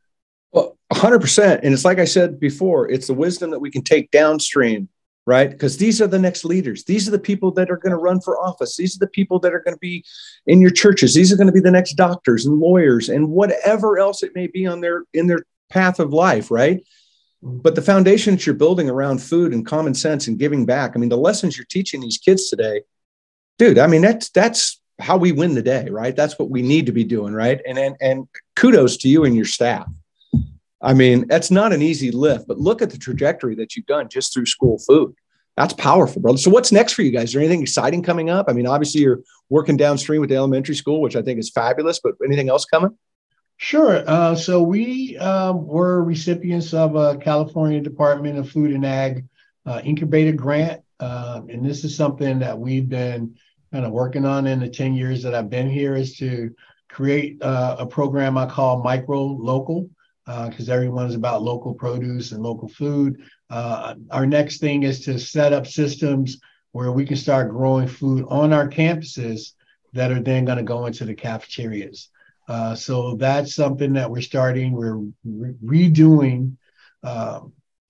Well, 1.02 1.12
100%. 1.12 1.60
And 1.64 1.74
it's 1.74 1.86
like 1.86 2.00
I 2.00 2.06
said 2.06 2.40
before, 2.40 2.90
it's 2.90 3.08
the 3.08 3.14
wisdom 3.14 3.52
that 3.52 3.60
we 3.60 3.72
can 3.72 3.84
take 3.84 4.12
downstream, 4.12 4.90
right? 5.26 5.50
Because 5.50 5.78
these 5.78 6.02
are 6.02 6.08
the 6.08 6.20
next 6.20 6.46
leaders. 6.46 6.84
These 6.84 7.08
are 7.08 7.12
the 7.12 7.20
people 7.20 7.52
that 7.52 7.70
are 7.70 7.78
going 7.78 7.92
to 7.92 7.98
run 7.98 8.20
for 8.22 8.40
office. 8.40 8.76
These 8.76 8.96
are 8.96 9.00
the 9.00 9.08
people 9.08 9.40
that 9.40 9.54
are 9.54 9.62
going 9.62 9.76
to 9.76 9.80
be 9.80 10.04
in 10.48 10.62
your 10.62 10.72
churches. 10.72 11.14
These 11.14 11.32
are 11.32 11.38
going 11.38 11.48
to 11.48 11.54
be 11.54 11.60
the 11.60 11.72
next 11.72 11.94
doctors 11.94 12.46
and 12.46 12.60
lawyers 12.60 13.10
and 13.10 13.30
whatever 13.30 14.00
else 14.00 14.24
it 14.24 14.36
may 14.36 14.48
be 14.48 14.66
on 14.66 14.82
their 14.82 15.04
in 15.14 15.28
their 15.28 15.46
path 15.70 16.00
of 16.00 16.14
life, 16.14 16.52
right? 16.52 16.84
But 17.42 17.76
the 17.76 17.82
foundation 17.82 18.36
that 18.36 18.46
you're 18.46 18.56
building 18.56 18.90
around 18.90 19.22
food 19.22 19.54
and 19.54 19.66
common 19.66 19.94
sense 19.94 20.28
and 20.28 20.38
giving 20.38 20.66
back, 20.66 20.92
I 20.96 21.00
mean, 21.00 21.10
the 21.10 21.18
lessons 21.18 21.58
you're 21.58 21.66
teaching 21.70 22.02
these 22.02 22.18
kids 22.18 22.50
today, 22.50 22.82
dude, 23.58 23.80
I 23.80 23.88
mean, 23.88 24.02
that's 24.02 24.30
that's 24.32 24.82
how 25.00 25.16
we 25.16 25.32
win 25.32 25.56
the 25.56 25.62
day, 25.62 25.88
right? 25.90 26.16
That's 26.16 26.38
what 26.38 26.50
we 26.50 26.62
need 26.62 26.88
to 26.88 26.92
be 26.92 27.06
doing, 27.06 27.34
right? 27.34 27.62
And 27.66 27.78
and, 27.78 27.96
and 28.02 28.28
kudos 28.56 28.98
to 28.98 29.08
you 29.08 29.24
and 29.24 29.36
your 29.36 29.46
staff. 29.46 29.88
I 30.82 30.94
mean, 30.94 31.28
that's 31.28 31.52
not 31.52 31.74
an 31.74 31.82
easy 31.82 32.12
lift, 32.12 32.48
but 32.48 32.58
look 32.58 32.82
at 32.82 32.90
the 32.90 32.98
trajectory 32.98 33.56
that 33.56 33.76
you've 33.76 33.86
done 33.86 34.08
just 34.10 34.34
through 34.34 34.46
school 34.46 34.80
food. 34.80 35.14
That's 35.58 35.74
powerful, 35.74 36.22
brother. 36.22 36.38
So, 36.38 36.50
what's 36.50 36.72
next 36.72 36.94
for 36.94 37.02
you 37.02 37.12
guys? 37.12 37.26
Is 37.26 37.34
there 37.34 37.42
anything 37.42 37.62
exciting 37.62 38.02
coming 38.02 38.30
up? 38.30 38.46
I 38.48 38.54
mean, 38.54 38.66
obviously, 38.66 39.02
you're 39.02 39.20
working 39.50 39.76
downstream 39.76 40.22
with 40.22 40.30
the 40.30 40.38
elementary 40.38 40.76
school, 40.76 41.02
which 41.02 41.18
I 41.18 41.22
think 41.22 41.38
is 41.38 41.50
fabulous, 41.50 42.00
but 42.00 42.14
anything 42.24 42.50
else 42.50 42.64
coming? 42.64 42.98
Sure. 43.58 44.04
Uh, 44.08 44.36
so, 44.36 44.64
we 44.64 45.18
um, 45.18 45.68
were 45.68 46.02
recipients 46.02 46.74
of 46.74 46.96
a 46.96 47.18
California 47.18 47.82
Department 47.82 48.38
of 48.38 48.50
Food 48.50 48.72
and 48.72 48.86
Ag 48.86 49.26
uh, 49.66 49.82
incubator 49.84 50.32
grant. 50.32 50.82
Uh, 51.00 51.42
and 51.50 51.66
this 51.66 51.84
is 51.84 51.94
something 51.94 52.40
that 52.40 52.58
we've 52.58 52.88
been 52.88 53.36
kind 53.74 53.86
of 53.86 53.92
working 53.92 54.26
on 54.26 54.48
in 54.48 54.60
the 54.60 54.70
10 54.70 54.94
years 54.94 55.24
that 55.24 55.36
I've 55.36 55.50
been 55.50 55.70
here 55.70 55.96
is 55.96 56.16
to 56.18 56.56
create 56.90 57.42
uh, 57.42 57.76
a 57.80 57.86
program 57.86 58.38
I 58.38 58.46
call 58.46 58.82
Micro 58.82 59.24
Local 59.24 59.90
because 60.50 60.70
uh, 60.70 60.74
everyone 60.74 61.08
is 61.08 61.16
about 61.16 61.42
local 61.42 61.74
produce 61.74 62.32
and 62.32 62.44
local 62.44 62.68
food. 62.68 63.24
Uh, 63.50 63.96
our 64.12 64.28
next 64.28 64.60
thing 64.60 64.84
is 64.84 65.04
to 65.06 65.18
set 65.18 65.54
up 65.54 65.66
systems 65.66 66.40
where 66.72 66.92
we 66.92 67.04
can 67.04 67.18
start 67.18 67.50
growing 67.50 67.88
food 67.88 68.24
on 68.30 68.54
our 68.54 68.68
campuses 68.68 69.54
that 69.94 70.12
are 70.12 70.22
then 70.22 70.46
going 70.46 70.58
to 70.58 70.64
go 70.64 70.86
into 70.86 71.04
the 71.04 71.16
cafeterias. 71.16 72.10
Uh, 72.48 72.76
so 72.76 73.16
that's 73.16 73.56
something 73.56 73.94
that 73.94 74.10
we're 74.10 74.22
starting. 74.22 74.74
We're 74.74 74.98
re- 75.26 75.56
redoing 75.90 76.58
uh, 77.04 77.42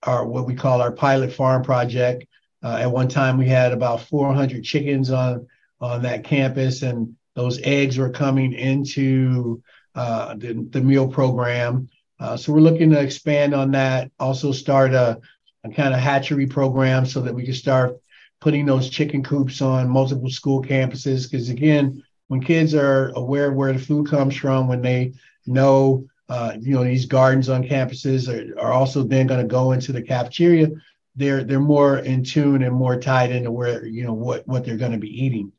our 0.02 0.24
what 0.24 0.46
we 0.46 0.54
call 0.54 0.80
our 0.80 0.92
pilot 0.92 1.32
farm 1.32 1.62
project. 1.62 2.24
Uh, 2.62 2.78
at 2.80 2.90
one 2.90 3.08
time, 3.08 3.36
we 3.36 3.46
had 3.46 3.72
about 3.72 4.02
400 4.02 4.64
chickens 4.64 5.10
on 5.10 5.46
on 5.80 6.02
that 6.02 6.24
campus, 6.24 6.82
and 6.82 7.16
those 7.34 7.60
eggs 7.62 7.98
were 7.98 8.10
coming 8.10 8.52
into 8.52 9.62
uh, 9.94 10.34
the, 10.36 10.66
the 10.70 10.80
meal 10.80 11.08
program. 11.08 11.88
Uh, 12.20 12.36
so 12.36 12.52
we're 12.52 12.60
looking 12.60 12.90
to 12.90 13.00
expand 13.00 13.54
on 13.54 13.70
that. 13.70 14.10
Also 14.20 14.52
start 14.52 14.92
a, 14.92 15.18
a 15.64 15.70
kind 15.70 15.94
of 15.94 16.00
hatchery 16.00 16.46
program 16.46 17.06
so 17.06 17.22
that 17.22 17.34
we 17.34 17.44
can 17.44 17.54
start 17.54 17.98
putting 18.40 18.66
those 18.66 18.90
chicken 18.90 19.22
coops 19.22 19.62
on 19.62 19.88
multiple 19.88 20.28
school 20.30 20.62
campuses. 20.62 21.28
Because 21.28 21.48
again, 21.48 22.02
when 22.28 22.42
kids 22.42 22.74
are 22.74 23.08
aware 23.16 23.48
of 23.48 23.54
where 23.54 23.72
the 23.72 23.78
food 23.78 24.08
comes 24.08 24.36
from, 24.36 24.68
when 24.68 24.82
they 24.82 25.14
know, 25.46 26.04
uh, 26.28 26.52
you 26.60 26.74
know, 26.74 26.84
these 26.84 27.06
gardens 27.06 27.48
on 27.48 27.64
campuses 27.64 28.28
are, 28.28 28.58
are 28.60 28.72
also 28.72 29.02
then 29.02 29.26
going 29.26 29.40
to 29.40 29.46
go 29.46 29.72
into 29.72 29.92
the 29.92 30.02
cafeteria, 30.02 30.68
they're 31.16 31.42
they're 31.42 31.58
more 31.58 31.98
in 31.98 32.22
tune 32.22 32.62
and 32.62 32.74
more 32.74 32.98
tied 33.00 33.32
into 33.32 33.50
where 33.50 33.84
you 33.84 34.04
know 34.04 34.12
what 34.12 34.46
what 34.46 34.64
they're 34.64 34.76
going 34.76 34.92
to 34.92 34.98
be 34.98 35.24
eating. 35.24 35.50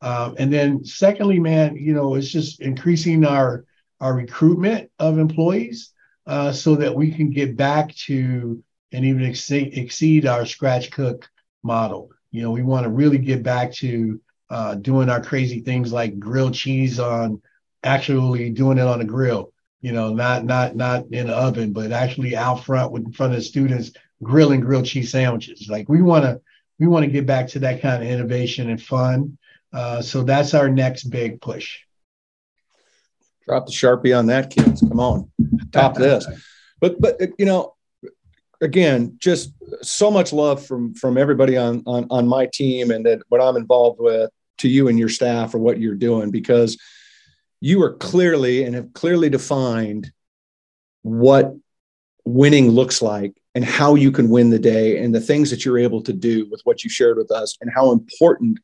Um, 0.00 0.34
and 0.38 0.52
then 0.52 0.84
secondly, 0.84 1.38
man, 1.38 1.76
you 1.76 1.92
know, 1.92 2.14
it's 2.14 2.30
just 2.30 2.60
increasing 2.60 3.24
our 3.26 3.66
our 4.00 4.14
recruitment 4.14 4.90
of 4.98 5.18
employees 5.18 5.92
uh, 6.26 6.52
so 6.52 6.76
that 6.76 6.94
we 6.94 7.12
can 7.12 7.30
get 7.30 7.56
back 7.56 7.94
to 7.94 8.62
and 8.92 9.04
even 9.04 9.24
exceed, 9.24 9.76
exceed 9.76 10.26
our 10.26 10.46
scratch 10.46 10.90
cook 10.90 11.28
model. 11.62 12.10
You 12.30 12.42
know, 12.42 12.50
we 12.50 12.62
want 12.62 12.84
to 12.84 12.90
really 12.90 13.18
get 13.18 13.42
back 13.42 13.72
to 13.74 14.20
uh, 14.50 14.74
doing 14.76 15.08
our 15.08 15.20
crazy 15.20 15.60
things 15.60 15.92
like 15.92 16.18
grilled 16.18 16.54
cheese 16.54 17.00
on 17.00 17.42
actually 17.82 18.50
doing 18.50 18.78
it 18.78 18.86
on 18.86 19.00
a 19.00 19.04
grill. 19.04 19.52
You 19.80 19.92
know, 19.92 20.14
not 20.14 20.44
not 20.44 20.76
not 20.76 21.06
in 21.12 21.26
the 21.26 21.34
oven, 21.34 21.72
but 21.72 21.92
actually 21.92 22.36
out 22.36 22.64
front 22.64 22.90
with 22.92 23.04
in 23.04 23.12
front 23.12 23.34
of 23.34 23.38
the 23.38 23.44
students 23.44 23.92
grilling 24.22 24.60
grilled 24.60 24.86
cheese 24.86 25.12
sandwiches. 25.12 25.68
Like 25.68 25.88
we 25.88 26.00
want 26.00 26.24
to 26.24 26.40
we 26.78 26.86
want 26.86 27.04
to 27.04 27.10
get 27.10 27.26
back 27.26 27.48
to 27.48 27.58
that 27.60 27.82
kind 27.82 28.02
of 28.02 28.08
innovation 28.08 28.70
and 28.70 28.82
fun. 28.82 29.38
Uh, 29.72 30.00
so 30.00 30.22
that's 30.22 30.54
our 30.54 30.68
next 30.68 31.04
big 31.04 31.40
push. 31.40 31.80
Drop 33.46 33.66
the 33.66 33.72
sharpie 33.72 34.16
on 34.16 34.26
that, 34.26 34.50
kids. 34.50 34.80
Come 34.80 35.00
on, 35.00 35.30
top 35.72 35.94
this. 35.96 36.26
But 36.80 37.00
but 37.00 37.20
you 37.38 37.46
know, 37.46 37.74
again, 38.60 39.16
just 39.18 39.52
so 39.82 40.10
much 40.10 40.32
love 40.32 40.64
from 40.64 40.94
from 40.94 41.18
everybody 41.18 41.56
on 41.56 41.82
on 41.86 42.06
on 42.10 42.26
my 42.26 42.46
team 42.52 42.90
and 42.90 43.04
that 43.06 43.22
what 43.28 43.40
I'm 43.40 43.56
involved 43.56 44.00
with 44.00 44.30
to 44.58 44.68
you 44.68 44.88
and 44.88 44.98
your 44.98 45.08
staff 45.08 45.50
for 45.50 45.58
what 45.58 45.78
you're 45.78 45.94
doing 45.94 46.30
because 46.30 46.78
you 47.60 47.82
are 47.82 47.94
clearly 47.94 48.64
and 48.64 48.74
have 48.74 48.92
clearly 48.92 49.28
defined 49.28 50.12
what 51.02 51.54
winning 52.24 52.70
looks 52.70 53.02
like 53.02 53.34
and 53.54 53.64
how 53.64 53.94
you 53.94 54.10
can 54.10 54.28
win 54.28 54.50
the 54.50 54.58
day 54.58 55.02
and 55.02 55.14
the 55.14 55.20
things 55.20 55.50
that 55.50 55.64
you're 55.64 55.78
able 55.78 56.02
to 56.02 56.12
do 56.12 56.48
with 56.50 56.60
what 56.64 56.82
you 56.82 56.90
shared 56.90 57.16
with 57.16 57.30
us 57.30 57.56
and 57.60 57.70
how 57.74 57.92
important 57.92 58.58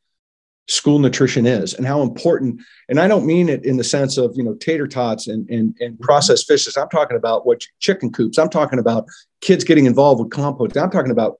school 0.67 0.99
nutrition 0.99 1.45
is 1.45 1.73
and 1.73 1.85
how 1.85 2.01
important 2.01 2.61
and 2.87 2.99
i 2.99 3.07
don't 3.07 3.25
mean 3.25 3.49
it 3.49 3.65
in 3.65 3.77
the 3.77 3.83
sense 3.83 4.17
of 4.17 4.31
you 4.35 4.43
know 4.43 4.53
tater 4.55 4.87
tots 4.87 5.27
and 5.27 5.49
and, 5.49 5.75
and 5.79 5.95
mm-hmm. 5.95 6.03
processed 6.03 6.47
fishes. 6.47 6.77
I'm 6.77 6.89
talking 6.89 7.17
about 7.17 7.45
what 7.45 7.63
chicken 7.79 8.11
coops. 8.11 8.37
I'm 8.37 8.49
talking 8.49 8.79
about 8.79 9.05
kids 9.41 9.63
getting 9.63 9.85
involved 9.85 10.21
with 10.21 10.31
compost. 10.31 10.77
I'm 10.77 10.91
talking 10.91 11.11
about 11.11 11.39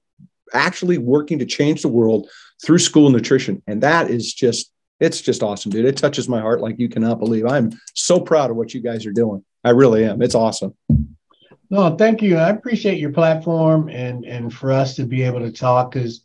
actually 0.54 0.98
working 0.98 1.38
to 1.38 1.46
change 1.46 1.82
the 1.82 1.88
world 1.88 2.28
through 2.64 2.78
school 2.78 3.10
nutrition. 3.10 3.62
And 3.66 3.82
that 3.82 4.10
is 4.10 4.32
just 4.32 4.70
it's 5.00 5.20
just 5.20 5.42
awesome 5.42 5.72
dude. 5.72 5.84
It 5.84 5.96
touches 5.96 6.28
my 6.28 6.40
heart 6.40 6.60
like 6.60 6.78
you 6.78 6.88
cannot 6.88 7.18
believe. 7.18 7.44
I'm 7.46 7.72
so 7.94 8.20
proud 8.20 8.50
of 8.50 8.56
what 8.56 8.72
you 8.72 8.80
guys 8.80 9.04
are 9.04 9.12
doing. 9.12 9.44
I 9.64 9.70
really 9.70 10.04
am. 10.04 10.22
It's 10.22 10.36
awesome. 10.36 10.74
No 11.70 11.96
thank 11.96 12.22
you. 12.22 12.36
I 12.36 12.50
appreciate 12.50 12.98
your 12.98 13.12
platform 13.12 13.88
and 13.88 14.24
and 14.24 14.52
for 14.52 14.70
us 14.70 14.96
to 14.96 15.04
be 15.04 15.22
able 15.22 15.40
to 15.40 15.52
talk 15.52 15.92
because 15.92 16.22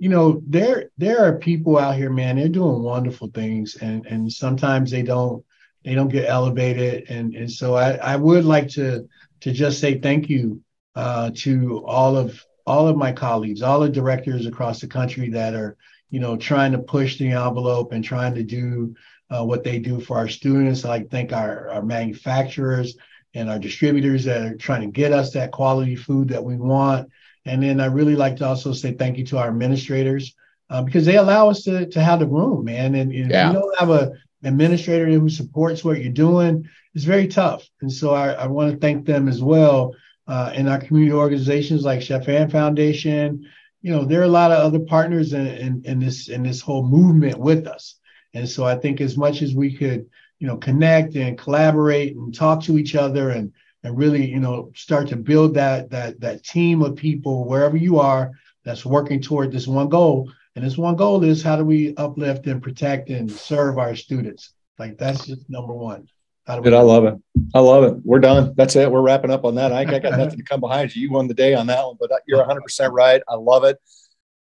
you 0.00 0.08
know 0.08 0.42
there 0.46 0.90
there 0.96 1.22
are 1.24 1.38
people 1.38 1.78
out 1.78 1.94
here 1.94 2.10
man 2.10 2.36
they're 2.36 2.48
doing 2.48 2.82
wonderful 2.82 3.28
things 3.28 3.76
and 3.76 4.06
and 4.06 4.32
sometimes 4.32 4.90
they 4.90 5.02
don't 5.02 5.44
they 5.84 5.94
don't 5.94 6.08
get 6.08 6.28
elevated. 6.28 7.08
And 7.10 7.34
and 7.34 7.50
so 7.50 7.74
i 7.74 7.92
i 7.96 8.16
would 8.16 8.44
like 8.44 8.68
to 8.70 9.06
to 9.40 9.52
just 9.52 9.78
say 9.78 10.00
thank 10.00 10.28
you 10.28 10.62
uh, 10.96 11.30
to 11.36 11.84
all 11.86 12.16
of 12.16 12.44
all 12.66 12.88
of 12.88 12.96
my 12.96 13.12
colleagues 13.12 13.62
all 13.62 13.80
the 13.80 13.88
directors 13.88 14.46
across 14.46 14.80
the 14.80 14.86
country 14.86 15.28
that 15.30 15.54
are 15.54 15.76
you 16.08 16.18
know 16.18 16.36
trying 16.36 16.72
to 16.72 16.78
push 16.78 17.18
the 17.18 17.28
envelope 17.28 17.92
and 17.92 18.02
trying 18.02 18.34
to 18.34 18.42
do 18.42 18.94
uh, 19.30 19.44
what 19.44 19.62
they 19.62 19.78
do 19.78 20.00
for 20.00 20.16
our 20.16 20.28
students. 20.28 20.84
I 20.84 20.88
like 20.88 21.10
thank 21.10 21.32
our, 21.32 21.68
our 21.68 21.82
manufacturers 21.82 22.96
and 23.34 23.48
our 23.48 23.58
distributors 23.58 24.24
that 24.24 24.42
are 24.42 24.56
trying 24.56 24.80
to 24.80 24.88
get 24.88 25.12
us 25.12 25.32
that 25.34 25.52
quality 25.52 25.94
food 25.94 26.28
that 26.28 26.42
we 26.42 26.56
want 26.56 27.10
and 27.44 27.62
then 27.62 27.80
I 27.80 27.86
really 27.86 28.16
like 28.16 28.36
to 28.36 28.46
also 28.46 28.72
say 28.72 28.92
thank 28.92 29.18
you 29.18 29.24
to 29.26 29.38
our 29.38 29.48
administrators 29.48 30.34
uh, 30.68 30.82
because 30.82 31.04
they 31.04 31.16
allow 31.16 31.48
us 31.48 31.62
to, 31.64 31.86
to 31.86 32.02
have 32.02 32.20
the 32.20 32.26
room, 32.26 32.64
man. 32.64 32.94
And, 32.94 33.12
and 33.12 33.30
yeah. 33.30 33.48
if 33.48 33.54
you 33.54 33.60
don't 33.60 33.78
have 33.78 33.90
a 33.90 34.12
administrator 34.44 35.06
who 35.06 35.28
supports 35.28 35.84
what 35.84 36.00
you're 36.00 36.12
doing, 36.12 36.68
it's 36.94 37.04
very 37.04 37.28
tough. 37.28 37.68
And 37.80 37.92
so 37.92 38.14
I, 38.14 38.32
I 38.32 38.46
want 38.46 38.72
to 38.72 38.78
thank 38.78 39.06
them 39.06 39.28
as 39.28 39.42
well. 39.42 39.94
Uh, 40.26 40.52
in 40.54 40.68
our 40.68 40.78
community 40.78 41.12
organizations 41.12 41.84
like 41.84 42.00
Chef 42.00 42.28
Ann 42.28 42.50
Foundation, 42.50 43.44
you 43.82 43.90
know, 43.90 44.04
there 44.04 44.20
are 44.20 44.24
a 44.24 44.28
lot 44.28 44.52
of 44.52 44.58
other 44.58 44.78
partners 44.78 45.32
in, 45.32 45.46
in, 45.46 45.82
in 45.84 45.98
this 45.98 46.28
in 46.28 46.42
this 46.44 46.60
whole 46.60 46.86
movement 46.86 47.38
with 47.38 47.66
us. 47.66 47.96
And 48.32 48.48
so 48.48 48.64
I 48.64 48.76
think 48.76 49.00
as 49.00 49.16
much 49.16 49.42
as 49.42 49.54
we 49.54 49.74
could, 49.74 50.08
you 50.38 50.46
know, 50.46 50.56
connect 50.56 51.16
and 51.16 51.36
collaborate 51.36 52.14
and 52.14 52.32
talk 52.32 52.62
to 52.64 52.78
each 52.78 52.94
other 52.94 53.30
and 53.30 53.52
and 53.82 53.96
really, 53.96 54.26
you 54.26 54.40
know, 54.40 54.70
start 54.74 55.08
to 55.08 55.16
build 55.16 55.54
that 55.54 55.90
that 55.90 56.20
that 56.20 56.44
team 56.44 56.82
of 56.82 56.96
people 56.96 57.48
wherever 57.48 57.76
you 57.76 57.98
are 57.98 58.32
that's 58.64 58.84
working 58.84 59.20
toward 59.20 59.52
this 59.52 59.66
one 59.66 59.88
goal. 59.88 60.30
And 60.56 60.64
this 60.64 60.76
one 60.76 60.96
goal 60.96 61.24
is 61.24 61.42
how 61.42 61.56
do 61.56 61.64
we 61.64 61.94
uplift 61.96 62.46
and 62.46 62.62
protect 62.62 63.08
and 63.08 63.30
serve 63.30 63.78
our 63.78 63.94
students? 63.94 64.52
Like 64.78 64.98
that's 64.98 65.26
just 65.26 65.48
number 65.48 65.72
one. 65.72 66.08
Dude, 66.46 66.74
I 66.74 66.80
love 66.80 67.04
it. 67.04 67.14
I 67.54 67.60
love 67.60 67.84
it. 67.84 67.94
We're 68.04 68.18
done. 68.18 68.54
That's 68.56 68.74
it. 68.74 68.90
We're 68.90 69.02
wrapping 69.02 69.30
up 69.30 69.44
on 69.44 69.54
that. 69.54 69.72
I, 69.72 69.80
I 69.82 69.98
got 70.00 70.18
nothing 70.18 70.38
to 70.38 70.42
come 70.42 70.58
behind 70.58 70.94
you. 70.94 71.02
You 71.02 71.12
won 71.12 71.28
the 71.28 71.34
day 71.34 71.54
on 71.54 71.68
that 71.68 71.86
one, 71.86 71.96
but 72.00 72.10
you're 72.26 72.44
100% 72.44 72.90
right. 72.90 73.22
I 73.28 73.36
love 73.36 73.62
it. 73.62 73.78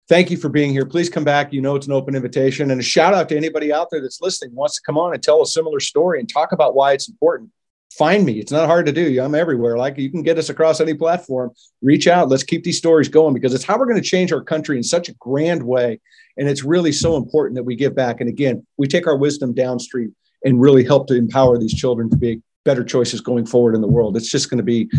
Thank 0.07 0.31
you 0.31 0.37
for 0.37 0.47
being 0.47 0.71
here. 0.71 0.85
Please 0.85 1.09
come 1.09 1.25
back. 1.25 1.51
You 1.51 1.61
know 1.61 1.75
it's 1.75 1.87
an 1.87 1.91
open 1.91 2.15
invitation. 2.15 2.71
And 2.71 2.79
a 2.79 2.83
shout 2.83 3.13
out 3.13 3.27
to 3.29 3.35
anybody 3.35 3.73
out 3.73 3.89
there 3.91 4.01
that's 4.01 4.21
listening, 4.21 4.55
wants 4.55 4.75
to 4.75 4.81
come 4.85 4.97
on 4.97 5.13
and 5.13 5.21
tell 5.21 5.41
a 5.41 5.45
similar 5.45 5.81
story 5.81 6.21
and 6.21 6.29
talk 6.29 6.53
about 6.53 6.75
why 6.75 6.93
it's 6.93 7.09
important 7.09 7.49
find 7.97 8.25
me. 8.25 8.39
It's 8.39 8.51
not 8.51 8.67
hard 8.67 8.85
to 8.85 8.91
do. 8.91 9.21
I'm 9.21 9.35
everywhere. 9.35 9.77
Like 9.77 9.97
you 9.97 10.09
can 10.09 10.23
get 10.23 10.37
us 10.37 10.49
across 10.49 10.79
any 10.79 10.93
platform. 10.93 11.51
Reach 11.81 12.07
out. 12.07 12.29
Let's 12.29 12.43
keep 12.43 12.63
these 12.63 12.77
stories 12.77 13.09
going 13.09 13.33
because 13.33 13.53
it's 13.53 13.63
how 13.63 13.77
we're 13.77 13.85
going 13.85 14.01
to 14.01 14.07
change 14.07 14.31
our 14.31 14.43
country 14.43 14.77
in 14.77 14.83
such 14.83 15.09
a 15.09 15.13
grand 15.15 15.61
way. 15.61 15.99
And 16.37 16.47
it's 16.47 16.63
really 16.63 16.91
so 16.91 17.17
important 17.17 17.55
that 17.55 17.63
we 17.63 17.75
give 17.75 17.95
back. 17.95 18.21
And 18.21 18.29
again, 18.29 18.65
we 18.77 18.87
take 18.87 19.07
our 19.07 19.17
wisdom 19.17 19.53
downstream 19.53 20.15
and 20.43 20.61
really 20.61 20.83
help 20.83 21.07
to 21.07 21.15
empower 21.15 21.57
these 21.57 21.73
children 21.73 22.09
to 22.09 22.17
make 22.17 22.39
better 22.63 22.83
choices 22.83 23.21
going 23.21 23.45
forward 23.45 23.75
in 23.75 23.81
the 23.81 23.87
world. 23.87 24.15
It's 24.15 24.29
just 24.29 24.49
going 24.49 24.59
to 24.59 24.63
be, 24.63 24.89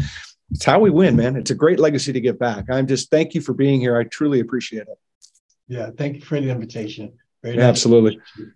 it's 0.50 0.64
how 0.64 0.78
we 0.78 0.90
win, 0.90 1.16
man. 1.16 1.36
It's 1.36 1.50
a 1.50 1.54
great 1.54 1.80
legacy 1.80 2.12
to 2.12 2.20
give 2.20 2.38
back. 2.38 2.66
I'm 2.70 2.86
just, 2.86 3.10
thank 3.10 3.34
you 3.34 3.40
for 3.40 3.54
being 3.54 3.80
here. 3.80 3.96
I 3.96 4.04
truly 4.04 4.40
appreciate 4.40 4.82
it. 4.82 4.98
Yeah. 5.68 5.90
Thank 5.96 6.16
you 6.16 6.20
for 6.20 6.38
the 6.40 6.50
invitation. 6.50 7.14
Very 7.42 7.58
Absolutely. 7.58 8.20
Nice. 8.38 8.48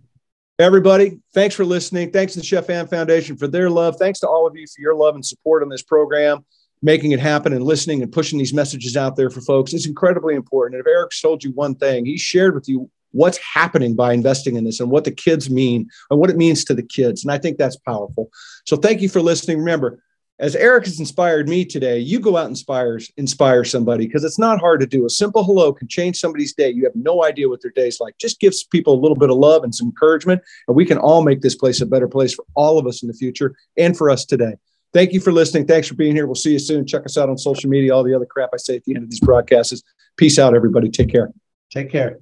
Everybody, 0.59 1.19
thanks 1.35 1.55
for 1.55 1.67
listening. 1.67 2.11
Thanks 2.13 2.33
to 2.33 2.39
the 2.39 2.45
Chef 2.45 2.71
Ann 2.71 2.87
Foundation 2.87 3.37
for 3.37 3.47
their 3.47 3.69
love. 3.69 3.97
Thanks 3.97 4.21
to 4.21 4.29
all 4.29 4.47
of 4.47 4.57
you 4.57 4.67
for 4.67 4.81
your 4.81 4.95
love 4.95 5.15
and 5.15 5.25
support 5.25 5.63
on 5.63 5.69
this 5.69 5.83
program, 5.83 6.47
making 6.81 7.13
it 7.13 7.21
happen 7.21 7.53
and 7.53 7.63
listening 7.63 8.03
and 8.03 8.11
pushing 8.11 8.39
these 8.39 8.55
messages 8.55 8.97
out 8.97 9.17
there 9.17 9.29
for 9.29 9.43
folks. 9.43 9.75
It's 9.75 9.87
incredibly 9.87 10.35
important. 10.35 10.77
And 10.77 10.87
if 10.87 10.91
Eric's 10.91 11.21
told 11.21 11.45
you 11.45 11.53
one 11.53 11.75
thing, 11.75 12.07
he 12.07 12.17
shared 12.17 12.55
with 12.55 12.71
you 12.71 12.91
what's 13.11 13.39
happening 13.39 13.95
by 13.95 14.15
investing 14.15 14.57
in 14.57 14.65
this 14.65 14.81
and 14.81 14.91
what 14.91 15.05
the 15.05 15.11
kids 15.11 15.51
mean 15.51 15.91
and 16.11 16.19
what 16.19 16.31
it 16.31 16.39
means 16.39 16.65
to 16.65 16.75
the 16.75 16.83
kids. 16.83 17.23
And 17.23 17.31
I 17.31 17.37
think 17.37 17.59
that's 17.59 17.77
powerful. 17.77 18.31
So 18.65 18.79
thank 18.79 19.03
you 19.03 19.11
for 19.11 19.21
listening. 19.21 19.59
Remember, 19.59 20.03
as 20.39 20.55
Eric 20.55 20.84
has 20.84 21.01
inspired 21.01 21.49
me 21.49 21.64
today, 21.64 21.99
you 21.99 22.20
go 22.20 22.37
out 22.37 22.45
and 22.45 22.53
inspires 22.53 23.11
inspire 23.16 23.64
somebody 23.64 24.07
because 24.07 24.22
it's 24.22 24.39
not 24.39 24.61
hard 24.61 24.80
to 24.80 24.87
do. 24.87 25.07
A 25.07 25.11
simple 25.11 25.43
hello 25.43 25.72
can 25.72 25.89
change 25.89 26.18
somebody's 26.18 26.53
day. 26.53 26.70
You 26.70 26.84
have 26.84 26.95
no 26.95 27.24
idea 27.24 27.49
what 27.49 27.62
their 27.62 27.70
day's 27.70 28.01
like. 28.01 28.18
Just 28.18 28.39
gives 28.39 28.64
people 28.64 28.95
a 28.95 29.01
little 29.01 29.16
bit 29.16 29.30
of 29.30 29.37
love 29.37 29.64
and 29.64 29.74
some 29.74 29.89
encouragement, 29.89 30.43
and 30.68 30.76
we 30.76 30.84
can 30.84 30.99
all 30.99 31.22
make 31.22 31.41
this 31.41 31.55
place 31.55 31.80
a 31.80 31.87
better 31.87 32.09
place 32.09 32.34
for 32.34 32.45
all 32.55 32.78
of 32.78 32.87
us 32.87 33.03
in 33.03 33.09
the 33.09 33.14
future 33.14 33.57
and 33.78 33.97
for 33.97 34.11
us 34.11 34.24
today. 34.26 34.55
Thank 34.93 35.12
you 35.12 35.20
for 35.20 35.32
listening. 35.32 35.66
Thanks 35.66 35.89
for 35.89 35.95
being 35.95 36.14
here. 36.14 36.26
We'll 36.26 36.34
see 36.34 36.53
you 36.53 36.59
soon. 36.59 36.87
Check 36.87 37.05
us 37.05 37.18
out 37.18 37.28
on 37.28 37.39
social 37.39 37.68
media. 37.70 37.95
All 37.95 38.05
the 38.05 38.14
other 38.14 38.26
crap 38.26 38.51
I 38.53 38.59
say 38.59 38.76
at 38.76 38.84
the 38.84 38.95
end 38.95 39.05
of 39.05 39.11
these 39.11 39.20
broadcasts. 39.20 39.82
Peace 40.16 40.39
out, 40.39 40.55
everybody. 40.55 40.91
Take 40.91 41.11
care. 41.11 41.32
Take 41.70 41.91
care. 41.91 42.18